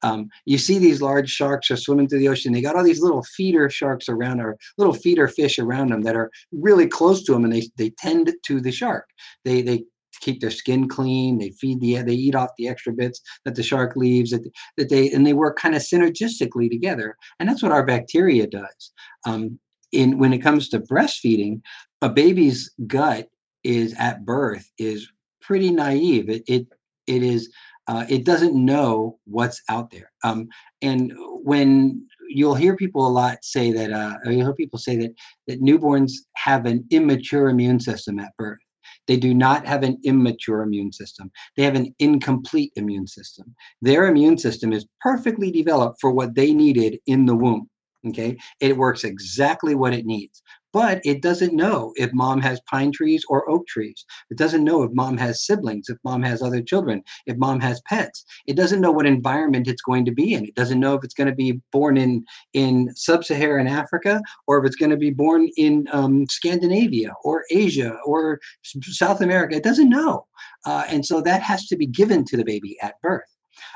um, 0.04 0.28
you 0.45 0.58
see 0.58 0.78
these 0.78 1.02
large 1.02 1.30
sharks 1.30 1.71
are 1.71 1.78
swimming 1.78 2.08
through 2.08 2.19
the 2.19 2.28
ocean 2.28 2.52
they 2.52 2.62
got 2.62 2.76
all 2.76 2.84
these 2.84 3.02
little 3.02 3.23
feeder 3.23 3.69
sharks 3.69 4.10
around 4.10 4.41
or 4.41 4.58
little 4.78 4.93
feeder 4.93 5.28
fish 5.28 5.58
around 5.58 5.89
them 5.89 6.02
that 6.02 6.15
are 6.15 6.30
really 6.52 6.88
close 6.88 7.23
to 7.23 7.32
them 7.32 7.45
and 7.45 7.54
they, 7.54 7.69
they 7.78 7.89
tend 7.91 8.34
to 8.45 8.60
the 8.60 8.71
shark 8.71 9.08
they 9.45 9.62
they 9.62 9.84
keep 10.19 10.39
their 10.41 10.51
skin 10.51 10.88
clean 10.88 11.38
they 11.38 11.49
feed 11.51 11.80
the 11.82 12.01
they 12.01 12.13
eat 12.13 12.36
off 12.36 12.49
the 12.58 12.67
extra 12.67 12.93
bits 12.93 13.21
that 13.45 13.56
the 13.56 13.63
shark 13.63 13.95
leaves 13.95 14.32
that, 14.32 14.49
that 14.77 14.89
they 14.89 15.10
and 15.12 15.25
they 15.25 15.34
work 15.34 15.58
kind 15.58 15.75
of 15.75 15.82
synergistically 15.82 16.69
together 16.69 17.15
and 17.39 17.47
that's 17.47 17.63
what 17.63 17.71
our 17.71 17.86
bacteria 17.86 18.47
does 18.47 18.91
um, 19.25 19.60
in 19.91 20.17
when 20.17 20.34
it 20.34 20.39
comes 20.39 20.69
to 20.69 20.80
breastfeeding 20.80 21.62
a 22.01 22.10
baby's 22.10 22.71
gut 22.86 23.27
is 23.63 23.93
at 23.97 24.25
birth 24.25 24.69
is 24.77 25.10
pretty 25.41 25.71
naive. 25.71 26.30
It 26.30 26.43
it 26.47 26.67
it 27.08 27.23
is 27.23 27.51
uh, 27.88 28.06
it 28.10 28.25
doesn't 28.25 28.53
know 28.53 29.17
what's 29.25 29.62
out 29.69 29.91
there. 29.91 30.12
Um, 30.23 30.49
and 30.82 31.13
when 31.17 32.06
you'll 32.30 32.56
hear 32.56 32.75
people 32.75 33.08
a 33.08 33.10
lot 33.10 33.38
say 33.43 33.71
that, 33.71 33.93
uh, 33.93 34.17
you'll 34.25 34.45
hear 34.45 34.53
people 34.53 34.77
say 34.77 34.97
that 34.97 35.13
that 35.47 35.62
newborns 35.62 36.12
have 36.36 36.65
an 36.65 36.86
immature 36.91 37.49
immune 37.49 37.80
system 37.80 38.19
at 38.19 38.36
birth. 38.38 38.60
They 39.07 39.17
do 39.17 39.33
not 39.33 39.65
have 39.65 39.83
an 39.83 39.97
immature 40.03 40.61
immune 40.61 40.91
system. 40.91 41.31
They 41.55 41.63
have 41.63 41.75
an 41.75 41.93
incomplete 41.99 42.73
immune 42.75 43.07
system. 43.07 43.55
Their 43.81 44.07
immune 44.07 44.37
system 44.37 44.73
is 44.73 44.85
perfectly 45.01 45.51
developed 45.51 45.99
for 46.01 46.11
what 46.11 46.35
they 46.35 46.53
needed 46.53 46.99
in 47.07 47.25
the 47.25 47.35
womb. 47.35 47.69
Okay, 48.07 48.37
it 48.61 48.77
works 48.77 49.03
exactly 49.03 49.75
what 49.75 49.93
it 49.93 50.05
needs 50.05 50.41
but 50.73 51.01
it 51.03 51.21
doesn't 51.21 51.53
know 51.53 51.93
if 51.95 52.12
mom 52.13 52.41
has 52.41 52.62
pine 52.69 52.91
trees 52.91 53.23
or 53.30 53.49
oak 53.49 53.67
trees. 53.67 54.06
It 54.30 54.38
doesn't 54.38 54.63
know 54.63 54.84
if 54.84 54.91
mom 54.93 55.17
has 55.17 55.45
siblings, 55.45 55.89
if 55.89 55.97
mom 56.03 56.21
has 56.23 56.41
other 56.41 56.62
children, 56.62 57.03
if 57.25 57.38
mom 57.38 57.60
has 57.62 57.82
pets. 57.82 58.25
It 58.45 58.56
doesn't 58.56 58.82
know 58.82 58.91
what 58.91 59.06
environment 59.06 59.67
it's 59.67 59.82
going 59.82 60.06
to 60.06 60.12
be 60.12 60.34
in. 60.34 60.45
It 60.45 60.56
doesn't 60.56 60.80
know 60.80 60.95
if 60.95 61.03
it's 61.03 61.13
going 61.13 61.30
to 61.30 61.36
be 61.36 61.62
born 61.71 61.97
in 61.97 62.25
in 62.53 62.93
sub-Saharan 62.95 63.67
Africa 63.67 64.21
or 64.45 64.60
if 64.60 64.65
it's 64.65 64.75
going 64.75 64.91
to 64.91 64.97
be 64.97 65.12
born 65.12 65.49
in 65.58 65.88
um, 65.91 66.25
Scandinavia 66.30 67.12
or 67.23 67.43
Asia 67.51 67.97
or 68.06 68.39
South 68.63 69.21
America. 69.21 69.56
It 69.56 69.63
doesn't 69.63 69.89
know, 69.89 70.27
uh, 70.65 70.84
and 70.89 71.06
so 71.06 71.21
that 71.21 71.41
has 71.41 71.67
to 71.67 71.75
be 71.75 71.88
given 71.88 72.25
to 72.25 72.38
the 72.38 72.45
baby 72.45 72.77
at 72.82 73.01
birth. 73.01 73.23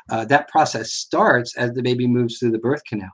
Uh, 0.10 0.25
that 0.25 0.47
process 0.49 0.93
starts 0.93 1.56
as 1.58 1.73
the 1.73 1.82
baby 1.82 2.08
moves 2.08 2.38
through 2.38 2.51
the 2.51 2.60
birth 2.60 2.84
canal. 2.86 3.10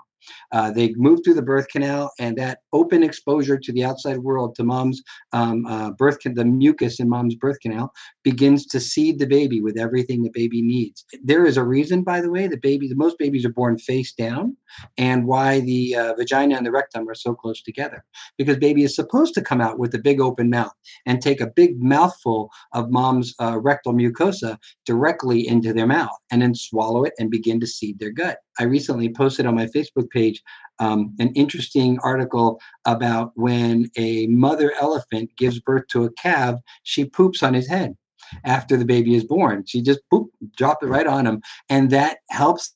Uh, 0.52 0.72
they 0.72 0.94
move 0.96 1.20
through 1.24 1.34
the 1.34 1.42
birth 1.42 1.68
canal, 1.70 2.12
and 2.20 2.38
that 2.38 2.60
open 2.74 3.04
exposure 3.04 3.58
to 3.58 3.72
the 3.72 3.84
outside 3.84 4.18
world, 4.18 4.56
to 4.56 4.64
mom's 4.64 5.02
um, 5.34 5.66
uh, 5.66 5.92
birth, 5.92 6.20
can- 6.20 6.34
the 6.34 6.46
mucus 6.46 7.00
in 7.00 7.08
mom's 7.10 7.36
birth 7.36 7.60
canal, 7.62 7.92
begins 8.24 8.66
to 8.66 8.80
seed 8.80 9.20
the 9.20 9.28
baby 9.28 9.62
with 9.62 9.78
everything 9.78 10.24
the 10.24 10.32
baby 10.34 10.62
needs. 10.62 11.06
There 11.24 11.46
is 11.46 11.58
a 11.58 11.64
reason, 11.64 12.04
by 12.04 12.22
the 12.22 12.30
way, 12.30 12.48
baby, 12.48 12.88
the 12.88 12.96
most 12.96 13.18
babies 13.18 13.46
are 13.46 13.50
born 13.50 13.78
face 13.78 14.14
down, 14.14 14.58
and 14.98 15.26
why 15.26 15.60
the 15.62 15.96
uh, 15.96 16.14
vagina 16.16 16.56
and 16.56 16.66
the 16.66 16.72
rectum 16.72 17.08
are 17.10 17.16
so 17.16 17.34
close 17.34 17.62
together. 17.62 18.04
Because 18.38 18.58
baby 18.58 18.84
is 18.84 18.96
supposed 18.96 19.34
to 19.36 19.42
come 19.42 19.62
out 19.62 19.80
with 19.80 19.94
a 19.94 20.00
big 20.00 20.20
open 20.20 20.50
mouth 20.50 20.74
and 21.06 21.22
take 21.22 21.42
a 21.42 21.48
big 21.48 21.82
mouthful 21.82 22.50
of 22.74 22.90
mom's 22.90 23.34
uh, 23.40 23.58
rectal 23.60 23.94
mucosa 23.94 24.58
directly 24.86 25.48
into 25.48 25.74
their 25.74 25.88
mouth, 25.88 26.18
and 26.32 26.42
then 26.42 26.56
swallow 26.56 27.04
it 27.04 27.14
and 27.20 27.30
begin 27.32 27.60
to 27.60 27.68
seed 27.68 28.00
their 28.00 28.12
gut. 28.12 28.38
I 28.60 28.64
recently 28.64 29.10
posted 29.14 29.46
on 29.46 29.56
my 29.56 29.68
Facebook 29.68 30.10
page 30.10 30.17
um, 30.80 31.16
an 31.20 31.34
interesting 31.34 31.98
article 32.04 32.60
about 32.86 33.32
when 33.36 33.90
a 33.98 34.28
mother 34.28 34.74
elephant 34.80 35.32
gives 35.38 35.60
birth 35.60 35.88
to 35.90 36.06
a 36.06 36.12
calf, 36.14 36.56
she 36.84 37.06
poops 37.06 37.42
on 37.44 37.54
his 37.54 37.68
head 37.68 37.96
after 38.44 38.78
the 38.78 38.86
baby 38.86 39.16
is 39.16 39.24
born. 39.24 39.64
She 39.66 39.82
just 39.82 40.02
poop, 40.12 40.30
drop 40.56 40.84
it 40.84 40.88
right 40.88 41.08
on 41.08 41.26
him, 41.26 41.42
and 41.70 41.90
that 41.92 42.18
helps 42.30 42.76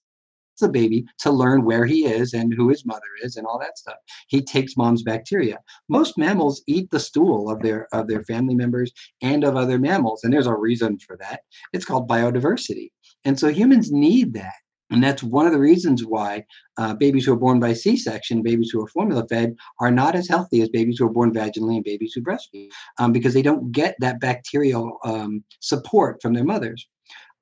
the 0.59 0.69
baby 0.69 1.05
to 1.19 1.31
learn 1.31 1.65
where 1.65 1.85
he 1.85 2.05
is 2.05 2.33
and 2.33 2.53
who 2.53 2.69
his 2.69 2.85
mother 2.85 3.01
is 3.23 3.35
and 3.35 3.47
all 3.47 3.59
that 3.59 3.77
stuff. 3.77 3.95
He 4.27 4.41
takes 4.41 4.77
mom's 4.77 5.03
bacteria. 5.03 5.59
Most 5.89 6.17
mammals 6.17 6.61
eat 6.67 6.89
the 6.91 6.99
stool 6.99 7.49
of 7.49 7.61
their 7.61 7.87
of 7.93 8.07
their 8.07 8.23
family 8.23 8.55
members 8.55 8.91
and 9.21 9.43
of 9.43 9.57
other 9.57 9.79
mammals, 9.79 10.23
and 10.23 10.31
there's 10.31 10.47
a 10.47 10.55
reason 10.55 10.99
for 10.99 11.17
that. 11.17 11.41
It's 11.73 11.85
called 11.85 12.07
biodiversity. 12.07 12.91
And 13.25 13.39
so 13.39 13.49
humans 13.49 13.91
need 13.91 14.33
that. 14.35 14.53
And 14.91 15.03
that's 15.03 15.23
one 15.23 15.45
of 15.45 15.53
the 15.53 15.59
reasons 15.59 16.05
why 16.05 16.45
uh, 16.77 16.93
babies 16.93 17.25
who 17.25 17.33
are 17.33 17.37
born 17.37 17.59
by 17.59 17.73
C 17.73 17.95
section, 17.95 18.41
babies 18.43 18.69
who 18.69 18.81
are 18.83 18.87
formula 18.87 19.25
fed, 19.27 19.55
are 19.79 19.91
not 19.91 20.15
as 20.15 20.27
healthy 20.27 20.61
as 20.61 20.69
babies 20.69 20.97
who 20.99 21.05
are 21.05 21.11
born 21.11 21.33
vaginally 21.33 21.75
and 21.75 21.83
babies 21.83 22.13
who 22.13 22.21
breastfeed 22.21 22.69
um, 22.99 23.11
because 23.11 23.33
they 23.33 23.41
don't 23.41 23.71
get 23.71 23.95
that 23.99 24.19
bacterial 24.19 24.99
um, 25.03 25.43
support 25.61 26.21
from 26.21 26.33
their 26.33 26.43
mothers 26.43 26.87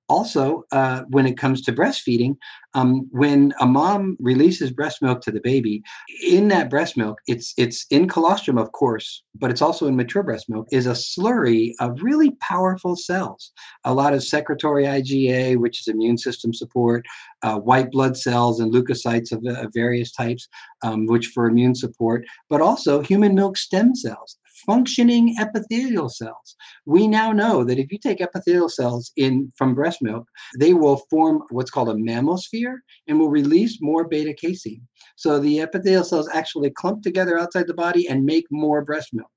also, 0.09 0.63
uh, 0.71 1.03
when 1.09 1.27
it 1.27 1.37
comes 1.37 1.61
to 1.61 1.71
breastfeeding, 1.71 2.35
um, 2.73 3.07
when 3.11 3.53
a 3.59 3.65
mom 3.65 4.17
releases 4.19 4.71
breast 4.71 5.01
milk 5.01 5.21
to 5.21 5.31
the 5.31 5.39
baby, 5.39 5.83
in 6.27 6.47
that 6.47 6.69
breast 6.69 6.97
milk, 6.97 7.19
it's 7.27 7.53
it's 7.57 7.85
in 7.91 8.07
colostrum, 8.07 8.57
of 8.57 8.71
course, 8.71 9.23
but 9.35 9.51
it's 9.51 9.61
also 9.61 9.85
in 9.85 9.95
mature 9.95 10.23
breast 10.23 10.49
milk, 10.49 10.67
is 10.71 10.87
a 10.87 10.91
slurry 10.91 11.73
of 11.79 12.01
really 12.01 12.31
powerful 12.41 12.95
cells. 12.95 13.51
A 13.85 13.93
lot 13.93 14.13
of 14.13 14.23
secretory 14.23 14.85
IgA, 14.85 15.57
which 15.57 15.79
is 15.81 15.87
immune 15.87 16.17
system 16.17 16.53
support, 16.53 17.05
uh, 17.43 17.59
white 17.59 17.91
blood 17.91 18.17
cells 18.17 18.59
and 18.59 18.73
leukocytes 18.73 19.31
of, 19.31 19.45
of 19.45 19.71
various 19.73 20.11
types, 20.11 20.47
um, 20.83 21.05
which 21.05 21.27
for 21.27 21.45
immune 21.45 21.75
support, 21.75 22.25
but 22.49 22.61
also 22.61 23.01
human 23.01 23.35
milk 23.35 23.57
stem 23.57 23.95
cells 23.95 24.38
functioning 24.65 25.35
epithelial 25.39 26.09
cells. 26.09 26.55
We 26.85 27.07
now 27.07 27.31
know 27.31 27.63
that 27.63 27.79
if 27.79 27.91
you 27.91 27.97
take 27.97 28.21
epithelial 28.21 28.69
cells 28.69 29.11
in 29.15 29.51
from 29.57 29.75
breast 29.75 30.01
milk, 30.01 30.27
they 30.59 30.73
will 30.73 31.03
form 31.09 31.43
what's 31.49 31.71
called 31.71 31.89
a 31.89 31.93
mammosphere 31.93 32.77
and 33.07 33.19
will 33.19 33.29
release 33.29 33.77
more 33.81 34.07
beta 34.07 34.33
casein. 34.33 34.87
So 35.15 35.39
the 35.39 35.61
epithelial 35.61 36.03
cells 36.03 36.29
actually 36.33 36.71
clump 36.71 37.03
together 37.03 37.37
outside 37.39 37.67
the 37.67 37.73
body 37.73 38.07
and 38.07 38.25
make 38.25 38.45
more 38.51 38.83
breast 38.83 39.09
milk. 39.13 39.29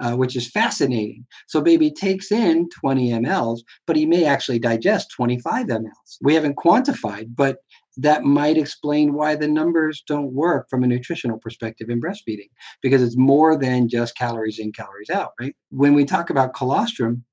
Uh, 0.00 0.14
which 0.14 0.36
is 0.36 0.50
fascinating. 0.50 1.26
So, 1.48 1.60
baby 1.60 1.90
takes 1.90 2.32
in 2.32 2.68
20 2.80 3.10
mLs, 3.10 3.60
but 3.86 3.94
he 3.94 4.06
may 4.06 4.24
actually 4.24 4.58
digest 4.58 5.10
25 5.14 5.66
mLs. 5.66 6.16
We 6.22 6.32
haven't 6.32 6.56
quantified, 6.56 7.34
but 7.34 7.58
that 7.96 8.24
might 8.24 8.58
explain 8.58 9.14
why 9.14 9.34
the 9.34 9.48
numbers 9.48 10.02
don't 10.06 10.32
work 10.32 10.68
from 10.68 10.84
a 10.84 10.86
nutritional 10.86 11.38
perspective 11.38 11.88
in 11.88 12.00
breastfeeding 12.00 12.50
because 12.82 13.02
it's 13.02 13.16
more 13.16 13.56
than 13.56 13.88
just 13.88 14.16
calories 14.16 14.58
in, 14.58 14.72
calories 14.72 15.10
out, 15.10 15.32
right? 15.40 15.54
When 15.70 15.94
we 15.94 16.04
talk 16.04 16.30
about 16.30 16.54
colostrum, 16.54 17.24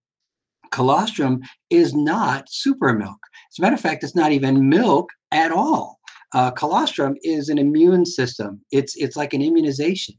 colostrum 0.72 1.42
is 1.70 1.94
not 1.94 2.50
super 2.50 2.94
milk. 2.94 3.20
As 3.52 3.60
a 3.60 3.62
matter 3.62 3.76
of 3.76 3.82
fact, 3.82 4.04
it's 4.04 4.16
not 4.16 4.32
even 4.32 4.70
milk 4.70 5.10
at 5.32 5.52
all. 5.52 6.00
Uh, 6.34 6.50
colostrum 6.52 7.16
is 7.22 7.50
an 7.50 7.60
immune 7.60 8.06
system. 8.06 8.60
It's 8.72 8.96
it's 8.96 9.16
like 9.16 9.34
an 9.34 9.42
immunization. 9.42 10.16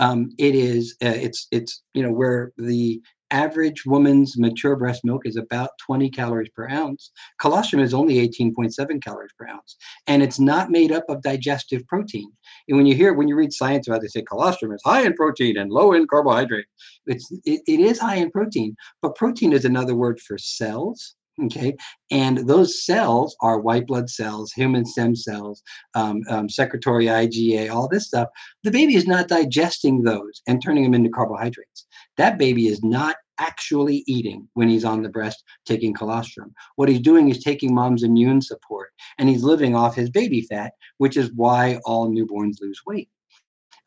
Um, 0.00 0.30
it 0.38 0.56
is 0.56 0.96
uh, 1.04 1.14
it's 1.14 1.46
it's 1.52 1.82
you 1.94 2.02
know 2.02 2.10
where 2.12 2.52
the 2.56 3.00
average 3.32 3.84
woman's 3.86 4.38
mature 4.38 4.76
breast 4.76 5.04
milk 5.04 5.26
is 5.26 5.36
about 5.36 5.70
20 5.84 6.10
calories 6.10 6.50
per 6.54 6.68
ounce. 6.68 7.10
Colostrum 7.40 7.82
is 7.82 7.94
only 7.94 8.16
18.7 8.28 9.02
calories 9.02 9.32
per 9.36 9.48
ounce. 9.48 9.76
And 10.06 10.22
it's 10.22 10.38
not 10.38 10.70
made 10.70 10.92
up 10.92 11.04
of 11.08 11.22
digestive 11.22 11.86
protein. 11.88 12.30
And 12.68 12.76
when 12.76 12.86
you 12.86 12.94
hear, 12.94 13.14
when 13.14 13.28
you 13.28 13.34
read 13.34 13.52
science 13.52 13.88
about, 13.88 13.96
it, 13.96 14.02
they 14.02 14.08
say 14.08 14.22
colostrum 14.22 14.72
is 14.72 14.82
high 14.84 15.02
in 15.02 15.14
protein 15.14 15.56
and 15.56 15.72
low 15.72 15.92
in 15.92 16.06
carbohydrate. 16.06 16.66
It's, 17.06 17.30
it, 17.44 17.62
it 17.66 17.80
is 17.80 17.98
high 17.98 18.16
in 18.16 18.30
protein, 18.30 18.76
but 19.00 19.16
protein 19.16 19.52
is 19.52 19.64
another 19.64 19.94
word 19.94 20.20
for 20.20 20.38
cells. 20.38 21.16
Okay, 21.40 21.74
and 22.10 22.46
those 22.46 22.84
cells 22.84 23.34
are 23.40 23.58
white 23.58 23.86
blood 23.86 24.10
cells, 24.10 24.52
human 24.52 24.84
stem 24.84 25.16
cells, 25.16 25.62
um, 25.94 26.20
um, 26.28 26.46
secretory 26.46 27.06
IgA, 27.06 27.72
all 27.72 27.88
this 27.88 28.06
stuff. 28.06 28.28
The 28.64 28.70
baby 28.70 28.96
is 28.96 29.06
not 29.06 29.28
digesting 29.28 30.02
those 30.02 30.42
and 30.46 30.62
turning 30.62 30.84
them 30.84 30.92
into 30.92 31.08
carbohydrates. 31.08 31.86
That 32.18 32.36
baby 32.36 32.66
is 32.66 32.84
not 32.84 33.16
actually 33.38 34.04
eating 34.06 34.46
when 34.52 34.68
he's 34.68 34.84
on 34.84 35.02
the 35.02 35.08
breast 35.08 35.42
taking 35.64 35.94
colostrum. 35.94 36.52
What 36.76 36.90
he's 36.90 37.00
doing 37.00 37.30
is 37.30 37.42
taking 37.42 37.74
mom's 37.74 38.02
immune 38.02 38.42
support 38.42 38.90
and 39.18 39.28
he's 39.28 39.42
living 39.42 39.74
off 39.74 39.96
his 39.96 40.10
baby 40.10 40.42
fat, 40.42 40.72
which 40.98 41.16
is 41.16 41.32
why 41.34 41.80
all 41.86 42.10
newborns 42.10 42.60
lose 42.60 42.82
weight. 42.86 43.08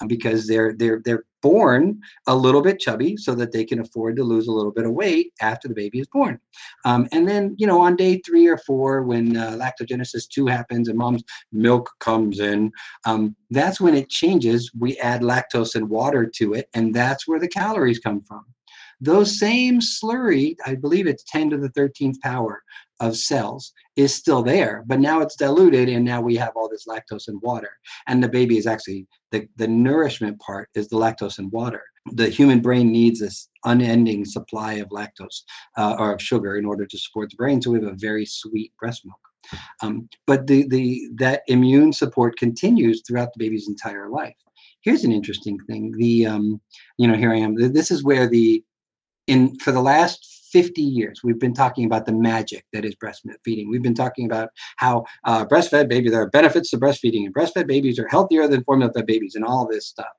Um, 0.02 0.08
because 0.10 0.46
they're 0.48 0.74
they're 0.74 1.02
they're 1.06 1.24
born 1.42 2.02
a 2.28 2.36
little 2.36 2.62
bit 2.62 2.80
chubby 2.80 3.16
so 3.16 3.36
that 3.36 3.52
they 3.52 3.64
can 3.64 3.80
afford 3.80 4.16
to 4.18 4.24
lose 4.24 4.48
a 4.48 4.52
little 4.52 4.72
bit 4.72 4.86
of 4.86 4.92
weight 4.92 5.32
after 5.42 5.68
the 5.68 5.74
baby 5.74 6.00
is 6.00 6.08
born. 6.08 6.40
Um, 6.84 7.08
and 7.12 7.28
then 7.28 7.56
you 7.58 7.66
know 7.66 7.80
on 7.80 7.96
day 7.96 8.22
three 8.26 8.48
or 8.48 8.58
four 8.58 9.04
when 9.04 9.38
uh, 9.38 9.52
lactogenesis 9.52 10.28
two 10.28 10.48
happens 10.48 10.90
and 10.90 10.98
mom's 10.98 11.24
milk 11.52 11.92
comes 12.00 12.40
in, 12.40 12.72
um, 13.06 13.36
that's 13.52 13.80
when 13.80 13.96
it 13.96 14.10
changes. 14.10 14.72
We 14.78 14.98
add 14.98 15.22
lactose 15.22 15.76
and 15.76 15.90
water 15.90 16.26
to 16.36 16.54
it, 16.56 16.68
and 16.74 16.94
that's 16.94 17.28
where 17.28 17.40
the 17.40 17.48
calories 17.48 18.00
come 18.00 18.22
from. 18.28 18.44
Those 19.02 19.40
same 19.40 19.80
slurry, 19.80 20.56
I 20.66 20.76
believe 20.76 21.08
it's 21.08 21.24
10 21.28 21.52
to 21.52 21.58
the 21.58 21.70
13th 21.70 22.20
power 22.22 22.62
of 23.00 23.18
cells, 23.18 23.74
is 23.96 24.14
still 24.14 24.42
there, 24.42 24.84
but 24.88 25.00
now 25.00 25.22
it's 25.22 25.36
diluted 25.36 25.90
and 25.90 26.06
now 26.06 26.22
we 26.22 26.36
have 26.36 26.54
all 26.56 26.70
this 26.70 26.86
lactose 26.88 27.28
and 27.28 27.42
water. 27.42 27.72
And 28.08 28.24
the 28.24 28.30
baby 28.30 28.58
is 28.58 28.68
actually, 28.68 29.08
the, 29.32 29.48
the 29.58 29.68
nourishment 29.68 30.40
part 30.40 30.70
is 30.76 30.88
the 30.88 30.98
lactose 30.98 31.40
and 31.40 31.52
water. 31.52 31.84
The 32.14 32.30
human 32.30 32.62
brain 32.62 32.92
needs 32.92 33.20
this 33.20 33.50
unending 33.66 34.26
supply 34.26 34.74
of 34.74 34.90
lactose 34.90 35.42
uh, 35.78 35.96
or 35.98 36.14
of 36.14 36.22
sugar 36.22 36.58
in 36.58 36.66
order 36.66 36.86
to 36.86 36.98
support 36.98 37.30
the 37.30 37.36
brain. 37.36 37.62
So 37.62 37.72
we 37.72 37.80
have 37.80 37.92
a 37.92 37.98
very 37.98 38.26
sweet 38.26 38.72
breast 38.80 39.06
milk. 39.06 39.18
Um, 39.82 40.10
but 40.26 40.48
the, 40.48 40.68
the 40.68 41.10
that 41.18 41.44
immune 41.48 41.94
support 41.94 42.38
continues 42.38 43.02
throughout 43.02 43.34
the 43.34 43.44
baby's 43.44 43.68
entire 43.68 44.10
life. 44.10 44.36
Here's 44.82 45.04
an 45.04 45.12
interesting 45.12 45.60
thing. 45.68 45.92
The 45.98 46.26
um, 46.28 46.62
you 46.98 47.08
know 47.08 47.16
here 47.16 47.32
I 47.32 47.38
am. 47.38 47.56
This 47.56 47.92
is 47.92 48.04
where 48.04 48.28
the 48.28 48.64
in 49.28 49.58
for 49.60 49.72
the 49.72 49.82
last 49.82 50.26
50 50.52 50.82
years 50.82 51.20
we've 51.24 51.40
been 51.40 51.54
talking 51.54 51.86
about 51.86 52.06
the 52.06 52.14
magic 52.14 52.66
that 52.72 52.86
is 52.86 52.96
breastfeeding. 52.96 53.70
We've 53.70 53.82
been 53.82 53.94
talking 53.94 54.26
about 54.26 54.50
how 54.78 55.04
uh, 55.26 55.46
breastfed 55.46 55.90
baby 55.90 56.10
there 56.10 56.22
are 56.22 56.30
benefits 56.30 56.70
to 56.70 56.78
breastfeeding 56.78 57.26
and 57.26 57.34
breastfed 57.34 57.68
babies 57.68 58.00
are 58.00 58.08
healthier 58.08 58.48
than 58.48 58.64
formula 58.64 58.92
fed 58.94 59.06
babies 59.06 59.36
and 59.36 59.44
all 59.44 59.68
this 59.68 59.88
stuff. 59.88 60.14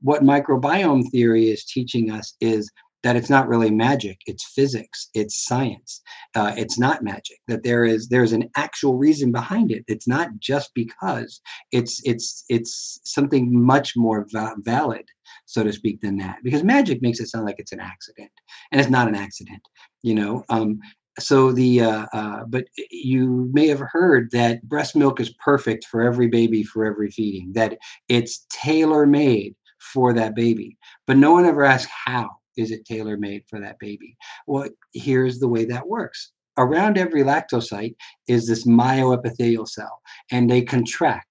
What 0.00 0.22
microbiome 0.22 1.10
theory 1.10 1.50
is 1.50 1.64
teaching 1.64 2.10
us 2.10 2.36
is 2.40 2.70
that 3.02 3.16
it's 3.16 3.30
not 3.30 3.48
really 3.48 3.70
magic 3.70 4.18
it's 4.26 4.44
physics 4.44 5.08
it's 5.14 5.44
science 5.46 6.02
uh, 6.34 6.52
it's 6.56 6.78
not 6.78 7.02
magic 7.02 7.38
that 7.48 7.62
there 7.62 7.84
is 7.84 8.08
there's 8.08 8.32
an 8.32 8.48
actual 8.56 8.96
reason 8.96 9.32
behind 9.32 9.70
it 9.70 9.84
it's 9.88 10.06
not 10.06 10.28
just 10.38 10.70
because 10.74 11.40
it's 11.72 12.00
it's 12.04 12.44
it's 12.48 13.00
something 13.04 13.48
much 13.52 13.94
more 13.96 14.26
va- 14.30 14.54
valid 14.58 15.04
so 15.50 15.62
to 15.62 15.72
speak 15.72 16.00
than 16.00 16.16
that 16.16 16.38
because 16.42 16.62
magic 16.62 17.02
makes 17.02 17.20
it 17.20 17.26
sound 17.28 17.44
like 17.44 17.58
it's 17.58 17.72
an 17.72 17.80
accident 17.80 18.30
and 18.72 18.80
it's 18.80 18.90
not 18.90 19.08
an 19.08 19.14
accident 19.14 19.62
you 20.02 20.14
know 20.14 20.44
um, 20.48 20.78
so 21.18 21.52
the 21.52 21.80
uh, 21.82 22.06
uh, 22.12 22.44
but 22.48 22.64
you 22.90 23.50
may 23.52 23.66
have 23.66 23.80
heard 23.80 24.30
that 24.30 24.62
breast 24.68 24.94
milk 24.94 25.20
is 25.20 25.34
perfect 25.44 25.84
for 25.84 26.02
every 26.02 26.28
baby 26.28 26.62
for 26.62 26.84
every 26.84 27.10
feeding 27.10 27.52
that 27.52 27.78
it's 28.08 28.46
tailor 28.50 29.06
made 29.06 29.54
for 29.78 30.12
that 30.12 30.34
baby 30.34 30.76
but 31.06 31.16
no 31.16 31.32
one 31.32 31.44
ever 31.44 31.64
asked 31.64 31.88
how 31.88 32.28
is 32.56 32.70
it 32.70 32.84
tailor 32.84 33.16
made 33.16 33.44
for 33.48 33.60
that 33.60 33.78
baby? 33.78 34.16
Well, 34.46 34.68
here's 34.92 35.38
the 35.38 35.48
way 35.48 35.64
that 35.66 35.88
works. 35.88 36.32
Around 36.58 36.98
every 36.98 37.22
lactocyte 37.22 37.94
is 38.26 38.46
this 38.46 38.66
myoepithelial 38.66 39.68
cell, 39.68 40.00
and 40.30 40.50
they 40.50 40.62
contract 40.62 41.26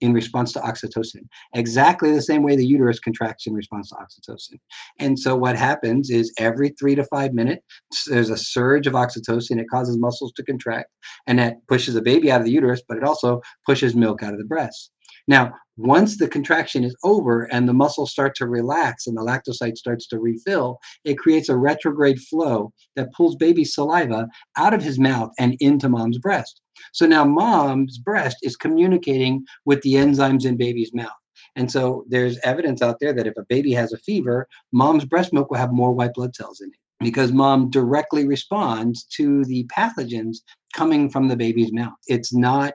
in 0.00 0.12
response 0.12 0.52
to 0.52 0.60
oxytocin, 0.60 1.22
exactly 1.54 2.12
the 2.12 2.22
same 2.22 2.42
way 2.42 2.56
the 2.56 2.66
uterus 2.66 2.98
contracts 2.98 3.46
in 3.46 3.54
response 3.54 3.90
to 3.90 3.96
oxytocin. 3.96 4.58
And 4.98 5.18
so 5.18 5.36
what 5.36 5.56
happens 5.56 6.10
is 6.10 6.32
every 6.38 6.70
three 6.70 6.94
to 6.94 7.04
five 7.04 7.32
minutes, 7.32 7.62
there's 8.06 8.30
a 8.30 8.36
surge 8.36 8.86
of 8.86 8.94
oxytocin. 8.94 9.60
It 9.60 9.70
causes 9.70 9.98
muscles 9.98 10.32
to 10.36 10.44
contract, 10.44 10.90
and 11.26 11.38
that 11.38 11.56
pushes 11.68 11.94
the 11.94 12.02
baby 12.02 12.30
out 12.30 12.40
of 12.40 12.46
the 12.46 12.52
uterus, 12.52 12.82
but 12.88 12.96
it 12.96 13.04
also 13.04 13.40
pushes 13.66 13.94
milk 13.94 14.22
out 14.22 14.32
of 14.32 14.38
the 14.38 14.44
breast. 14.44 14.90
Now, 15.28 15.52
once 15.76 16.18
the 16.18 16.28
contraction 16.28 16.84
is 16.84 16.96
over 17.04 17.44
and 17.44 17.66
the 17.66 17.72
muscles 17.72 18.10
start 18.10 18.34
to 18.36 18.46
relax 18.46 19.06
and 19.06 19.16
the 19.16 19.22
lactocyte 19.22 19.76
starts 19.76 20.06
to 20.08 20.18
refill, 20.18 20.78
it 21.04 21.18
creates 21.18 21.48
a 21.48 21.56
retrograde 21.56 22.20
flow 22.20 22.72
that 22.96 23.12
pulls 23.14 23.36
baby's 23.36 23.74
saliva 23.74 24.28
out 24.58 24.74
of 24.74 24.82
his 24.82 24.98
mouth 24.98 25.30
and 25.38 25.56
into 25.60 25.88
mom's 25.88 26.18
breast. 26.18 26.60
So 26.92 27.06
now 27.06 27.24
mom's 27.24 27.98
breast 27.98 28.36
is 28.42 28.56
communicating 28.56 29.44
with 29.64 29.80
the 29.82 29.94
enzymes 29.94 30.44
in 30.44 30.56
baby's 30.56 30.92
mouth. 30.92 31.08
And 31.56 31.70
so 31.70 32.04
there's 32.08 32.38
evidence 32.44 32.82
out 32.82 33.00
there 33.00 33.12
that 33.12 33.26
if 33.26 33.36
a 33.36 33.46
baby 33.48 33.72
has 33.72 33.92
a 33.92 33.98
fever, 33.98 34.46
mom's 34.72 35.04
breast 35.04 35.32
milk 35.32 35.50
will 35.50 35.58
have 35.58 35.72
more 35.72 35.92
white 35.92 36.14
blood 36.14 36.34
cells 36.34 36.60
in 36.60 36.68
it 36.68 36.78
because 37.02 37.32
mom 37.32 37.70
directly 37.70 38.26
responds 38.26 39.04
to 39.04 39.44
the 39.46 39.64
pathogens 39.74 40.38
coming 40.74 41.08
from 41.08 41.28
the 41.28 41.36
baby's 41.36 41.72
mouth. 41.72 41.94
It's 42.06 42.32
not 42.34 42.74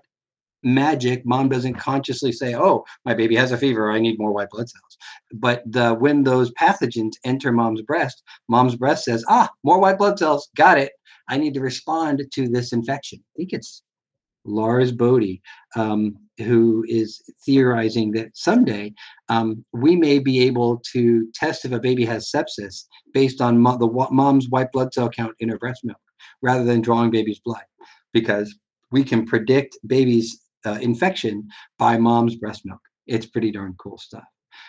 magic 0.65 1.25
mom 1.25 1.47
doesn't 1.47 1.75
consciously 1.75 2.31
say 2.31 2.55
oh 2.55 2.83
my 3.05 3.13
baby 3.13 3.35
has 3.35 3.51
a 3.51 3.57
fever 3.57 3.91
i 3.91 3.99
need 3.99 4.19
more 4.19 4.33
white 4.33 4.49
blood 4.49 4.67
cells. 4.67 4.97
But 5.33 5.63
the 5.65 5.93
when 5.93 6.23
those 6.23 6.51
pathogens 6.53 7.13
enter 7.23 7.51
mom's 7.51 7.81
breast 7.81 8.23
mom's 8.49 8.75
breast 8.75 9.05
says 9.05 9.23
ah 9.29 9.49
more 9.63 9.79
white 9.79 9.97
blood 9.97 10.19
cells 10.19 10.49
got 10.55 10.77
it. 10.77 10.91
I 11.27 11.37
need 11.37 11.53
to 11.55 11.61
respond 11.61 12.23
to 12.31 12.47
this 12.47 12.71
infection. 12.71 13.19
I 13.19 13.33
think 13.37 13.53
it's 13.53 13.83
Lars 14.45 14.91
Bode 14.91 15.39
um, 15.75 16.15
who 16.37 16.85
is 16.87 17.21
theorizing 17.45 18.11
that 18.11 18.35
someday 18.35 18.93
um, 19.29 19.65
we 19.73 19.95
may 19.95 20.19
be 20.19 20.41
able 20.43 20.81
to 20.93 21.27
test 21.33 21.65
if 21.65 21.71
a 21.71 21.79
baby 21.79 22.05
has 22.05 22.31
sepsis 22.31 22.85
based 23.13 23.41
on 23.41 23.59
mo- 23.59 23.77
the 23.77 24.07
mom's 24.11 24.49
white 24.49 24.71
blood 24.71 24.93
cell 24.93 25.09
count 25.09 25.33
in 25.39 25.49
her 25.49 25.57
breast 25.57 25.81
milk 25.83 25.97
rather 26.41 26.63
than 26.63 26.81
drawing 26.81 27.09
baby's 27.09 27.39
blood. 27.39 27.63
Because 28.13 28.55
we 28.91 29.03
can 29.03 29.25
predict 29.25 29.77
baby's 29.87 30.41
uh, 30.65 30.77
infection 30.81 31.47
by 31.77 31.97
mom's 31.97 32.35
breast 32.35 32.65
milk. 32.65 32.81
It's 33.07 33.25
pretty 33.25 33.51
darn 33.51 33.75
cool 33.77 33.97
stuff. 33.97 34.23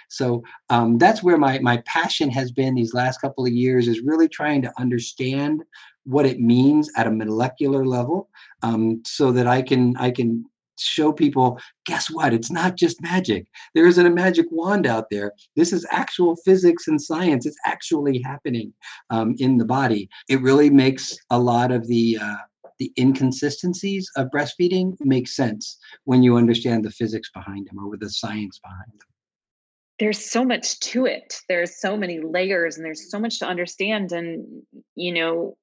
So 0.08 0.42
um, 0.70 0.98
that's 0.98 1.22
where 1.22 1.38
my 1.38 1.58
my 1.60 1.82
passion 1.86 2.30
has 2.30 2.52
been 2.52 2.74
these 2.74 2.94
last 2.94 3.20
couple 3.20 3.46
of 3.46 3.52
years 3.52 3.88
is 3.88 4.00
really 4.00 4.28
trying 4.28 4.62
to 4.62 4.72
understand 4.78 5.62
what 6.04 6.26
it 6.26 6.40
means 6.40 6.90
at 6.96 7.06
a 7.06 7.10
molecular 7.10 7.84
level, 7.84 8.28
um, 8.62 9.02
so 9.04 9.32
that 9.32 9.46
I 9.46 9.62
can 9.62 9.96
I 9.96 10.10
can 10.10 10.44
show 10.78 11.12
people 11.12 11.58
guess 11.86 12.10
what? 12.10 12.34
It's 12.34 12.50
not 12.50 12.76
just 12.76 13.00
magic. 13.02 13.46
There 13.74 13.86
isn't 13.86 14.06
a 14.06 14.10
magic 14.10 14.46
wand 14.50 14.86
out 14.86 15.06
there. 15.10 15.32
This 15.54 15.72
is 15.72 15.86
actual 15.90 16.36
physics 16.44 16.88
and 16.88 17.00
science. 17.00 17.46
It's 17.46 17.56
actually 17.64 18.20
happening 18.20 18.74
um, 19.10 19.34
in 19.38 19.56
the 19.56 19.64
body. 19.64 20.08
It 20.28 20.42
really 20.42 20.70
makes 20.70 21.16
a 21.30 21.38
lot 21.38 21.72
of 21.72 21.86
the 21.86 22.18
uh, 22.20 22.36
the 22.78 22.92
inconsistencies 22.98 24.10
of 24.16 24.28
breastfeeding 24.30 24.96
make 25.00 25.28
sense 25.28 25.78
when 26.04 26.22
you 26.22 26.36
understand 26.36 26.84
the 26.84 26.90
physics 26.90 27.30
behind 27.32 27.66
them 27.66 27.78
or 27.78 27.96
the 27.96 28.10
science 28.10 28.58
behind 28.58 28.92
them. 28.92 29.08
There's 29.98 30.22
so 30.22 30.44
much 30.44 30.78
to 30.80 31.06
it. 31.06 31.40
There's 31.48 31.80
so 31.80 31.96
many 31.96 32.20
layers 32.20 32.76
and 32.76 32.84
there's 32.84 33.10
so 33.10 33.18
much 33.18 33.38
to 33.38 33.46
understand. 33.46 34.12
And 34.12 34.62
you 34.94 35.12
know 35.12 35.56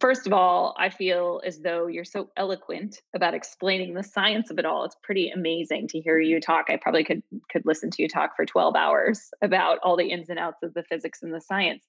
first 0.00 0.26
of 0.26 0.32
all 0.32 0.74
i 0.78 0.88
feel 0.90 1.40
as 1.44 1.60
though 1.60 1.86
you're 1.86 2.04
so 2.04 2.28
eloquent 2.36 3.00
about 3.14 3.34
explaining 3.34 3.94
the 3.94 4.02
science 4.02 4.50
of 4.50 4.58
it 4.58 4.66
all. 4.66 4.84
It's 4.84 4.96
pretty 5.02 5.30
amazing 5.30 5.88
to 5.88 6.00
hear 6.00 6.18
you 6.18 6.40
talk. 6.40 6.66
I 6.68 6.76
probably 6.76 7.04
could 7.04 7.22
could 7.50 7.62
listen 7.64 7.90
to 7.92 8.02
you 8.02 8.08
talk 8.08 8.36
for 8.36 8.44
12 8.44 8.74
hours 8.76 9.30
about 9.42 9.78
all 9.82 9.96
the 9.96 10.10
ins 10.10 10.28
and 10.28 10.38
outs 10.38 10.62
of 10.62 10.74
the 10.74 10.82
physics 10.82 11.22
and 11.22 11.32
the 11.32 11.40
science 11.40 11.84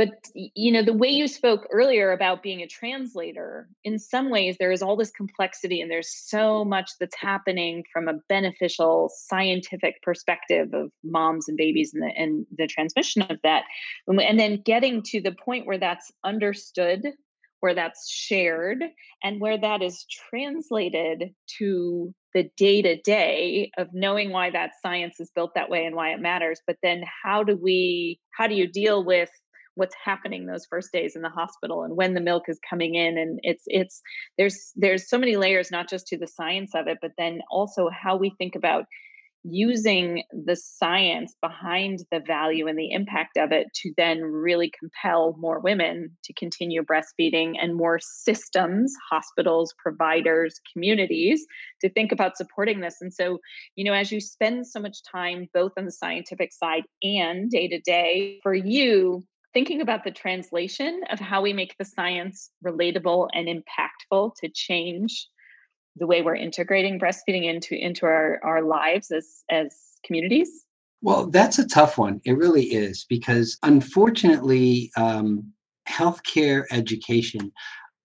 but 0.00 0.30
you 0.32 0.72
know 0.72 0.82
the 0.82 0.94
way 0.94 1.10
you 1.10 1.28
spoke 1.28 1.68
earlier 1.70 2.10
about 2.10 2.42
being 2.42 2.62
a 2.62 2.66
translator 2.66 3.68
in 3.84 3.98
some 3.98 4.30
ways 4.30 4.56
there 4.58 4.72
is 4.72 4.80
all 4.80 4.96
this 4.96 5.10
complexity 5.10 5.78
and 5.82 5.90
there's 5.90 6.10
so 6.10 6.64
much 6.64 6.92
that's 6.98 7.16
happening 7.16 7.84
from 7.92 8.08
a 8.08 8.14
beneficial 8.26 9.10
scientific 9.14 10.00
perspective 10.02 10.72
of 10.72 10.90
moms 11.04 11.48
and 11.48 11.58
babies 11.58 11.92
and 11.92 12.02
the, 12.02 12.10
and 12.16 12.46
the 12.56 12.66
transmission 12.66 13.20
of 13.28 13.36
that. 13.42 13.64
And 14.06 14.40
then 14.40 14.62
getting 14.64 15.02
to 15.08 15.20
the 15.20 15.32
point 15.32 15.66
where 15.66 15.76
that's 15.76 16.10
understood 16.24 17.04
where 17.58 17.74
that's 17.74 18.10
shared 18.10 18.82
and 19.22 19.38
where 19.38 19.58
that 19.58 19.82
is 19.82 20.06
translated 20.30 21.34
to 21.58 22.14
the 22.32 22.50
day 22.56 22.80
to 22.80 22.98
day 23.02 23.70
of 23.76 23.88
knowing 23.92 24.30
why 24.30 24.48
that 24.48 24.70
science 24.80 25.20
is 25.20 25.30
built 25.34 25.50
that 25.54 25.68
way 25.68 25.84
and 25.84 25.94
why 25.94 26.08
it 26.08 26.20
matters 26.20 26.60
but 26.66 26.76
then 26.82 27.02
how 27.22 27.42
do 27.42 27.54
we 27.54 28.18
how 28.32 28.46
do 28.46 28.54
you 28.54 28.66
deal 28.66 29.04
with 29.04 29.28
what's 29.74 29.94
happening 30.04 30.46
those 30.46 30.66
first 30.66 30.92
days 30.92 31.16
in 31.16 31.22
the 31.22 31.28
hospital 31.28 31.82
and 31.82 31.96
when 31.96 32.14
the 32.14 32.20
milk 32.20 32.44
is 32.48 32.58
coming 32.68 32.94
in 32.94 33.16
and 33.18 33.38
it's 33.42 33.64
it's 33.66 34.00
there's 34.38 34.72
there's 34.76 35.08
so 35.08 35.18
many 35.18 35.36
layers 35.36 35.70
not 35.70 35.88
just 35.88 36.06
to 36.06 36.18
the 36.18 36.26
science 36.26 36.72
of 36.74 36.86
it 36.86 36.98
but 37.00 37.12
then 37.18 37.40
also 37.50 37.88
how 37.88 38.16
we 38.16 38.32
think 38.38 38.54
about 38.54 38.84
using 39.42 40.22
the 40.32 40.56
science 40.56 41.34
behind 41.40 42.00
the 42.12 42.20
value 42.26 42.66
and 42.66 42.78
the 42.78 42.92
impact 42.92 43.36
of 43.38 43.52
it 43.52 43.68
to 43.74 43.92
then 43.96 44.20
really 44.22 44.70
compel 44.78 45.34
more 45.38 45.60
women 45.60 46.10
to 46.24 46.32
continue 46.34 46.82
breastfeeding 46.82 47.54
and 47.60 47.74
more 47.74 47.98
systems, 48.02 48.92
hospitals, 49.10 49.74
providers, 49.78 50.60
communities 50.72 51.46
to 51.80 51.88
think 51.90 52.12
about 52.12 52.36
supporting 52.36 52.80
this. 52.80 52.96
And 53.00 53.12
so, 53.12 53.38
you 53.76 53.84
know, 53.84 53.94
as 53.94 54.12
you 54.12 54.20
spend 54.20 54.66
so 54.66 54.80
much 54.80 54.98
time 55.10 55.48
both 55.54 55.72
on 55.78 55.86
the 55.86 55.92
scientific 55.92 56.52
side 56.52 56.84
and 57.02 57.50
day 57.50 57.68
to 57.68 57.80
day, 57.80 58.40
for 58.42 58.54
you, 58.54 59.22
thinking 59.52 59.80
about 59.80 60.04
the 60.04 60.10
translation 60.10 61.02
of 61.10 61.18
how 61.18 61.42
we 61.42 61.52
make 61.52 61.76
the 61.78 61.84
science 61.84 62.50
relatable 62.64 63.28
and 63.32 63.48
impactful 63.48 64.34
to 64.36 64.48
change 64.48 65.28
the 65.96 66.06
way 66.06 66.22
we're 66.22 66.36
integrating 66.36 66.98
breastfeeding 66.98 67.44
into 67.44 67.74
into 67.74 68.06
our, 68.06 68.40
our 68.44 68.62
lives 68.62 69.10
as 69.10 69.42
as 69.50 69.74
communities? 70.04 70.64
Well 71.02 71.26
that's 71.26 71.58
a 71.58 71.66
tough 71.66 71.98
one. 71.98 72.20
It 72.24 72.36
really 72.36 72.64
is 72.64 73.06
because 73.08 73.58
unfortunately 73.62 74.90
um, 74.96 75.52
healthcare 75.88 76.64
education 76.70 77.52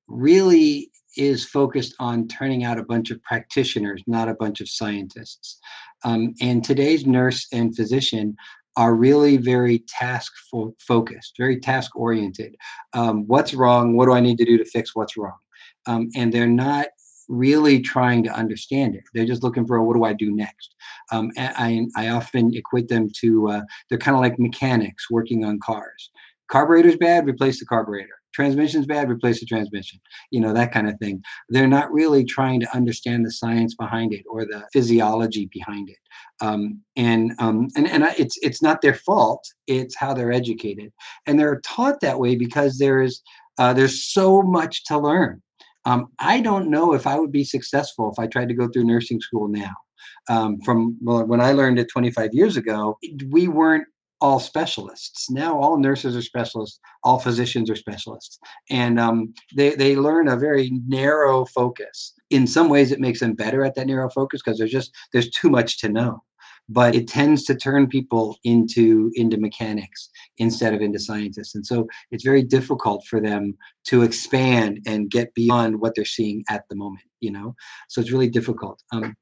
really 0.07 0.91
is 1.17 1.45
focused 1.45 1.95
on 1.99 2.27
turning 2.27 2.63
out 2.63 2.77
a 2.77 2.83
bunch 2.83 3.09
of 3.11 3.21
practitioners 3.23 4.03
not 4.07 4.27
a 4.27 4.33
bunch 4.33 4.61
of 4.61 4.69
scientists. 4.69 5.59
Um, 6.03 6.33
and 6.41 6.63
today's 6.63 7.05
nurse 7.05 7.47
and 7.53 7.75
physician 7.75 8.35
are 8.77 8.95
really 8.95 9.37
very 9.37 9.79
task 9.87 10.33
fo- 10.51 10.75
focused, 10.79 11.35
very 11.37 11.59
task 11.59 11.95
oriented. 11.95 12.55
Um, 12.93 13.25
what's 13.27 13.53
wrong? 13.53 13.95
What 13.95 14.05
do 14.05 14.13
I 14.13 14.19
need 14.19 14.37
to 14.37 14.45
do 14.45 14.57
to 14.57 14.65
fix 14.65 14.95
what's 14.95 15.17
wrong? 15.17 15.37
Um, 15.87 16.09
and 16.15 16.33
they're 16.33 16.47
not 16.47 16.87
really 17.27 17.79
trying 17.79 18.23
to 18.23 18.31
understand 18.31 18.95
it. 18.95 19.03
They're 19.13 19.25
just 19.25 19.43
looking 19.43 19.65
for 19.65 19.81
what 19.83 19.95
do 19.95 20.03
I 20.03 20.13
do 20.13 20.31
next. 20.31 20.75
Um, 21.11 21.31
I, 21.37 21.85
I 21.95 22.09
often 22.09 22.53
equate 22.55 22.87
them 22.87 23.09
to 23.21 23.49
uh, 23.49 23.61
they're 23.89 23.97
kind 23.97 24.15
of 24.15 24.21
like 24.21 24.39
mechanics 24.39 25.09
working 25.09 25.43
on 25.45 25.59
cars. 25.59 26.11
Carburetor's 26.47 26.97
bad, 26.97 27.27
replace 27.27 27.59
the 27.59 27.65
carburetor. 27.65 28.19
Transmission's 28.35 28.85
bad, 28.85 29.09
replace 29.09 29.39
the 29.39 29.45
transmission. 29.45 29.99
You 30.31 30.41
know 30.41 30.53
that 30.53 30.71
kind 30.71 30.87
of 30.89 30.97
thing. 30.99 31.23
They're 31.49 31.67
not 31.67 31.91
really 31.91 32.23
trying 32.23 32.59
to 32.59 32.75
understand 32.75 33.25
the 33.25 33.31
science 33.31 33.75
behind 33.75 34.13
it 34.13 34.23
or 34.29 34.45
the 34.45 34.63
physiology 34.73 35.49
behind 35.51 35.89
it. 35.89 35.97
Um, 36.41 36.81
and 36.95 37.31
um, 37.39 37.69
and 37.75 37.87
and 37.87 38.03
it's 38.17 38.37
it's 38.41 38.61
not 38.61 38.81
their 38.81 38.95
fault. 38.95 39.43
It's 39.67 39.95
how 39.95 40.13
they're 40.13 40.33
educated, 40.33 40.91
and 41.25 41.39
they're 41.39 41.61
taught 41.61 42.01
that 42.01 42.19
way 42.19 42.35
because 42.35 42.77
there's 42.77 43.23
uh, 43.57 43.73
there's 43.73 44.03
so 44.03 44.41
much 44.41 44.83
to 44.85 44.99
learn 44.99 45.41
um, 45.85 46.07
I 46.19 46.41
don't 46.41 46.69
know 46.69 46.93
if 46.93 47.05
I 47.05 47.19
would 47.19 47.31
be 47.31 47.43
successful 47.43 48.11
if 48.11 48.19
I 48.19 48.27
tried 48.27 48.49
to 48.49 48.55
go 48.55 48.67
through 48.67 48.85
nursing 48.85 49.21
school 49.21 49.47
now. 49.47 49.73
Um, 50.27 50.59
from 50.61 50.97
well, 51.01 51.23
when 51.25 51.39
I 51.39 51.51
learned 51.51 51.77
it 51.77 51.87
25 51.89 52.33
years 52.33 52.57
ago, 52.57 52.97
we 53.29 53.47
weren't 53.47 53.87
all 54.21 54.39
specialists. 54.39 55.29
Now 55.29 55.59
all 55.59 55.77
nurses 55.77 56.15
are 56.15 56.21
specialists, 56.21 56.79
all 57.03 57.19
physicians 57.19 57.69
are 57.69 57.75
specialists, 57.75 58.39
and 58.69 58.99
um, 58.99 59.33
they 59.55 59.75
they 59.75 59.95
learn 59.95 60.27
a 60.27 60.37
very 60.37 60.71
narrow 60.87 61.45
focus. 61.45 62.13
In 62.29 62.47
some 62.47 62.69
ways, 62.69 62.91
it 62.91 62.99
makes 62.99 63.19
them 63.19 63.33
better 63.33 63.63
at 63.63 63.75
that 63.75 63.87
narrow 63.87 64.09
focus 64.09 64.41
because 64.43 64.57
there's 64.57 64.71
just 64.71 64.91
there's 65.13 65.29
too 65.29 65.49
much 65.49 65.79
to 65.79 65.89
know. 65.89 66.23
But 66.67 66.95
it 66.95 67.07
tends 67.07 67.43
to 67.43 67.55
turn 67.55 67.87
people 67.87 68.37
into 68.43 69.11
into 69.13 69.37
mechanics 69.37 70.09
instead 70.39 70.73
of 70.73 70.81
into 70.81 70.97
scientists. 70.99 71.53
And 71.53 71.65
so 71.65 71.87
it's 72.11 72.23
very 72.23 72.41
difficult 72.41 73.05
for 73.05 73.21
them 73.21 73.55
to 73.87 74.01
expand 74.01 74.79
and 74.87 75.11
get 75.11 75.33
beyond 75.35 75.79
what 75.79 75.93
they're 75.95 76.05
seeing 76.05 76.43
at 76.49 76.63
the 76.69 76.75
moment 76.75 77.05
you 77.25 77.31
know? 77.31 77.55
So 77.89 77.99
it's 77.99 78.11
really 78.11 78.29
difficult. 78.29 78.81
Um, 78.93 79.15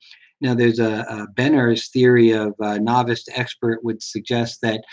now 0.43 0.53
there's 0.53 0.79
a, 0.79 1.05
a 1.09 1.27
Benner's 1.33 1.87
theory 1.87 2.31
of 2.31 2.53
uh, 2.59 2.77
novice 2.77 3.23
to 3.23 3.39
expert 3.39 3.83
would 3.83 4.03
suggest 4.03 4.61
that 4.61 4.83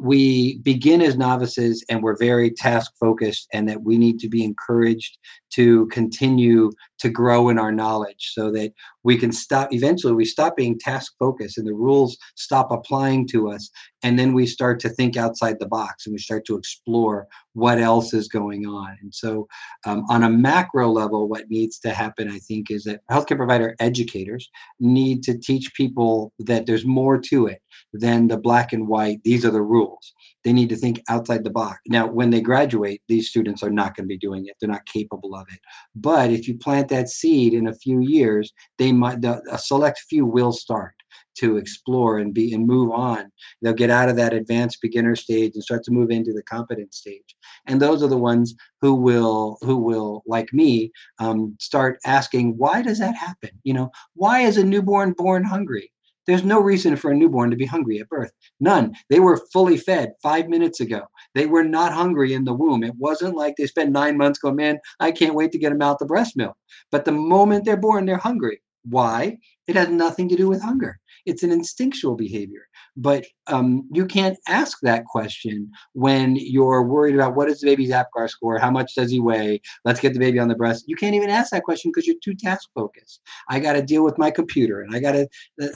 we 0.00 0.58
begin 0.58 1.02
as 1.02 1.16
novices 1.16 1.84
and 1.88 2.02
we're 2.02 2.16
very 2.16 2.50
task 2.50 2.92
focused 3.00 3.48
and 3.52 3.68
that 3.68 3.82
we 3.82 3.98
need 3.98 4.18
to 4.20 4.28
be 4.28 4.44
encouraged 4.44 5.18
to 5.50 5.86
continue 5.88 6.70
to 6.98 7.10
grow 7.10 7.48
in 7.48 7.58
our 7.58 7.72
knowledge 7.72 8.30
so 8.32 8.50
that 8.50 8.72
we 9.02 9.16
can 9.16 9.32
stop 9.32 9.72
eventually 9.72 10.12
we 10.12 10.24
stop 10.24 10.56
being 10.56 10.78
task 10.78 11.12
focused 11.18 11.58
and 11.58 11.66
the 11.66 11.74
rules 11.74 12.16
stop 12.36 12.70
applying 12.70 13.26
to 13.26 13.50
us 13.50 13.70
and 14.02 14.18
then 14.18 14.32
we 14.32 14.46
start 14.46 14.80
to 14.80 14.88
think 14.88 15.16
outside 15.16 15.58
the 15.58 15.66
box 15.66 16.06
and 16.06 16.12
we 16.12 16.18
start 16.18 16.44
to 16.46 16.56
explore 16.56 17.26
what 17.54 17.78
else 17.78 18.14
is 18.14 18.28
going 18.28 18.66
on. 18.66 18.96
And 19.02 19.14
so 19.14 19.46
um, 19.84 20.04
on 20.08 20.22
a 20.22 20.30
macro 20.30 20.90
level 20.90 21.28
what 21.28 21.50
needs 21.50 21.78
to 21.80 21.90
happen 21.90 22.30
i 22.30 22.38
think 22.38 22.70
is 22.70 22.84
that 22.84 23.00
healthcare 23.10 23.36
provider 23.36 23.74
educators 23.80 24.48
need 24.80 25.22
to 25.24 25.38
teach 25.38 25.72
people 25.74 26.32
that 26.38 26.66
there's 26.66 26.84
more 26.84 27.18
to 27.18 27.46
it 27.46 27.61
than 27.92 28.28
the 28.28 28.36
black 28.36 28.72
and 28.72 28.88
white 28.88 29.20
these 29.24 29.44
are 29.44 29.50
the 29.50 29.62
rules 29.62 30.12
they 30.44 30.52
need 30.52 30.68
to 30.70 30.76
think 30.76 31.02
outside 31.08 31.44
the 31.44 31.50
box. 31.50 31.80
Now, 31.86 32.06
when 32.06 32.30
they 32.30 32.40
graduate, 32.40 33.02
these 33.08 33.28
students 33.28 33.62
are 33.62 33.70
not 33.70 33.94
going 33.94 34.04
to 34.04 34.08
be 34.08 34.18
doing 34.18 34.46
it. 34.46 34.56
They're 34.60 34.68
not 34.68 34.86
capable 34.86 35.34
of 35.34 35.46
it. 35.52 35.60
But 35.94 36.30
if 36.30 36.48
you 36.48 36.58
plant 36.58 36.88
that 36.88 37.08
seed 37.08 37.54
in 37.54 37.68
a 37.68 37.74
few 37.74 38.00
years, 38.00 38.52
they 38.78 38.92
might 38.92 39.24
a 39.24 39.58
select 39.58 40.00
few 40.08 40.26
will 40.26 40.52
start 40.52 40.94
to 41.34 41.56
explore 41.56 42.18
and 42.18 42.34
be 42.34 42.52
and 42.52 42.66
move 42.66 42.90
on. 42.90 43.30
They'll 43.60 43.72
get 43.72 43.90
out 43.90 44.08
of 44.08 44.16
that 44.16 44.34
advanced 44.34 44.82
beginner 44.82 45.16
stage 45.16 45.52
and 45.54 45.62
start 45.62 45.82
to 45.84 45.92
move 45.92 46.10
into 46.10 46.32
the 46.32 46.42
competent 46.42 46.92
stage. 46.92 47.36
And 47.66 47.80
those 47.80 48.02
are 48.02 48.08
the 48.08 48.18
ones 48.18 48.54
who 48.80 48.94
will 48.94 49.58
who 49.60 49.76
will 49.76 50.22
like 50.26 50.52
me 50.52 50.90
um, 51.20 51.56
start 51.60 51.98
asking, 52.04 52.56
why 52.58 52.82
does 52.82 52.98
that 52.98 53.14
happen? 53.14 53.50
You 53.62 53.74
know, 53.74 53.90
why 54.14 54.40
is 54.40 54.58
a 54.58 54.64
newborn 54.64 55.12
born 55.12 55.44
hungry? 55.44 55.91
There's 56.26 56.44
no 56.44 56.60
reason 56.60 56.96
for 56.96 57.10
a 57.10 57.16
newborn 57.16 57.50
to 57.50 57.56
be 57.56 57.66
hungry 57.66 57.98
at 57.98 58.08
birth. 58.08 58.32
None. 58.60 58.94
They 59.10 59.20
were 59.20 59.40
fully 59.52 59.76
fed 59.76 60.12
five 60.22 60.48
minutes 60.48 60.80
ago. 60.80 61.02
They 61.34 61.46
were 61.46 61.64
not 61.64 61.92
hungry 61.92 62.32
in 62.32 62.44
the 62.44 62.54
womb. 62.54 62.84
It 62.84 62.94
wasn't 62.98 63.36
like 63.36 63.54
they 63.56 63.66
spent 63.66 63.90
nine 63.90 64.16
months 64.16 64.38
going, 64.38 64.56
man, 64.56 64.78
I 65.00 65.12
can't 65.12 65.34
wait 65.34 65.52
to 65.52 65.58
get 65.58 65.70
them 65.70 65.82
out 65.82 65.98
the 65.98 66.06
breast 66.06 66.36
milk. 66.36 66.56
But 66.90 67.04
the 67.04 67.12
moment 67.12 67.64
they're 67.64 67.76
born, 67.76 68.06
they're 68.06 68.16
hungry. 68.16 68.62
Why? 68.84 69.38
It 69.66 69.76
has 69.76 69.88
nothing 69.88 70.28
to 70.28 70.36
do 70.36 70.48
with 70.48 70.62
hunger. 70.62 70.98
It's 71.26 71.42
an 71.42 71.52
instinctual 71.52 72.16
behavior. 72.16 72.68
But 72.96 73.26
um, 73.46 73.88
you 73.92 74.06
can't 74.06 74.38
ask 74.48 74.78
that 74.82 75.04
question 75.06 75.70
when 75.92 76.36
you're 76.36 76.82
worried 76.82 77.14
about 77.14 77.34
what 77.34 77.48
is 77.48 77.60
the 77.60 77.66
baby's 77.66 77.90
APGAR 77.90 78.28
score, 78.28 78.58
how 78.58 78.70
much 78.70 78.94
does 78.94 79.10
he 79.10 79.20
weigh, 79.20 79.60
let's 79.84 80.00
get 80.00 80.12
the 80.12 80.18
baby 80.18 80.38
on 80.38 80.48
the 80.48 80.54
breast. 80.54 80.84
You 80.86 80.96
can't 80.96 81.14
even 81.14 81.30
ask 81.30 81.50
that 81.52 81.62
question 81.62 81.90
because 81.90 82.06
you're 82.06 82.16
too 82.22 82.34
task 82.34 82.68
focused. 82.74 83.20
I 83.48 83.60
got 83.60 83.74
to 83.74 83.82
deal 83.82 84.04
with 84.04 84.18
my 84.18 84.30
computer, 84.30 84.82
and 84.82 84.94
I 84.94 85.00
got 85.00 85.12
to. 85.12 85.28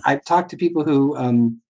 I've 0.05 0.25
talked 0.25 0.51
to 0.51 0.57
people 0.57 0.85
who. 0.85 1.17
Um, 1.17 1.61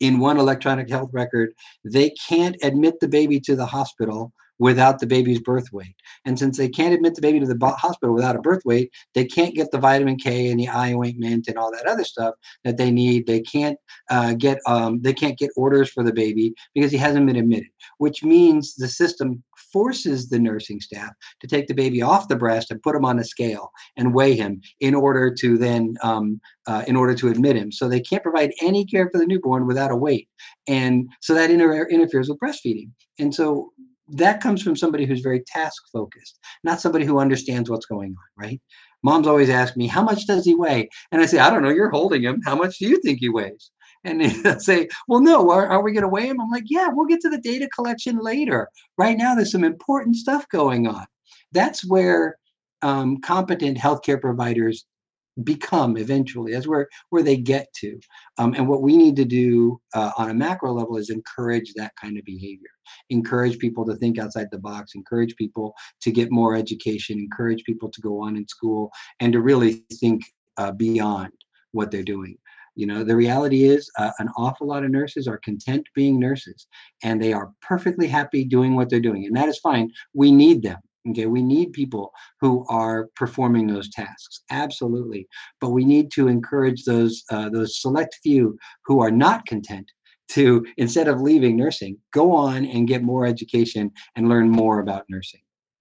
in 0.00 0.18
one 0.18 0.38
electronic 0.38 0.90
health 0.90 1.10
record, 1.12 1.54
they 1.84 2.10
can't 2.28 2.56
admit 2.62 2.98
the 3.00 3.08
baby 3.08 3.38
to 3.40 3.54
the 3.54 3.64
hospital 3.64 4.32
without 4.58 4.98
the 4.98 5.06
baby's 5.06 5.40
birth 5.40 5.72
weight. 5.72 5.96
And 6.24 6.38
since 6.38 6.56
they 6.56 6.68
can't 6.68 6.94
admit 6.94 7.14
the 7.14 7.22
baby 7.22 7.40
to 7.40 7.46
the 7.46 7.66
hospital 7.66 8.14
without 8.14 8.36
a 8.36 8.40
birth 8.40 8.62
weight, 8.64 8.92
they 9.14 9.24
can't 9.24 9.54
get 9.54 9.70
the 9.70 9.78
vitamin 9.78 10.16
K 10.16 10.50
and 10.50 10.58
the 10.58 10.68
eye 10.68 10.94
ointment 10.94 11.48
and 11.48 11.58
all 11.58 11.72
that 11.72 11.86
other 11.86 12.04
stuff 12.04 12.34
that 12.64 12.76
they 12.76 12.90
need. 12.90 13.26
They 13.26 13.40
can't 13.40 13.78
uh, 14.10 14.34
get 14.34 14.58
um, 14.66 15.00
they 15.02 15.12
can't 15.12 15.38
get 15.38 15.50
orders 15.56 15.90
for 15.90 16.02
the 16.02 16.12
baby 16.12 16.54
because 16.74 16.92
he 16.92 16.98
hasn't 16.98 17.26
been 17.26 17.36
admitted. 17.36 17.68
Which 17.98 18.22
means 18.22 18.74
the 18.74 18.88
system 18.88 19.42
forces 19.72 20.28
the 20.28 20.38
nursing 20.38 20.80
staff 20.80 21.10
to 21.40 21.46
take 21.46 21.66
the 21.66 21.74
baby 21.74 22.00
off 22.00 22.28
the 22.28 22.36
breast 22.36 22.70
and 22.70 22.82
put 22.82 22.94
him 22.94 23.04
on 23.04 23.18
a 23.18 23.24
scale 23.24 23.70
and 23.96 24.14
weigh 24.14 24.36
him 24.36 24.60
in 24.80 24.94
order 24.94 25.34
to 25.34 25.58
then 25.58 25.96
um, 26.02 26.40
uh, 26.66 26.84
in 26.86 26.96
order 26.96 27.14
to 27.14 27.28
admit 27.28 27.56
him. 27.56 27.72
So 27.72 27.88
they 27.88 28.00
can't 28.00 28.22
provide 28.22 28.52
any 28.62 28.84
care 28.84 29.08
for 29.10 29.18
the 29.18 29.26
newborn 29.26 29.66
without 29.66 29.90
a 29.90 29.96
weight, 29.96 30.28
and 30.68 31.08
so 31.20 31.34
that 31.34 31.50
inter- 31.50 31.88
interferes 31.88 32.28
with 32.28 32.38
breastfeeding. 32.38 32.90
And 33.18 33.34
so 33.34 33.72
that 34.08 34.40
comes 34.40 34.62
from 34.62 34.76
somebody 34.76 35.06
who's 35.06 35.20
very 35.20 35.40
task 35.46 35.82
focused, 35.92 36.38
not 36.62 36.80
somebody 36.80 37.04
who 37.04 37.18
understands 37.18 37.70
what's 37.70 37.86
going 37.86 38.10
on, 38.10 38.44
right? 38.44 38.60
Moms 39.02 39.26
always 39.26 39.50
ask 39.50 39.76
me, 39.76 39.86
How 39.86 40.02
much 40.02 40.26
does 40.26 40.44
he 40.44 40.54
weigh? 40.54 40.88
And 41.12 41.20
I 41.22 41.26
say, 41.26 41.38
I 41.38 41.50
don't 41.50 41.62
know, 41.62 41.70
you're 41.70 41.90
holding 41.90 42.22
him. 42.22 42.40
How 42.44 42.54
much 42.54 42.78
do 42.78 42.86
you 42.86 43.00
think 43.00 43.20
he 43.20 43.28
weighs? 43.28 43.70
And 44.04 44.20
they 44.44 44.58
say, 44.58 44.88
Well, 45.08 45.20
no, 45.20 45.50
are, 45.50 45.66
are 45.66 45.82
we 45.82 45.92
going 45.92 46.02
to 46.02 46.08
weigh 46.08 46.28
him? 46.28 46.40
I'm 46.40 46.50
like, 46.50 46.64
Yeah, 46.66 46.88
we'll 46.88 47.06
get 47.06 47.20
to 47.20 47.30
the 47.30 47.40
data 47.40 47.68
collection 47.68 48.18
later. 48.18 48.68
Right 48.98 49.16
now, 49.16 49.34
there's 49.34 49.52
some 49.52 49.64
important 49.64 50.16
stuff 50.16 50.48
going 50.48 50.86
on. 50.86 51.06
That's 51.52 51.88
where 51.88 52.36
um, 52.82 53.20
competent 53.20 53.78
healthcare 53.78 54.20
providers 54.20 54.84
become 55.42 55.96
eventually 55.96 56.52
that's 56.52 56.68
where 56.68 56.88
where 57.10 57.22
they 57.22 57.36
get 57.36 57.72
to. 57.74 57.98
Um, 58.38 58.54
and 58.54 58.68
what 58.68 58.82
we 58.82 58.96
need 58.96 59.16
to 59.16 59.24
do 59.24 59.80
uh, 59.94 60.12
on 60.16 60.30
a 60.30 60.34
macro 60.34 60.72
level 60.72 60.96
is 60.96 61.10
encourage 61.10 61.72
that 61.74 61.92
kind 62.00 62.16
of 62.16 62.24
behavior. 62.24 62.70
Encourage 63.10 63.58
people 63.58 63.84
to 63.86 63.96
think 63.96 64.18
outside 64.18 64.48
the 64.50 64.58
box 64.58 64.92
encourage 64.94 65.34
people 65.36 65.74
to 66.02 66.12
get 66.12 66.30
more 66.30 66.54
education 66.54 67.18
encourage 67.18 67.64
people 67.64 67.90
to 67.90 68.00
go 68.00 68.22
on 68.22 68.36
in 68.36 68.46
school 68.46 68.90
and 69.20 69.32
to 69.32 69.40
really 69.40 69.84
think 69.94 70.22
uh, 70.56 70.70
beyond 70.70 71.32
what 71.72 71.90
they're 71.90 72.02
doing. 72.02 72.36
You 72.76 72.86
know 72.86 73.02
the 73.02 73.16
reality 73.16 73.64
is 73.64 73.90
uh, 73.98 74.10
an 74.18 74.28
awful 74.36 74.68
lot 74.68 74.84
of 74.84 74.90
nurses 74.90 75.26
are 75.26 75.38
content 75.38 75.88
being 75.94 76.20
nurses 76.20 76.66
and 77.02 77.20
they 77.20 77.32
are 77.32 77.52
perfectly 77.60 78.06
happy 78.06 78.44
doing 78.44 78.76
what 78.76 78.88
they're 78.88 79.00
doing 79.00 79.26
and 79.26 79.36
that 79.36 79.48
is 79.48 79.58
fine. 79.58 79.90
We 80.12 80.30
need 80.30 80.62
them 80.62 80.78
Okay, 81.10 81.26
we 81.26 81.42
need 81.42 81.72
people 81.72 82.12
who 82.40 82.64
are 82.68 83.08
performing 83.14 83.66
those 83.66 83.90
tasks, 83.90 84.40
absolutely. 84.50 85.28
But 85.60 85.70
we 85.70 85.84
need 85.84 86.10
to 86.12 86.28
encourage 86.28 86.84
those 86.84 87.24
uh, 87.30 87.50
those 87.50 87.80
select 87.80 88.18
few 88.22 88.58
who 88.86 89.00
are 89.00 89.10
not 89.10 89.44
content 89.44 89.90
to 90.28 90.64
instead 90.78 91.08
of 91.08 91.20
leaving 91.20 91.56
nursing, 91.56 91.98
go 92.12 92.32
on 92.32 92.64
and 92.64 92.88
get 92.88 93.02
more 93.02 93.26
education 93.26 93.90
and 94.16 94.28
learn 94.28 94.48
more 94.48 94.80
about 94.80 95.04
nursing. 95.10 95.40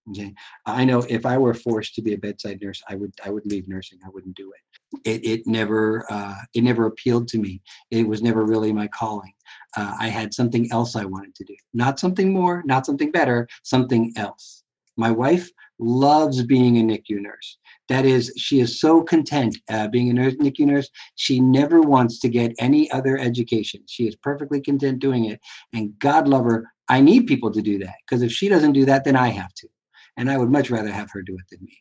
Okay, 0.09 0.33
I 0.65 0.83
know 0.83 1.05
if 1.07 1.25
I 1.25 1.37
were 1.37 1.53
forced 1.53 1.95
to 1.95 2.01
be 2.01 2.13
a 2.13 2.17
bedside 2.17 2.59
nurse, 2.61 2.81
I 2.89 2.95
would 2.95 3.13
I 3.23 3.29
would 3.29 3.45
leave 3.45 3.69
nursing. 3.69 3.99
I 4.05 4.09
wouldn't 4.09 4.35
do 4.35 4.51
it. 4.51 4.99
It 5.09 5.25
it 5.25 5.47
never 5.47 6.05
uh, 6.11 6.35
it 6.53 6.63
never 6.63 6.87
appealed 6.87 7.29
to 7.29 7.37
me. 7.37 7.61
It 7.89 8.05
was 8.05 8.21
never 8.21 8.43
really 8.43 8.73
my 8.73 8.89
calling. 8.89 9.31
Uh, 9.77 9.95
I 9.97 10.09
had 10.09 10.33
something 10.33 10.69
else 10.73 10.97
I 10.97 11.05
wanted 11.05 11.35
to 11.35 11.45
do, 11.45 11.55
not 11.73 11.99
something 11.99 12.33
more, 12.33 12.63
not 12.65 12.85
something 12.85 13.11
better, 13.11 13.47
something 13.63 14.11
else. 14.17 14.62
My 14.97 15.11
wife 15.11 15.49
loves 15.79 16.43
being 16.43 16.77
a 16.77 16.81
NICU 16.81 17.21
nurse. 17.21 17.57
That 17.89 18.05
is, 18.05 18.33
she 18.37 18.59
is 18.59 18.79
so 18.79 19.01
content 19.01 19.57
uh, 19.69 19.87
being 19.87 20.09
a 20.09 20.13
nurse, 20.13 20.35
NICU 20.35 20.65
nurse. 20.65 20.89
She 21.15 21.39
never 21.39 21.81
wants 21.81 22.19
to 22.19 22.29
get 22.29 22.53
any 22.59 22.89
other 22.91 23.17
education. 23.17 23.81
She 23.87 24.07
is 24.07 24.15
perfectly 24.15 24.61
content 24.61 24.99
doing 24.99 25.25
it. 25.25 25.39
And 25.73 25.97
God 25.99 26.27
love 26.27 26.45
her, 26.45 26.65
I 26.89 27.01
need 27.01 27.27
people 27.27 27.51
to 27.51 27.61
do 27.61 27.79
that 27.79 27.95
because 28.05 28.21
if 28.21 28.31
she 28.31 28.49
doesn't 28.49 28.73
do 28.73 28.85
that, 28.85 29.03
then 29.03 29.15
I 29.15 29.29
have 29.29 29.53
to. 29.55 29.67
And 30.17 30.29
I 30.29 30.37
would 30.37 30.49
much 30.49 30.69
rather 30.69 30.91
have 30.91 31.09
her 31.11 31.21
do 31.21 31.35
it 31.35 31.45
than 31.49 31.63
me. 31.63 31.77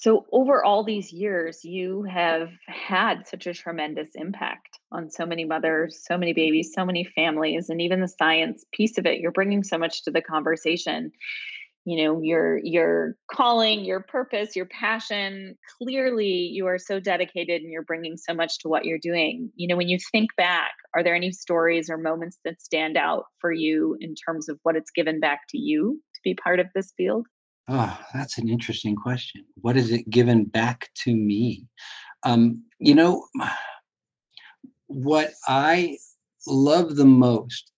So, 0.00 0.24
over 0.32 0.64
all 0.64 0.82
these 0.82 1.12
years, 1.12 1.62
you 1.62 2.04
have 2.04 2.48
had 2.66 3.28
such 3.28 3.46
a 3.46 3.52
tremendous 3.52 4.08
impact 4.14 4.78
on 4.90 5.10
so 5.10 5.26
many 5.26 5.44
mothers, 5.44 6.00
so 6.08 6.16
many 6.16 6.32
babies, 6.32 6.72
so 6.74 6.86
many 6.86 7.04
families, 7.04 7.68
and 7.68 7.82
even 7.82 8.00
the 8.00 8.08
science 8.08 8.64
piece 8.72 8.96
of 8.96 9.04
it. 9.04 9.20
You're 9.20 9.30
bringing 9.30 9.62
so 9.62 9.76
much 9.76 10.02
to 10.04 10.10
the 10.10 10.22
conversation. 10.22 11.12
You 11.84 12.04
know, 12.04 12.20
your 12.20 12.58
your 12.58 13.16
calling, 13.32 13.84
your 13.84 14.00
purpose, 14.00 14.54
your 14.54 14.66
passion. 14.66 15.56
Clearly, 15.78 16.26
you 16.26 16.66
are 16.66 16.78
so 16.78 17.00
dedicated, 17.00 17.62
and 17.62 17.72
you're 17.72 17.82
bringing 17.82 18.16
so 18.16 18.34
much 18.34 18.58
to 18.60 18.68
what 18.68 18.84
you're 18.84 18.98
doing. 18.98 19.50
You 19.56 19.68
know, 19.68 19.76
when 19.76 19.88
you 19.88 19.98
think 20.12 20.30
back, 20.36 20.72
are 20.94 21.02
there 21.02 21.14
any 21.14 21.32
stories 21.32 21.88
or 21.88 21.96
moments 21.96 22.38
that 22.44 22.60
stand 22.60 22.96
out 22.96 23.24
for 23.40 23.52
you 23.52 23.96
in 24.00 24.14
terms 24.14 24.48
of 24.48 24.58
what 24.62 24.76
it's 24.76 24.90
given 24.90 25.20
back 25.20 25.40
to 25.50 25.58
you 25.58 26.00
to 26.14 26.20
be 26.22 26.34
part 26.34 26.60
of 26.60 26.66
this 26.74 26.92
field? 26.96 27.26
Oh, 27.68 27.98
that's 28.12 28.36
an 28.36 28.48
interesting 28.48 28.96
question. 28.96 29.44
What 29.60 29.76
is 29.76 29.92
it 29.92 30.10
given 30.10 30.44
back 30.44 30.90
to 31.04 31.14
me? 31.14 31.66
Um, 32.24 32.64
you 32.78 32.94
know, 32.94 33.26
what 34.86 35.32
I 35.46 35.98
love 36.46 36.96
the 36.96 37.04
most 37.04 37.69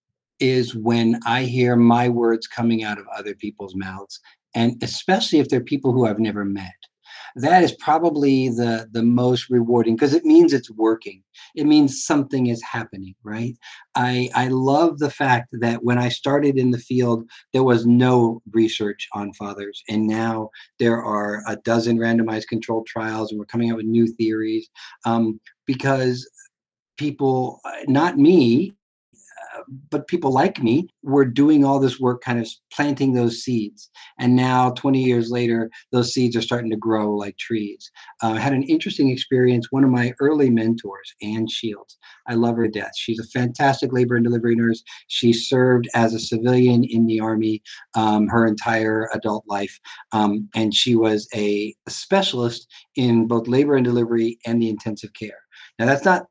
is 0.42 0.74
when 0.74 1.20
I 1.24 1.44
hear 1.44 1.76
my 1.76 2.08
words 2.08 2.46
coming 2.46 2.82
out 2.82 2.98
of 2.98 3.06
other 3.16 3.34
people's 3.34 3.74
mouths, 3.76 4.20
and 4.54 4.82
especially 4.82 5.38
if 5.38 5.48
they're 5.48 5.60
people 5.60 5.92
who 5.92 6.06
I've 6.06 6.18
never 6.18 6.44
met. 6.44 6.74
That 7.36 7.62
is 7.62 7.72
probably 7.72 8.48
the 8.48 8.88
the 8.92 9.02
most 9.02 9.48
rewarding 9.48 9.96
because 9.96 10.12
it 10.12 10.24
means 10.24 10.52
it's 10.52 10.70
working. 10.70 11.22
It 11.54 11.64
means 11.64 12.04
something 12.04 12.48
is 12.48 12.62
happening 12.62 13.14
right? 13.24 13.56
I 13.94 14.28
i 14.34 14.48
love 14.48 14.98
the 14.98 15.10
fact 15.10 15.48
that 15.60 15.84
when 15.84 15.98
i 15.98 16.08
started 16.08 16.58
in 16.58 16.70
the 16.70 16.78
field 16.78 17.28
there 17.52 17.62
was 17.62 17.86
no 17.86 18.42
research 18.52 19.08
on 19.12 19.32
fathers 19.34 19.82
and 19.88 20.06
now 20.06 20.50
there 20.78 21.02
are 21.02 21.42
a 21.46 21.56
dozen 21.56 21.98
randomized 21.98 22.48
controlled 22.48 22.86
trials 22.86 23.30
and 23.30 23.38
we're 23.38 23.46
coming 23.46 23.70
up 23.70 23.76
with 23.76 23.86
new 23.86 24.06
theories 24.06 24.68
um, 25.04 25.40
because 25.66 26.28
people 26.96 27.60
not 27.86 28.18
me 28.18 28.74
but 29.90 30.08
people 30.08 30.32
like 30.32 30.62
me 30.62 30.88
were 31.02 31.24
doing 31.24 31.64
all 31.64 31.78
this 31.78 32.00
work, 32.00 32.22
kind 32.22 32.40
of 32.40 32.48
planting 32.72 33.12
those 33.12 33.42
seeds. 33.42 33.90
And 34.18 34.36
now, 34.36 34.70
20 34.70 35.02
years 35.02 35.30
later, 35.30 35.70
those 35.90 36.12
seeds 36.12 36.36
are 36.36 36.42
starting 36.42 36.70
to 36.70 36.76
grow 36.76 37.14
like 37.14 37.36
trees. 37.38 37.90
Uh, 38.22 38.32
I 38.32 38.40
had 38.40 38.52
an 38.52 38.62
interesting 38.64 39.10
experience. 39.10 39.68
One 39.70 39.84
of 39.84 39.90
my 39.90 40.12
early 40.20 40.50
mentors, 40.50 41.14
Ann 41.22 41.46
Shields, 41.48 41.98
I 42.28 42.34
love 42.34 42.56
her 42.56 42.64
to 42.64 42.70
death. 42.70 42.92
She's 42.96 43.18
a 43.18 43.24
fantastic 43.24 43.92
labor 43.92 44.16
and 44.16 44.24
delivery 44.24 44.54
nurse. 44.54 44.82
She 45.08 45.32
served 45.32 45.88
as 45.94 46.14
a 46.14 46.20
civilian 46.20 46.84
in 46.84 47.06
the 47.06 47.20
Army 47.20 47.62
um, 47.94 48.28
her 48.28 48.46
entire 48.46 49.08
adult 49.14 49.44
life. 49.46 49.78
Um, 50.12 50.48
and 50.54 50.74
she 50.74 50.96
was 50.96 51.28
a 51.34 51.74
specialist 51.88 52.66
in 52.96 53.26
both 53.26 53.48
labor 53.48 53.76
and 53.76 53.84
delivery 53.84 54.38
and 54.46 54.60
the 54.60 54.68
intensive 54.68 55.12
care. 55.14 55.38
Now, 55.78 55.86
that's 55.86 56.04
not 56.04 56.26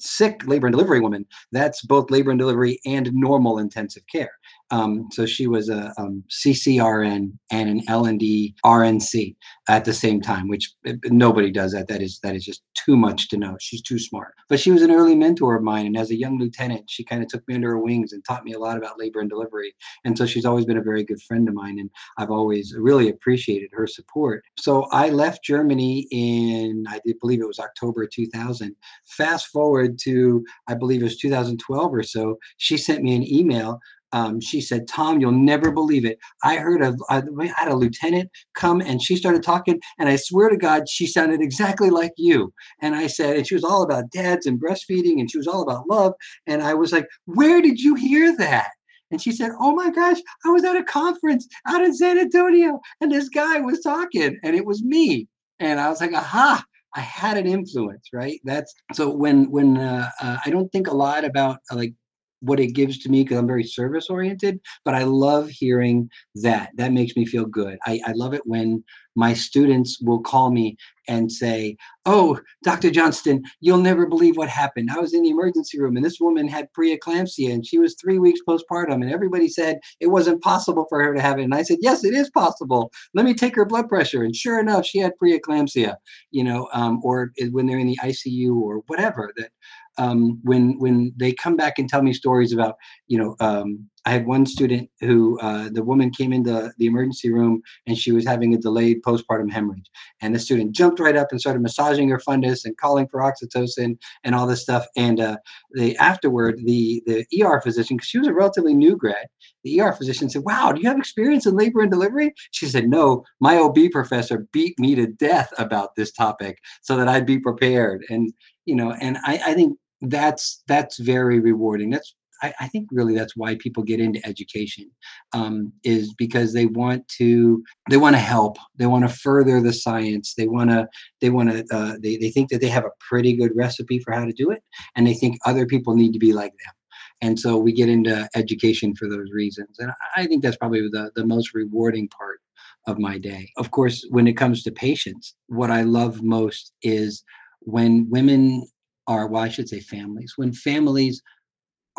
sick 0.00 0.46
labor 0.46 0.66
and 0.66 0.72
delivery 0.72 1.00
woman. 1.00 1.26
That's 1.52 1.82
both 1.82 2.10
labor 2.10 2.30
and 2.30 2.38
delivery 2.38 2.80
and 2.86 3.12
normal 3.12 3.58
intensive 3.58 4.02
care. 4.06 4.32
Um, 4.70 5.08
so 5.10 5.26
she 5.26 5.46
was 5.46 5.68
a 5.68 5.92
um, 5.98 6.22
CCRN 6.30 7.32
and 7.50 7.68
an 7.68 7.82
L&D 7.88 8.54
RNC 8.64 9.36
at 9.68 9.84
the 9.84 9.92
same 9.92 10.20
time, 10.20 10.48
which 10.48 10.72
eh, 10.86 10.94
nobody 11.06 11.50
does 11.50 11.72
that. 11.72 11.88
That 11.88 12.02
is 12.02 12.20
that 12.22 12.34
is 12.34 12.44
just 12.44 12.62
too 12.74 12.96
much 12.96 13.28
to 13.28 13.36
know. 13.36 13.56
She's 13.60 13.82
too 13.82 13.98
smart. 13.98 14.34
But 14.48 14.60
she 14.60 14.70
was 14.70 14.82
an 14.82 14.90
early 14.90 15.14
mentor 15.14 15.56
of 15.56 15.62
mine, 15.62 15.86
and 15.86 15.96
as 15.96 16.10
a 16.10 16.18
young 16.18 16.38
lieutenant, 16.38 16.88
she 16.88 17.04
kind 17.04 17.22
of 17.22 17.28
took 17.28 17.46
me 17.48 17.54
under 17.54 17.70
her 17.70 17.78
wings 17.78 18.12
and 18.12 18.24
taught 18.24 18.44
me 18.44 18.52
a 18.52 18.58
lot 18.58 18.76
about 18.76 18.98
labor 18.98 19.20
and 19.20 19.30
delivery. 19.30 19.74
And 20.04 20.16
so 20.16 20.26
she's 20.26 20.44
always 20.44 20.64
been 20.64 20.78
a 20.78 20.82
very 20.82 21.04
good 21.04 21.20
friend 21.22 21.48
of 21.48 21.54
mine, 21.54 21.78
and 21.78 21.90
I've 22.18 22.30
always 22.30 22.74
really 22.76 23.08
appreciated 23.08 23.70
her 23.72 23.86
support. 23.86 24.44
So 24.58 24.84
I 24.90 25.10
left 25.10 25.44
Germany 25.44 26.06
in 26.10 26.84
I 26.88 27.00
believe 27.20 27.40
it 27.40 27.46
was 27.46 27.58
October 27.58 28.06
2000. 28.06 28.74
Fast 29.06 29.48
forward 29.48 29.98
to 30.00 30.44
I 30.68 30.74
believe 30.74 31.00
it 31.00 31.04
was 31.04 31.18
2012 31.18 31.94
or 31.94 32.02
so. 32.02 32.38
She 32.56 32.76
sent 32.76 33.02
me 33.02 33.14
an 33.14 33.26
email 33.26 33.80
um, 34.12 34.40
she 34.40 34.60
said, 34.60 34.88
Tom, 34.88 35.20
you'll 35.20 35.32
never 35.32 35.70
believe 35.70 36.04
it. 36.04 36.18
I 36.42 36.56
heard 36.56 36.82
of, 36.82 37.00
I 37.08 37.22
had 37.56 37.68
a 37.68 37.76
lieutenant 37.76 38.30
come 38.54 38.80
and 38.80 39.02
she 39.02 39.16
started 39.16 39.42
talking, 39.42 39.80
and 39.98 40.08
I 40.08 40.16
swear 40.16 40.48
to 40.48 40.56
God, 40.56 40.88
she 40.88 41.06
sounded 41.06 41.40
exactly 41.40 41.90
like 41.90 42.12
you. 42.16 42.52
And 42.80 42.94
I 42.94 43.06
said, 43.06 43.36
and 43.36 43.46
she 43.46 43.54
was 43.54 43.64
all 43.64 43.82
about 43.82 44.10
dads 44.10 44.46
and 44.46 44.60
breastfeeding, 44.60 45.20
and 45.20 45.30
she 45.30 45.38
was 45.38 45.46
all 45.46 45.62
about 45.62 45.88
love. 45.88 46.14
And 46.46 46.62
I 46.62 46.74
was 46.74 46.92
like, 46.92 47.06
Where 47.26 47.62
did 47.62 47.80
you 47.80 47.94
hear 47.94 48.36
that? 48.36 48.70
And 49.10 49.20
she 49.20 49.32
said, 49.32 49.52
Oh 49.60 49.74
my 49.74 49.90
gosh, 49.90 50.18
I 50.44 50.50
was 50.50 50.64
at 50.64 50.76
a 50.76 50.84
conference 50.84 51.46
out 51.66 51.82
in 51.82 51.94
San 51.94 52.18
Antonio, 52.18 52.80
and 53.00 53.10
this 53.10 53.28
guy 53.28 53.60
was 53.60 53.80
talking, 53.80 54.38
and 54.42 54.56
it 54.56 54.64
was 54.64 54.82
me. 54.82 55.28
And 55.58 55.80
I 55.80 55.88
was 55.88 56.00
like, 56.00 56.12
Aha, 56.12 56.64
I 56.94 57.00
had 57.00 57.36
an 57.36 57.46
influence, 57.46 58.08
right? 58.12 58.40
That's 58.44 58.74
so 58.92 59.10
when 59.10 59.50
when 59.50 59.76
uh, 59.76 60.10
uh, 60.20 60.38
I 60.44 60.50
don't 60.50 60.70
think 60.72 60.88
a 60.88 60.94
lot 60.94 61.24
about 61.24 61.58
uh, 61.70 61.76
like 61.76 61.94
what 62.40 62.60
it 62.60 62.68
gives 62.68 62.98
to 62.98 63.08
me 63.08 63.22
because 63.22 63.38
I'm 63.38 63.46
very 63.46 63.64
service 63.64 64.08
oriented, 64.08 64.60
but 64.84 64.94
I 64.94 65.04
love 65.04 65.48
hearing 65.48 66.10
that. 66.36 66.70
That 66.74 66.92
makes 66.92 67.16
me 67.16 67.26
feel 67.26 67.44
good. 67.44 67.78
I, 67.86 68.00
I 68.06 68.12
love 68.12 68.34
it 68.34 68.42
when 68.44 68.82
my 69.16 69.34
students 69.34 70.00
will 70.00 70.20
call 70.20 70.50
me 70.50 70.76
and 71.08 71.30
say, 71.30 71.76
Oh, 72.06 72.40
Dr. 72.62 72.90
Johnston, 72.90 73.42
you'll 73.60 73.78
never 73.78 74.06
believe 74.06 74.36
what 74.36 74.48
happened. 74.48 74.90
I 74.90 74.98
was 74.98 75.12
in 75.12 75.22
the 75.22 75.30
emergency 75.30 75.78
room 75.80 75.96
and 75.96 76.04
this 76.04 76.20
woman 76.20 76.48
had 76.48 76.72
preeclampsia 76.72 77.52
and 77.52 77.66
she 77.66 77.78
was 77.78 77.94
three 77.94 78.18
weeks 78.18 78.40
postpartum. 78.48 79.02
And 79.02 79.10
everybody 79.10 79.48
said 79.48 79.80
it 79.98 80.06
wasn't 80.06 80.42
possible 80.42 80.86
for 80.88 81.02
her 81.02 81.14
to 81.14 81.20
have 81.20 81.38
it. 81.38 81.44
And 81.44 81.54
I 81.54 81.62
said, 81.62 81.78
Yes, 81.80 82.04
it 82.04 82.14
is 82.14 82.30
possible. 82.30 82.92
Let 83.14 83.24
me 83.24 83.34
take 83.34 83.56
her 83.56 83.64
blood 83.64 83.88
pressure. 83.88 84.22
And 84.22 84.34
sure 84.34 84.60
enough, 84.60 84.86
she 84.86 84.98
had 84.98 85.12
preeclampsia, 85.22 85.96
you 86.30 86.44
know, 86.44 86.68
um, 86.72 87.00
or 87.02 87.32
when 87.50 87.66
they're 87.66 87.78
in 87.78 87.88
the 87.88 87.98
ICU 88.02 88.54
or 88.54 88.82
whatever 88.86 89.32
that 89.36 89.50
um, 89.98 90.40
when 90.42 90.78
when 90.78 91.12
they 91.16 91.32
come 91.32 91.56
back 91.56 91.78
and 91.78 91.88
tell 91.88 92.02
me 92.02 92.12
stories 92.12 92.52
about 92.52 92.76
you 93.06 93.18
know 93.18 93.36
um, 93.40 93.90
I 94.06 94.10
had 94.10 94.26
one 94.26 94.46
student 94.46 94.88
who 95.00 95.38
uh, 95.40 95.68
the 95.70 95.82
woman 95.82 96.10
came 96.10 96.32
into 96.32 96.72
the 96.78 96.86
emergency 96.86 97.30
room 97.30 97.62
and 97.86 97.98
she 97.98 98.12
was 98.12 98.26
having 98.26 98.54
a 98.54 98.58
delayed 98.58 99.02
postpartum 99.02 99.50
hemorrhage. 99.50 99.90
And 100.22 100.34
the 100.34 100.38
student 100.38 100.72
jumped 100.72 101.00
right 101.00 101.16
up 101.16 101.28
and 101.30 101.40
started 101.40 101.60
massaging 101.60 102.08
her 102.08 102.18
fundus 102.18 102.64
and 102.64 102.76
calling 102.78 103.08
for 103.08 103.20
oxytocin 103.20 103.98
and 104.24 104.34
all 104.34 104.46
this 104.46 104.62
stuff. 104.62 104.86
And 104.96 105.20
uh, 105.20 105.36
the 105.72 105.96
afterward 105.98 106.60
the 106.64 107.02
the 107.06 107.26
ER 107.42 107.60
physician 107.60 107.96
because 107.96 108.08
she 108.08 108.18
was 108.18 108.28
a 108.28 108.34
relatively 108.34 108.74
new 108.74 108.96
grad 108.96 109.26
the 109.64 109.80
ER 109.80 109.92
physician 109.92 110.28
said 110.28 110.42
wow 110.44 110.72
do 110.72 110.80
you 110.80 110.88
have 110.88 110.98
experience 110.98 111.46
in 111.46 111.56
labor 111.56 111.80
and 111.80 111.90
delivery? 111.90 112.32
She 112.52 112.66
said 112.66 112.88
no 112.88 113.24
my 113.40 113.56
OB 113.56 113.78
professor 113.92 114.46
beat 114.52 114.78
me 114.78 114.94
to 114.94 115.06
death 115.06 115.52
about 115.58 115.94
this 115.96 116.10
topic 116.12 116.58
so 116.80 116.96
that 116.96 117.08
I'd 117.08 117.26
be 117.26 117.38
prepared. 117.38 118.04
And 118.08 118.32
you 118.70 118.76
know 118.76 118.92
and 118.92 119.18
I, 119.24 119.40
I 119.48 119.54
think 119.54 119.76
that's 120.00 120.62
that's 120.66 120.98
very 120.98 121.40
rewarding. 121.40 121.90
That's 121.90 122.14
I, 122.42 122.54
I, 122.60 122.68
think 122.68 122.88
really 122.90 123.14
that's 123.14 123.36
why 123.36 123.56
people 123.56 123.82
get 123.82 124.00
into 124.00 124.24
education 124.26 124.90
um, 125.34 125.72
is 125.84 126.14
because 126.14 126.54
they 126.54 126.66
want 126.66 127.06
to 127.18 127.62
they 127.90 127.98
want 127.98 128.16
to 128.16 128.20
help 128.20 128.56
they 128.76 128.86
want 128.86 129.06
to 129.06 129.14
further 129.14 129.60
the 129.60 129.74
science 129.74 130.34
they 130.34 130.48
want 130.48 130.70
to 130.70 130.88
they 131.20 131.28
want 131.28 131.50
to 131.50 131.66
uh, 131.76 131.96
they, 132.02 132.16
they 132.16 132.30
think 132.30 132.48
that 132.48 132.62
they 132.62 132.68
have 132.68 132.86
a 132.86 132.96
pretty 133.06 133.34
good 133.36 133.52
recipe 133.54 133.98
for 133.98 134.12
how 134.12 134.24
to 134.24 134.32
do 134.32 134.50
it 134.50 134.62
and 134.96 135.06
they 135.06 135.14
think 135.14 135.36
other 135.44 135.66
people 135.66 135.94
need 135.94 136.12
to 136.12 136.18
be 136.18 136.32
like 136.32 136.52
them. 136.52 136.74
And 137.22 137.38
so 137.38 137.58
we 137.58 137.72
get 137.72 137.90
into 137.90 138.26
education 138.34 138.94
for 138.94 139.06
those 139.06 139.30
reasons 139.32 139.78
and 139.78 139.90
i 140.16 140.26
think 140.26 140.42
that's 140.42 140.56
probably 140.56 140.88
the, 140.88 141.10
the 141.14 141.26
most 141.26 141.52
rewarding 141.52 142.08
part 142.08 142.40
of 142.86 142.98
my 142.98 143.18
day. 143.18 143.50
Of 143.58 143.72
course 143.72 144.06
when 144.08 144.26
it 144.26 144.38
comes 144.38 144.62
to 144.62 144.72
patients 144.72 145.34
what 145.48 145.70
i 145.70 145.82
love 145.82 146.22
most 146.22 146.72
is 146.82 147.22
when 147.60 148.08
women 148.10 148.66
are, 149.06 149.26
well, 149.26 149.42
I 149.42 149.48
should 149.48 149.68
say 149.68 149.80
families, 149.80 150.34
when 150.36 150.52
families 150.52 151.22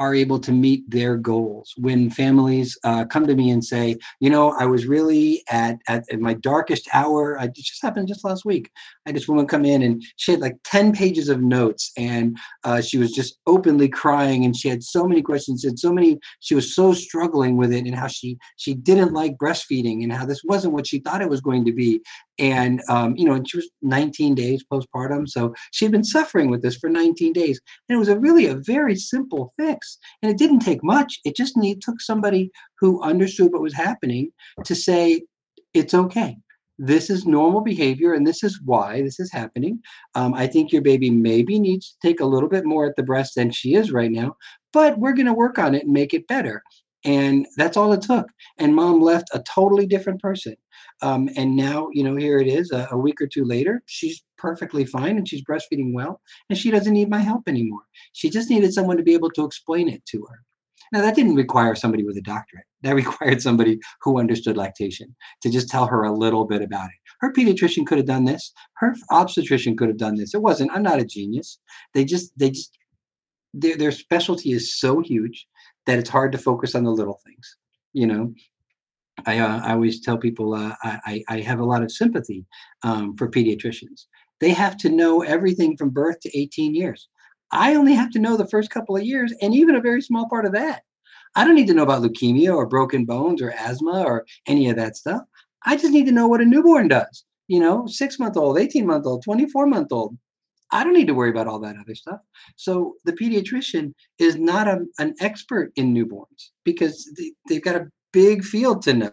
are 0.02 0.14
able 0.24 0.40
to 0.48 0.52
meet 0.52 0.82
their 0.90 1.16
goals. 1.32 1.68
When 1.78 2.10
families 2.10 2.78
uh, 2.84 3.06
come 3.06 3.26
to 3.28 3.36
me 3.36 3.52
and 3.52 3.64
say 3.64 3.98
you 4.20 4.30
know 4.30 4.46
i 4.64 4.66
was 4.66 4.86
really 4.86 5.44
at, 5.50 5.78
at, 5.88 6.04
at 6.12 6.20
my 6.20 6.34
darkest 6.34 6.88
hour 6.94 7.40
I, 7.40 7.46
it 7.46 7.56
just 7.56 7.82
happened 7.82 8.08
just 8.08 8.24
last 8.24 8.46
week. 8.46 8.70
I 9.06 9.10
had 9.10 9.16
this 9.16 9.28
woman 9.28 9.48
come 9.48 9.66
in 9.66 9.82
and 9.82 10.04
she 10.16 10.32
had 10.32 10.42
like 10.42 10.58
10 10.66 10.94
pages 10.94 11.30
of 11.30 11.42
notes 11.42 11.92
and 11.98 12.38
uh, 12.64 12.82
she 12.82 12.98
was 12.98 13.12
just 13.12 13.40
openly 13.48 13.90
crying 13.90 14.46
and 14.46 14.56
she 14.56 14.70
had 14.70 14.84
so 14.84 15.08
many 15.08 15.22
questions 15.22 15.64
and 15.64 15.78
so 15.78 15.92
many 15.92 16.20
she 16.40 16.56
was 16.56 16.76
so 16.76 16.94
struggling 16.94 17.58
with 17.58 17.72
it 17.72 17.86
and 17.86 17.96
how 17.96 18.08
she 18.08 18.38
she 18.58 18.74
didn't 18.74 19.14
like 19.14 19.38
breastfeeding 19.38 20.04
and 20.04 20.14
how 20.14 20.26
this 20.26 20.42
wasn't 20.44 20.74
what 20.74 20.88
she 20.88 21.00
thought 21.00 21.22
it 21.22 21.30
was 21.30 21.42
going 21.42 21.66
to 21.66 21.74
be. 21.74 22.02
And 22.40 22.82
um, 22.90 23.16
you 23.18 23.26
know 23.26 23.34
and 23.34 23.48
she 23.48 23.58
was 23.58 23.70
19 23.82 24.36
days 24.36 24.64
postpartum 24.72 25.28
so 25.28 25.54
she 25.72 25.86
had 25.86 25.92
been 25.92 26.04
suffering 26.04 26.50
with 26.50 26.62
this 26.62 26.78
for 26.78 26.90
19 26.90 27.34
days. 27.34 27.60
And 27.88 27.96
it 27.96 28.00
was 28.00 28.10
a 28.10 28.20
really 28.20 28.48
a 28.48 28.56
very 28.56 28.96
simple 28.96 29.54
fix 29.58 29.91
and 30.22 30.32
it 30.32 30.38
didn't 30.38 30.60
take 30.60 30.84
much 30.84 31.20
it 31.26 31.36
just 31.36 31.58
need 31.58 31.82
took 31.82 32.02
somebody 32.02 32.52
who 32.80 33.02
understood 33.02 33.52
what 33.52 33.62
was 33.62 33.74
happening 33.74 34.32
to 34.66 34.76
say 34.76 35.22
it's 35.74 35.94
okay 35.94 36.38
this 36.78 37.10
is 37.10 37.26
normal 37.26 37.62
behavior 37.62 38.14
and 38.14 38.26
this 38.26 38.44
is 38.44 38.60
why 38.66 39.02
this 39.02 39.20
is 39.20 39.32
happening 39.32 39.80
um, 40.16 40.34
i 40.34 40.48
think 40.48 40.72
your 40.72 40.82
baby 40.82 41.10
maybe 41.10 41.60
needs 41.60 41.90
to 41.92 42.08
take 42.08 42.20
a 42.20 42.26
little 42.26 42.50
bit 42.50 42.66
more 42.66 42.86
at 42.86 42.96
the 42.96 43.04
breast 43.04 43.36
than 43.36 43.52
she 43.52 43.76
is 43.76 43.92
right 43.92 44.12
now 44.12 44.36
but 44.74 44.98
we're 44.98 45.14
going 45.14 45.26
to 45.28 45.34
work 45.34 45.60
on 45.60 45.76
it 45.76 45.84
and 45.84 45.94
make 45.94 46.14
it 46.14 46.28
better 46.28 46.64
And 47.04 47.48
that's 47.58 47.78
all 47.78 47.94
it 47.94 48.02
took. 48.02 48.28
And 48.58 48.76
mom 48.76 49.02
left 49.02 49.30
a 49.34 49.42
totally 49.42 49.86
different 49.88 50.22
person. 50.22 50.56
Um, 51.02 51.30
and 51.36 51.56
now, 51.56 51.90
you 51.94 52.04
know, 52.04 52.16
here 52.16 52.40
it 52.40 52.48
is 52.48 52.72
a, 52.72 52.88
a 52.92 52.98
week 52.98 53.22
or 53.22 53.28
two 53.28 53.44
later, 53.44 53.82
she's 53.86 54.24
perfectly 54.38 54.86
fine 54.86 55.18
and 55.18 55.28
she's 55.28 55.44
breastfeeding 55.44 55.94
well. 55.94 56.22
And 56.50 56.58
she 56.58 56.72
doesn't 56.72 56.94
need 56.94 57.10
my 57.10 57.20
help 57.20 57.48
anymore. 57.48 57.82
She 58.14 58.30
just 58.30 58.50
needed 58.50 58.74
someone 58.74 58.98
to 58.98 59.04
be 59.04 59.14
able 59.14 59.32
to 59.32 59.46
explain 59.46 59.90
it 59.90 60.06
to 60.08 60.26
her. 60.30 60.44
Now, 60.92 61.02
that 61.02 61.16
didn't 61.16 61.36
require 61.36 61.74
somebody 61.76 62.04
with 62.04 62.18
a 62.18 62.22
doctorate. 62.22 62.66
That 62.82 62.96
required 63.04 63.42
somebody 63.42 63.80
who 64.02 64.20
understood 64.20 64.58
lactation 64.58 65.16
to 65.42 65.50
just 65.50 65.70
tell 65.70 65.88
her 65.88 66.04
a 66.04 66.12
little 66.12 66.46
bit 66.46 66.62
about 66.62 66.88
it. 66.88 66.98
Her 67.20 67.32
pediatrician 67.32 67.86
could 67.86 67.98
have 67.98 68.08
done 68.08 68.26
this. 68.26 68.52
Her 68.76 68.96
obstetrician 69.10 69.78
could 69.78 69.88
have 69.88 69.98
done 69.98 70.16
this. 70.16 70.34
It 70.34 70.42
wasn't. 70.42 70.72
I'm 70.74 70.84
not 70.84 71.00
a 71.00 71.06
genius. 71.06 71.60
They 71.94 72.04
just, 72.04 72.38
they 72.38 72.50
just, 72.50 72.78
their, 73.54 73.78
their 73.78 73.92
specialty 73.92 74.52
is 74.52 74.80
so 74.80 75.02
huge 75.02 75.48
that 75.86 76.00
it's 76.00 76.10
hard 76.10 76.32
to 76.32 76.38
focus 76.38 76.76
on 76.76 76.84
the 76.84 76.92
little 76.92 77.20
things. 77.26 77.58
You 77.94 78.08
know, 78.08 78.34
I, 79.26 79.40
uh, 79.40 79.62
I 79.64 79.74
always 79.74 80.02
tell 80.02 80.18
people 80.18 80.54
uh, 80.54 80.76
I, 80.84 81.24
I 81.28 81.40
have 81.42 81.60
a 81.60 81.66
lot 81.66 81.84
of 81.84 81.92
sympathy 81.92 82.46
um, 82.84 83.16
for 83.18 83.30
pediatricians. 83.30 84.06
They 84.40 84.52
have 84.52 84.78
to 84.78 84.90
know 84.90 85.22
everything 85.22 85.78
from 85.78 85.90
birth 85.90 86.20
to 86.22 86.38
18 86.38 86.74
years. 86.74 87.08
I 87.52 87.76
only 87.76 87.94
have 87.94 88.10
to 88.12 88.20
know 88.20 88.38
the 88.38 88.48
first 88.48 88.70
couple 88.70 88.96
of 88.96 89.04
years 89.04 89.34
and 89.42 89.54
even 89.54 89.76
a 89.76 89.82
very 89.82 90.02
small 90.02 90.28
part 90.30 90.46
of 90.46 90.54
that. 90.54 90.84
I 91.36 91.46
don't 91.46 91.56
need 91.56 91.68
to 91.68 91.74
know 91.74 91.84
about 91.84 92.02
leukemia 92.02 92.54
or 92.56 92.66
broken 92.66 93.06
bones 93.06 93.42
or 93.42 93.52
asthma 93.52 94.04
or 94.04 94.26
any 94.48 94.70
of 94.70 94.76
that 94.78 94.98
stuff. 94.98 95.22
I 95.66 95.78
just 95.78 95.94
need 95.94 96.06
to 96.08 96.12
know 96.12 96.28
what 96.28 96.42
a 96.42 96.46
newborn 96.46 96.88
does. 96.88 97.26
You 97.48 97.60
know, 97.60 97.86
six 97.86 98.20
month 98.20 98.38
old, 98.38 98.58
18 98.58 98.86
month 98.86 99.06
old, 99.06 99.24
24 99.24 99.68
month 99.68 99.92
old. 99.92 100.18
I 100.72 100.84
don't 100.84 100.94
need 100.94 101.08
to 101.08 101.14
worry 101.14 101.30
about 101.30 101.48
all 101.48 101.60
that 101.60 101.76
other 101.78 101.96
stuff. 101.96 102.20
So 102.56 102.96
the 103.04 103.12
pediatrician 103.12 103.94
is 104.20 104.38
not 104.38 104.68
a, 104.68 104.86
an 105.00 105.16
expert 105.20 105.74
in 105.76 105.94
newborns 105.94 106.50
because 106.64 107.10
they, 107.18 107.34
they've 107.50 107.64
got 107.64 107.76
a 107.76 107.88
big 108.12 108.44
field 108.44 108.82
to 108.84 108.94
know 108.94 109.12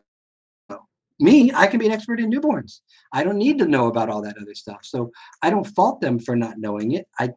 me, 1.21 1.51
I 1.53 1.67
can 1.67 1.81
be 1.81 1.87
an 1.87 1.93
expert 1.93 2.21
in 2.21 2.31
newborns. 2.31 2.81
I 3.13 3.25
don't 3.25 3.39
need 3.39 3.59
to 3.59 3.67
know 3.67 3.89
about 3.89 4.09
all 4.09 4.23
that 4.23 4.37
other 4.41 4.55
stuff. 4.55 4.81
So 4.83 5.11
I 5.43 5.51
don't 5.51 5.67
fault 5.67 6.01
them 6.01 6.19
for 6.19 6.37
not 6.37 6.59
knowing 6.59 6.93
it. 6.93 7.07
I, 7.19 7.31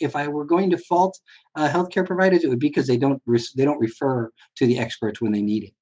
if 0.00 0.14
I 0.14 0.28
were 0.28 0.44
going 0.44 0.70
to 0.70 0.78
fault 0.78 1.18
uh, 1.56 1.68
healthcare 1.68 2.06
providers, 2.06 2.44
it 2.44 2.48
would 2.48 2.60
be 2.60 2.68
because 2.68 2.86
they 2.86 2.96
don't 2.96 3.20
they 3.56 3.64
don't 3.64 3.80
refer 3.80 4.30
to 4.56 4.66
the 4.66 4.78
experts 4.78 5.20
when 5.20 5.32
they 5.32 5.42
need 5.42 5.64
it. 5.64 5.72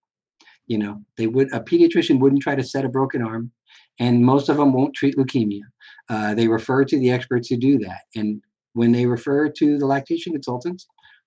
You 0.67 0.79
know, 0.79 1.03
they 1.19 1.27
would 1.27 1.53
a 1.53 1.61
pediatrician 1.61 2.19
wouldn't 2.19 2.43
try 2.43 2.55
to 2.55 2.63
set 2.63 2.87
a 2.87 2.89
broken 2.89 3.23
arm, 3.23 3.51
and 3.99 4.25
most 4.25 4.49
of 4.49 4.57
them 4.57 4.73
won't 4.73 4.95
treat 4.95 5.17
leukemia. 5.17 5.63
Uh, 6.09 6.35
they 6.35 6.49
refer 6.49 6.85
to 6.85 6.99
the 6.99 7.11
experts 7.11 7.49
who 7.49 7.57
do 7.57 7.79
that, 7.81 8.03
and 8.17 8.41
when 8.73 8.93
they 8.93 9.05
refer 9.05 9.51
to 9.51 9.79
the 9.79 9.87
lactation 9.87 10.33
consultants, 10.33 10.87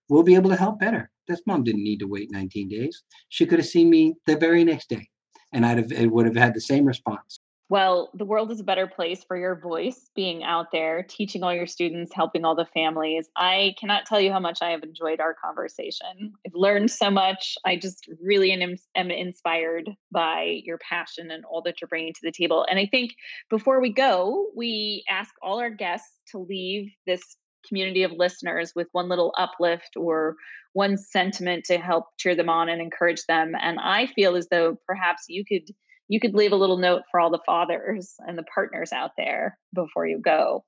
we'll 0.09 0.23
be 0.23 0.35
able 0.35 0.49
to 0.49 0.55
help 0.55 0.79
better. 0.79 1.11
This 1.27 1.41
mom 1.45 1.63
didn't 1.63 1.83
need 1.83 1.99
to 1.99 2.07
wait 2.07 2.31
19 2.31 2.69
days. 2.69 3.03
She 3.29 3.45
could 3.45 3.59
have 3.59 3.67
seen 3.67 3.89
me 3.89 4.15
the 4.25 4.37
very 4.37 4.63
next 4.63 4.89
day 4.89 5.07
and 5.53 5.65
I'd 5.65 5.77
have 5.77 5.91
it 5.91 6.11
would 6.11 6.25
have 6.25 6.35
had 6.35 6.53
the 6.53 6.61
same 6.61 6.85
response. 6.85 7.39
Well, 7.69 8.11
the 8.13 8.23
world 8.23 8.49
is 8.49 8.61
a 8.61 8.63
better 8.63 8.87
place 8.87 9.25
for 9.25 9.35
your 9.35 9.59
voice 9.59 10.09
being 10.15 10.41
out 10.41 10.67
there, 10.71 11.03
teaching 11.03 11.43
all 11.43 11.53
your 11.53 11.67
students, 11.67 12.13
helping 12.15 12.45
all 12.45 12.55
the 12.55 12.67
families. 12.73 13.27
I 13.35 13.75
cannot 13.77 14.05
tell 14.05 14.21
you 14.21 14.31
how 14.31 14.39
much 14.39 14.59
I 14.61 14.69
have 14.69 14.83
enjoyed 14.83 15.19
our 15.19 15.33
conversation. 15.33 16.31
I've 16.45 16.53
learned 16.55 16.89
so 16.89 17.11
much. 17.11 17.57
I 17.65 17.75
just 17.75 18.07
really 18.21 18.53
am, 18.53 18.75
am 18.95 19.11
inspired 19.11 19.89
by 20.13 20.61
your 20.63 20.77
passion 20.77 21.29
and 21.29 21.43
all 21.43 21.61
that 21.63 21.81
you're 21.81 21.89
bringing 21.89 22.13
to 22.13 22.19
the 22.23 22.31
table. 22.31 22.65
And 22.69 22.79
I 22.79 22.85
think 22.85 23.11
before 23.49 23.81
we 23.81 23.91
go, 23.91 24.47
we 24.55 25.03
ask 25.09 25.31
all 25.41 25.59
our 25.59 25.69
guests 25.69 26.21
to 26.31 26.37
leave 26.37 26.89
this 27.05 27.35
community 27.67 28.03
of 28.03 28.11
listeners 28.11 28.73
with 28.75 28.87
one 28.91 29.09
little 29.09 29.33
uplift 29.37 29.95
or 29.95 30.35
one 30.73 30.97
sentiment 30.97 31.65
to 31.65 31.77
help 31.77 32.05
cheer 32.17 32.35
them 32.35 32.49
on 32.49 32.69
and 32.69 32.81
encourage 32.81 33.23
them 33.25 33.53
and 33.61 33.79
i 33.79 34.05
feel 34.07 34.35
as 34.35 34.47
though 34.49 34.77
perhaps 34.85 35.25
you 35.27 35.43
could 35.45 35.69
you 36.09 36.19
could 36.19 36.33
leave 36.33 36.51
a 36.53 36.57
little 36.57 36.77
note 36.77 37.01
for 37.11 37.19
all 37.19 37.29
the 37.29 37.41
fathers 37.45 38.15
and 38.25 38.37
the 38.37 38.45
partners 38.53 38.93
out 38.93 39.11
there 39.17 39.59
before 39.75 40.07
you 40.07 40.17
go. 40.19 40.63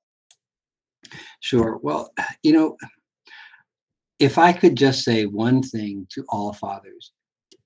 Sure 1.39 1.79
well 1.81 2.11
you 2.43 2.51
know 2.51 2.75
if 4.19 4.37
i 4.37 4.51
could 4.51 4.75
just 4.75 5.03
say 5.03 5.25
one 5.25 5.63
thing 5.63 6.05
to 6.11 6.25
all 6.29 6.51
fathers 6.51 7.13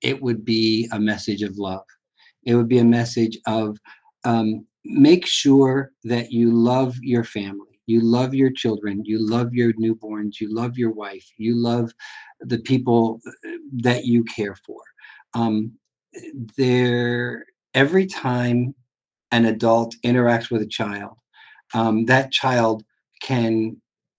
it 0.04 0.22
would 0.22 0.46
be 0.46 0.88
a 0.92 1.00
message 1.00 1.42
of 1.42 1.58
love. 1.58 1.86
It 2.46 2.56
would 2.56 2.68
be 2.68 2.80
a 2.80 2.84
message 2.84 3.40
of 3.48 3.78
um, 4.26 4.68
make 4.84 5.26
sure 5.26 5.92
that 6.04 6.32
you 6.32 6.52
love 6.52 6.96
your 7.02 7.24
family 7.24 7.73
you 7.86 8.02
love 8.02 8.34
your 8.34 8.52
children. 8.52 9.04
You 9.06 9.20
love 9.20 9.54
your 9.54 9.74
newborns. 9.74 10.40
You 10.40 10.54
love 10.54 10.78
your 10.78 10.92
wife. 10.92 11.26
You 11.38 11.56
love 11.56 11.94
the 12.40 12.60
people 12.60 13.20
uh, 13.28 13.52
that 13.82 14.06
you 14.06 14.24
care 14.24 14.56
for. 14.66 14.82
Um, 15.34 15.74
there 16.58 17.46
every 17.74 18.06
time 18.06 18.76
an 19.32 19.46
adult 19.46 19.96
interacts 20.04 20.52
with 20.52 20.62
a 20.62 20.68
child 20.68 21.18
um, 21.74 22.06
that 22.06 22.32
child 22.32 22.84
can 23.22 23.76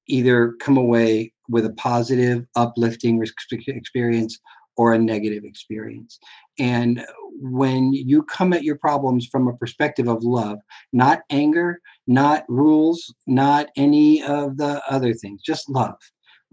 either 0.07 0.55
come 0.61 0.77
away 0.77 1.33
with 1.49 1.65
a 1.65 1.73
positive 1.75 2.47
uplifting 2.57 3.23
experience 3.69 4.39
or 4.77 4.93
a 4.93 4.99
negative 4.99 5.45
experience. 5.45 6.19
And 6.59 7.05
when 7.41 7.93
you 7.93 8.23
come 8.23 8.53
at 8.53 8.65
your 8.65 8.77
problems 8.77 9.27
from 9.27 9.49
a 9.49 9.57
perspective 9.57 10.09
of 10.09 10.23
love, 10.23 10.59
not 10.93 11.23
anger, 11.31 11.81
not 12.07 12.45
rules, 12.49 13.15
not 13.27 13.69
any 13.77 14.23
of 14.23 14.57
the 14.57 14.83
other 14.89 15.13
things, 15.15 15.43
just 15.43 15.69
love. 15.69 15.97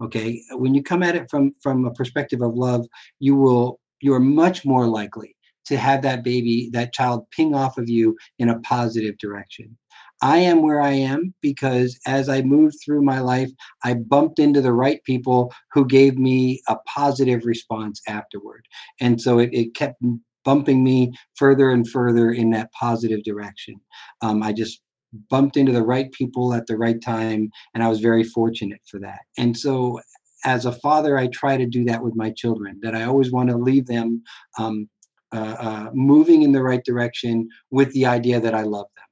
Okay. 0.02 0.40
When 0.52 0.74
you 0.74 0.82
come 0.82 1.02
at 1.02 1.14
it 1.14 1.30
from 1.30 1.54
from 1.62 1.84
a 1.84 1.92
perspective 1.92 2.42
of 2.42 2.54
love, 2.54 2.86
you 3.20 3.36
will 3.36 3.78
you 4.00 4.12
are 4.14 4.20
much 4.20 4.64
more 4.64 4.86
likely 4.86 5.36
to 5.66 5.76
have 5.76 6.02
that 6.02 6.24
baby, 6.24 6.68
that 6.72 6.92
child 6.92 7.24
ping 7.30 7.54
off 7.54 7.78
of 7.78 7.88
you 7.88 8.16
in 8.38 8.48
a 8.48 8.58
positive 8.60 9.16
direction. 9.18 9.76
I 10.20 10.38
am 10.38 10.62
where 10.62 10.80
I 10.80 10.92
am 10.92 11.34
because 11.40 11.98
as 12.06 12.28
I 12.28 12.42
moved 12.42 12.76
through 12.84 13.02
my 13.02 13.20
life, 13.20 13.50
I 13.84 13.94
bumped 13.94 14.38
into 14.38 14.60
the 14.60 14.72
right 14.72 15.02
people 15.04 15.52
who 15.72 15.84
gave 15.84 16.16
me 16.16 16.62
a 16.68 16.76
positive 16.86 17.44
response 17.44 18.00
afterward. 18.06 18.66
And 19.00 19.20
so 19.20 19.38
it, 19.38 19.50
it 19.52 19.74
kept 19.74 20.02
bumping 20.44 20.82
me 20.82 21.12
further 21.36 21.70
and 21.70 21.88
further 21.88 22.30
in 22.30 22.50
that 22.50 22.72
positive 22.72 23.22
direction. 23.22 23.74
Um, 24.20 24.42
I 24.42 24.52
just 24.52 24.80
bumped 25.28 25.56
into 25.56 25.72
the 25.72 25.82
right 25.82 26.10
people 26.12 26.54
at 26.54 26.66
the 26.66 26.76
right 26.76 27.00
time, 27.02 27.50
and 27.74 27.82
I 27.82 27.88
was 27.88 28.00
very 28.00 28.24
fortunate 28.24 28.80
for 28.90 28.98
that. 29.00 29.20
And 29.38 29.56
so 29.56 30.00
as 30.44 30.66
a 30.66 30.72
father, 30.72 31.16
I 31.16 31.28
try 31.28 31.56
to 31.56 31.66
do 31.66 31.84
that 31.84 32.02
with 32.02 32.16
my 32.16 32.30
children, 32.30 32.80
that 32.82 32.94
I 32.94 33.04
always 33.04 33.30
want 33.30 33.50
to 33.50 33.56
leave 33.56 33.86
them 33.86 34.22
um, 34.58 34.88
uh, 35.32 35.56
uh, 35.58 35.90
moving 35.94 36.42
in 36.42 36.52
the 36.52 36.62
right 36.62 36.84
direction 36.84 37.48
with 37.70 37.92
the 37.92 38.06
idea 38.06 38.40
that 38.40 38.54
I 38.54 38.62
love 38.62 38.86
them 38.96 39.04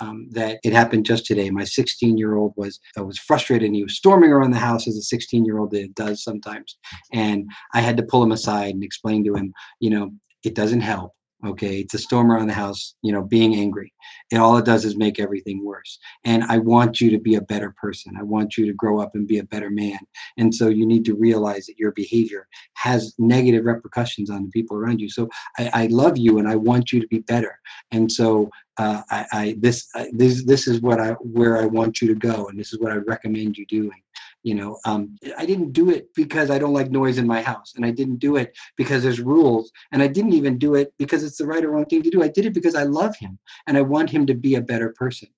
um, 0.00 0.28
that 0.30 0.58
it 0.64 0.72
happened 0.72 1.06
just 1.06 1.26
today. 1.26 1.50
My 1.50 1.64
16 1.64 2.18
year 2.18 2.36
old 2.36 2.52
was 2.56 2.80
was 2.96 3.18
frustrated 3.18 3.66
and 3.66 3.76
he 3.76 3.82
was 3.82 3.96
storming 3.96 4.30
around 4.30 4.50
the 4.50 4.58
house 4.58 4.86
as 4.88 4.96
a 4.96 5.02
16 5.02 5.44
year 5.44 5.58
old 5.58 5.74
does 5.94 6.22
sometimes, 6.22 6.76
and 7.12 7.48
I 7.72 7.80
had 7.80 7.96
to 7.96 8.02
pull 8.02 8.22
him 8.22 8.32
aside 8.32 8.74
and 8.74 8.84
explain 8.84 9.24
to 9.24 9.34
him, 9.34 9.52
you 9.80 9.90
know, 9.90 10.10
it 10.44 10.54
doesn't 10.54 10.80
help 10.80 11.12
okay? 11.46 11.80
It's 11.80 11.94
a 11.94 11.98
storm 11.98 12.30
around 12.30 12.46
the 12.46 12.54
house 12.54 12.94
you 13.02 13.12
know 13.12 13.22
being 13.22 13.54
angry. 13.54 13.92
And 14.32 14.40
all 14.40 14.56
it 14.56 14.64
does 14.64 14.84
is 14.84 14.96
make 14.96 15.20
everything 15.20 15.64
worse. 15.64 15.98
And 16.24 16.44
i 16.44 16.58
want 16.58 17.00
you 17.00 17.10
to 17.10 17.18
be 17.18 17.34
a 17.34 17.42
better 17.42 17.74
person. 17.80 18.14
I 18.18 18.22
want 18.22 18.56
you 18.56 18.66
to 18.66 18.72
grow 18.72 19.00
up 19.00 19.14
and 19.14 19.26
be 19.26 19.38
a 19.38 19.44
better 19.44 19.70
man. 19.70 19.98
And 20.36 20.54
so 20.54 20.68
you 20.68 20.86
need 20.86 21.04
to 21.06 21.14
realize 21.14 21.66
that 21.66 21.78
your 21.78 21.92
behavior 21.92 22.48
has 22.74 23.14
negative 23.18 23.64
repercussions 23.64 24.30
on 24.30 24.44
the 24.44 24.50
people 24.50 24.76
around 24.76 25.00
you. 25.00 25.08
So 25.08 25.28
i, 25.58 25.70
I 25.74 25.86
love 25.86 26.16
you 26.18 26.38
and 26.38 26.48
i 26.48 26.56
want 26.56 26.92
you 26.92 27.00
to 27.00 27.08
be 27.08 27.20
better. 27.20 27.58
And 27.92 28.10
so 28.10 28.50
uh, 28.76 29.02
I, 29.10 29.26
I 29.32 29.56
this 29.58 29.88
uh, 29.94 30.06
this 30.12 30.44
this 30.44 30.66
is 30.66 30.80
what 30.80 31.00
I 31.00 31.12
where 31.20 31.58
I 31.58 31.66
want 31.66 32.02
you 32.02 32.08
to 32.08 32.14
go, 32.14 32.48
and 32.48 32.58
this 32.58 32.72
is 32.72 32.80
what 32.80 32.90
I 32.90 32.96
recommend 32.96 33.56
you 33.56 33.66
doing. 33.66 34.02
You 34.44 34.54
know, 34.54 34.78
um, 34.84 35.16
I 35.38 35.46
didn't 35.46 35.72
do 35.72 35.90
it 35.90 36.08
because 36.14 36.50
I 36.50 36.58
don't 36.58 36.74
like 36.74 36.90
noise 36.90 37.18
in 37.18 37.26
my 37.26 37.42
house, 37.42 37.72
and 37.74 37.84
I 37.84 37.90
didn't 37.90 38.18
do 38.18 38.36
it 38.36 38.56
because 38.76 39.02
there's 39.02 39.20
rules, 39.20 39.72
and 39.90 40.02
I 40.02 40.06
didn't 40.06 40.34
even 40.34 40.58
do 40.58 40.74
it 40.74 40.92
because 40.98 41.24
it's 41.24 41.38
the 41.38 41.46
right 41.46 41.64
or 41.64 41.70
wrong 41.70 41.86
thing 41.86 42.02
to 42.02 42.10
do. 42.10 42.22
I 42.22 42.28
did 42.28 42.46
it 42.46 42.54
because 42.54 42.74
I 42.74 42.84
love 42.84 43.16
him, 43.16 43.38
and 43.66 43.76
I 43.76 43.80
want 43.80 44.10
him 44.10 44.26
to 44.26 44.34
be 44.34 44.54
a 44.54 44.60
better 44.60 44.90
person. 44.90 45.28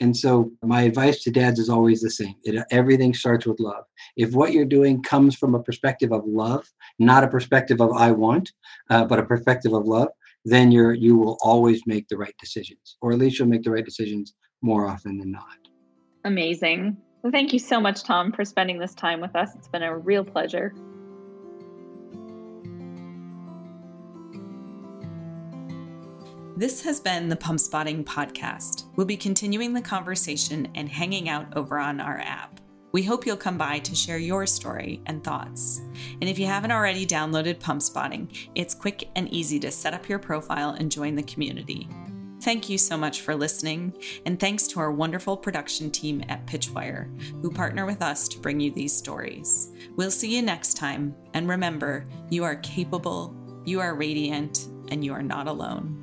And 0.00 0.16
so 0.16 0.52
my 0.62 0.82
advice 0.82 1.22
to 1.22 1.30
dads 1.30 1.58
is 1.58 1.68
always 1.68 2.00
the 2.00 2.10
same. 2.10 2.34
It, 2.42 2.64
everything 2.70 3.12
starts 3.12 3.46
with 3.46 3.60
love. 3.60 3.84
If 4.16 4.32
what 4.32 4.52
you're 4.52 4.64
doing 4.64 5.02
comes 5.02 5.36
from 5.36 5.54
a 5.54 5.62
perspective 5.62 6.12
of 6.12 6.22
love, 6.26 6.66
not 6.98 7.24
a 7.24 7.28
perspective 7.28 7.80
of 7.80 7.92
I 7.92 8.10
want, 8.12 8.52
uh, 8.88 9.04
but 9.04 9.18
a 9.18 9.24
perspective 9.24 9.72
of 9.72 9.86
love, 9.86 10.08
then 10.44 10.72
you're 10.72 10.94
you 10.94 11.16
will 11.16 11.38
always 11.42 11.82
make 11.86 12.08
the 12.08 12.16
right 12.16 12.34
decisions, 12.40 12.96
or 13.02 13.12
at 13.12 13.18
least 13.18 13.38
you'll 13.38 13.48
make 13.48 13.62
the 13.62 13.70
right 13.70 13.84
decisions 13.84 14.34
more 14.62 14.86
often 14.86 15.18
than 15.18 15.30
not. 15.32 15.58
Amazing. 16.24 16.96
Well, 17.22 17.30
thank 17.30 17.52
you 17.52 17.58
so 17.58 17.80
much, 17.80 18.02
Tom, 18.02 18.32
for 18.32 18.44
spending 18.44 18.78
this 18.78 18.94
time 18.94 19.20
with 19.20 19.36
us. 19.36 19.54
It's 19.54 19.68
been 19.68 19.82
a 19.82 19.96
real 19.96 20.24
pleasure. 20.24 20.72
This 26.56 26.82
has 26.82 27.00
been 27.00 27.28
the 27.28 27.36
Pumpspotting 27.36 28.04
Podcast. 28.04 28.84
We'll 28.96 29.06
be 29.06 29.16
continuing 29.16 29.72
the 29.72 29.82
conversation 29.82 30.68
and 30.74 30.88
hanging 30.88 31.28
out 31.28 31.56
over 31.56 31.78
on 31.78 32.00
our 32.00 32.18
app. 32.18 32.60
We 32.92 33.02
hope 33.02 33.24
you'll 33.24 33.36
come 33.36 33.56
by 33.56 33.78
to 33.80 33.94
share 33.94 34.18
your 34.18 34.46
story 34.46 35.00
and 35.06 35.22
thoughts. 35.22 35.80
And 36.20 36.28
if 36.28 36.38
you 36.38 36.46
haven't 36.46 36.72
already 36.72 37.06
downloaded 37.06 37.60
Pumpspotting, 37.60 38.48
it's 38.54 38.74
quick 38.74 39.08
and 39.14 39.32
easy 39.32 39.60
to 39.60 39.70
set 39.70 39.94
up 39.94 40.08
your 40.08 40.18
profile 40.18 40.70
and 40.70 40.90
join 40.90 41.14
the 41.14 41.22
community. 41.22 41.88
Thank 42.42 42.70
you 42.70 42.78
so 42.78 42.96
much 42.96 43.20
for 43.20 43.36
listening, 43.36 43.92
and 44.24 44.40
thanks 44.40 44.66
to 44.68 44.80
our 44.80 44.90
wonderful 44.90 45.36
production 45.36 45.90
team 45.90 46.24
at 46.30 46.46
Pitchwire, 46.46 47.10
who 47.42 47.50
partner 47.50 47.84
with 47.84 48.00
us 48.00 48.26
to 48.28 48.38
bring 48.38 48.58
you 48.58 48.70
these 48.70 48.96
stories. 48.96 49.70
We'll 49.96 50.10
see 50.10 50.34
you 50.34 50.40
next 50.40 50.78
time, 50.78 51.14
and 51.34 51.46
remember, 51.46 52.08
you 52.30 52.44
are 52.44 52.56
capable, 52.56 53.36
you 53.66 53.80
are 53.80 53.94
radiant, 53.94 54.68
and 54.88 55.04
you 55.04 55.12
are 55.12 55.22
not 55.22 55.48
alone. 55.48 55.99